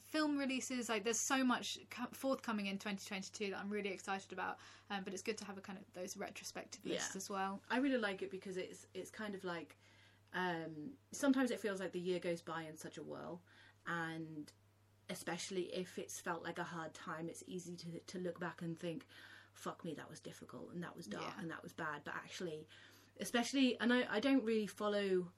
film 0.04 0.38
releases. 0.38 0.88
Like, 0.88 1.02
there's 1.02 1.18
so 1.18 1.42
much 1.44 1.78
forthcoming 2.12 2.66
in 2.66 2.78
2022 2.78 3.50
that 3.50 3.58
I'm 3.58 3.68
really 3.68 3.90
excited 3.90 4.32
about. 4.32 4.58
Um, 4.88 5.02
but 5.04 5.12
it's 5.12 5.22
good 5.22 5.36
to 5.38 5.44
have 5.44 5.58
a 5.58 5.60
kind 5.60 5.78
of 5.78 5.84
those 5.94 6.16
retrospective 6.16 6.84
lists 6.86 7.14
Yeah. 7.14 7.18
as 7.18 7.28
well. 7.28 7.60
I 7.70 7.78
really 7.78 7.98
like 7.98 8.22
it 8.22 8.30
because 8.30 8.56
it's 8.56 8.86
it's 8.94 9.10
kind 9.10 9.34
of 9.34 9.42
like 9.44 9.76
um, 10.34 10.92
sometimes 11.12 11.50
it 11.50 11.60
feels 11.60 11.80
like 11.80 11.92
the 11.92 11.98
year 11.98 12.18
goes 12.20 12.42
by 12.42 12.62
in 12.62 12.76
such 12.76 12.98
a 12.98 13.02
whirl, 13.02 13.40
and 13.86 14.52
especially 15.10 15.62
if 15.72 15.98
it's 15.98 16.20
felt 16.20 16.42
like 16.42 16.58
a 16.58 16.64
hard 16.64 16.92
time, 16.94 17.28
it's 17.28 17.42
easy 17.46 17.74
to 17.76 17.98
to 18.06 18.18
look 18.18 18.38
back 18.38 18.62
and 18.62 18.78
think, 18.78 19.06
"Fuck 19.56 19.84
me, 19.84 19.94
that 19.94 20.08
was 20.08 20.20
difficult 20.20 20.66
and 20.72 20.82
that 20.84 20.96
was 20.96 21.06
dark 21.06 21.24
Yeah. 21.24 21.40
and 21.42 21.50
that 21.50 21.62
was 21.62 21.72
bad." 21.72 22.02
But 22.04 22.14
actually, 22.14 22.66
especially, 23.20 23.78
and 23.80 23.92
I, 23.92 24.06
I 24.16 24.20
don't 24.20 24.44
really 24.44 24.66
follow. 24.66 25.32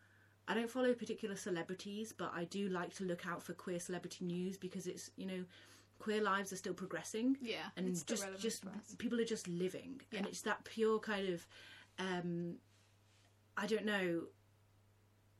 I 0.50 0.54
don't 0.54 0.70
follow 0.70 0.94
particular 0.94 1.36
celebrities, 1.36 2.12
but 2.16 2.30
I 2.34 2.44
do 2.44 2.68
like 2.68 2.94
to 2.96 3.04
look 3.04 3.26
out 3.26 3.42
for 3.42 3.52
queer 3.52 3.78
celebrity 3.78 4.24
news 4.24 4.56
because 4.56 4.86
it's 4.86 5.10
you 5.16 5.26
know, 5.26 5.44
queer 5.98 6.22
lives 6.22 6.52
are 6.52 6.56
still 6.56 6.74
progressing 6.74 7.36
Yeah, 7.40 7.66
and 7.76 7.86
just 8.06 8.26
just 8.38 8.64
people 8.98 9.20
are 9.20 9.24
just 9.24 9.46
living 9.48 10.00
and 10.12 10.26
it's 10.26 10.42
that 10.42 10.64
pure 10.64 10.98
kind 11.00 11.28
of 11.34 11.46
um 11.98 12.54
i 13.56 13.66
don't 13.66 13.84
know 13.84 14.22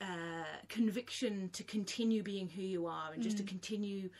uh 0.00 0.44
conviction 0.68 1.48
to 1.50 1.62
continue 1.64 2.22
being 2.22 2.48
who 2.48 2.62
you 2.62 2.86
are 2.86 3.12
and 3.12 3.22
just 3.22 3.36
Mm. 3.36 3.40
to 3.40 3.46
continue 3.46 4.10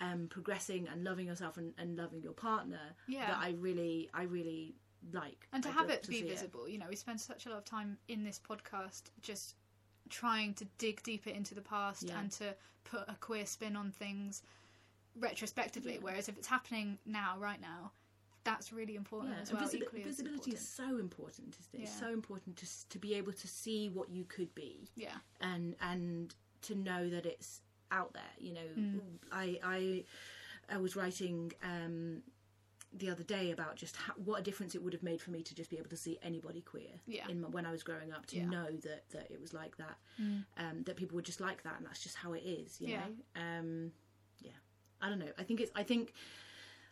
um 0.00 0.26
progressing 0.28 0.86
and 0.90 1.04
loving 1.04 1.26
yourself 1.26 1.56
and, 1.56 1.72
and 1.78 1.96
loving 1.96 2.22
your 2.22 2.32
partner 2.32 2.94
Yeah. 3.08 3.26
that 3.26 3.38
i 3.40 3.50
really 3.58 4.08
i 4.14 4.22
really 4.24 4.74
like. 5.12 5.46
And 5.52 5.62
to 5.62 5.68
I'd 5.68 5.74
have 5.74 5.90
it 5.90 6.02
to 6.04 6.10
be 6.10 6.22
visible 6.22 6.68
you 6.68 6.78
know 6.78 6.86
we 6.88 6.96
spend 6.96 7.20
such 7.20 7.46
a 7.46 7.50
lot 7.50 7.58
of 7.58 7.64
time 7.64 7.98
in 8.08 8.24
this 8.24 8.40
podcast 8.40 9.02
just 9.22 9.54
trying 10.08 10.54
to 10.54 10.64
dig 10.78 11.02
deeper 11.02 11.30
into 11.30 11.54
the 11.54 11.60
past 11.60 12.02
Yeah. 12.02 12.18
and 12.18 12.30
to 12.32 12.54
put 12.84 13.02
a 13.08 13.14
queer 13.20 13.46
spin 13.46 13.76
on 13.76 13.92
things 13.92 14.42
retrospectively. 15.18 15.98
Whereas 16.00 16.28
if 16.28 16.36
it's 16.38 16.46
happening 16.48 16.98
now 17.06 17.36
right 17.38 17.60
now 17.60 17.92
that's 18.44 18.72
really 18.72 18.96
important 18.96 19.34
yeah, 19.36 19.42
as 19.42 19.52
well 19.52 19.62
visi- 19.62 19.82
visibility 19.92 20.32
important. 20.52 20.54
is 20.54 20.66
so 20.68 20.96
important 20.98 21.56
isn't 21.60 21.80
it? 21.80 21.82
It's 21.84 21.98
so 21.98 22.08
important 22.08 22.56
to 22.56 22.66
to 22.88 22.98
be 22.98 23.14
able 23.14 23.32
to 23.32 23.48
see 23.48 23.88
what 23.90 24.08
you 24.10 24.24
could 24.24 24.54
be 24.54 24.88
yeah. 24.96 25.16
and 25.40 25.76
and 25.80 26.34
to 26.62 26.74
know 26.74 27.10
that 27.10 27.26
it's 27.26 27.60
out 27.90 28.12
there 28.12 28.22
you 28.38 28.52
know 28.54 28.60
Mm. 28.76 29.00
i 29.32 29.58
i 29.62 30.04
i 30.68 30.76
was 30.78 30.94
writing 30.96 31.52
um 31.62 32.22
the 32.92 33.10
other 33.10 33.22
day 33.22 33.50
about 33.50 33.76
just 33.76 33.96
how, 33.96 34.14
what 34.14 34.40
a 34.40 34.42
difference 34.42 34.74
it 34.74 34.82
would 34.82 34.94
have 34.94 35.02
made 35.02 35.20
for 35.20 35.30
me 35.30 35.42
to 35.42 35.54
just 35.54 35.68
be 35.68 35.76
able 35.76 35.90
to 35.90 35.96
see 35.96 36.18
anybody 36.22 36.62
queer 36.62 36.88
Yeah. 37.06 37.28
in 37.28 37.42
my, 37.42 37.48
when 37.48 37.66
I 37.66 37.70
was 37.70 37.82
growing 37.82 38.12
up 38.12 38.24
to 38.26 38.38
Yeah. 38.38 38.46
know 38.48 38.70
that 38.86 39.02
that 39.10 39.30
it 39.30 39.38
was 39.40 39.52
like 39.52 39.76
that 39.76 39.98
Mm. 40.18 40.44
um 40.56 40.82
that 40.84 40.96
people 40.96 41.14
were 41.16 41.22
just 41.22 41.40
like 41.40 41.62
that 41.64 41.74
and 41.76 41.84
that's 41.86 42.02
just 42.02 42.16
how 42.16 42.32
it 42.32 42.44
is 42.44 42.80
you 42.80 42.88
Yeah. 42.88 43.00
know 43.06 43.42
um 43.42 43.92
yeah 44.40 44.52
I 45.02 45.10
don't 45.10 45.18
know 45.18 45.32
I 45.38 45.42
think 45.42 45.60
it's 45.60 45.70
I 45.74 45.82
think 45.82 46.14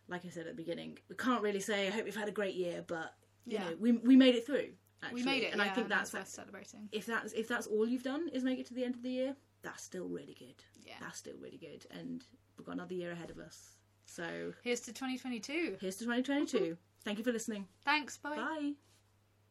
like 0.09 0.25
I 0.27 0.29
said 0.29 0.47
at 0.47 0.55
the 0.57 0.63
beginning 0.63 0.99
we 1.09 1.17
can't 1.17 1.43
really 1.43 1.61
say 1.61 1.89
I 1.89 1.91
hope 1.91 2.05
you've 2.07 2.15
had 2.25 2.29
a 2.29 2.33
great 2.41 2.55
year 2.55 2.85
but 2.87 3.15
you 3.47 3.55
Yeah. 3.55 3.65
know 3.71 3.77
we 3.81 3.93
we 3.93 4.17
made 4.17 4.35
it 4.35 4.45
through 4.45 4.69
actually. 5.03 5.15
we 5.23 5.23
made 5.25 5.43
it 5.45 5.53
and 5.55 5.63
I 5.63 5.71
think 5.71 5.89
that's 5.89 6.13
worth 6.13 6.29
celebrating 6.29 6.91
if 6.93 7.07
that's 7.07 7.33
if 7.33 7.49
that's 7.49 7.67
all 7.67 7.87
you've 7.89 8.03
done 8.03 8.29
is 8.35 8.45
make 8.45 8.59
it 8.59 8.67
to 8.67 8.75
the 8.75 8.85
end 8.85 8.97
of 8.97 9.03
the 9.03 9.11
year, 9.11 9.37
that's 9.63 9.83
still 9.83 10.09
really 10.09 10.35
good. 10.39 10.63
Yeah. 10.87 10.95
That's 11.01 11.19
still 11.19 11.37
really 11.41 11.59
good, 11.59 11.87
and 11.91 12.23
we've 12.57 12.67
got 12.67 12.73
another 12.73 12.95
year 12.95 13.13
ahead 13.13 13.31
of 13.31 13.39
us. 13.39 13.77
So 14.07 14.53
here's 14.63 14.81
to 14.83 14.93
2022 14.93 15.79
here's 15.81 15.97
to 15.97 16.05
2022. 16.05 16.77
Thank 17.05 17.19
you 17.19 17.25
for 17.25 17.33
listening. 17.33 17.67
thanks 17.85 18.17
bye 18.17 18.37
Bye. 18.37 18.73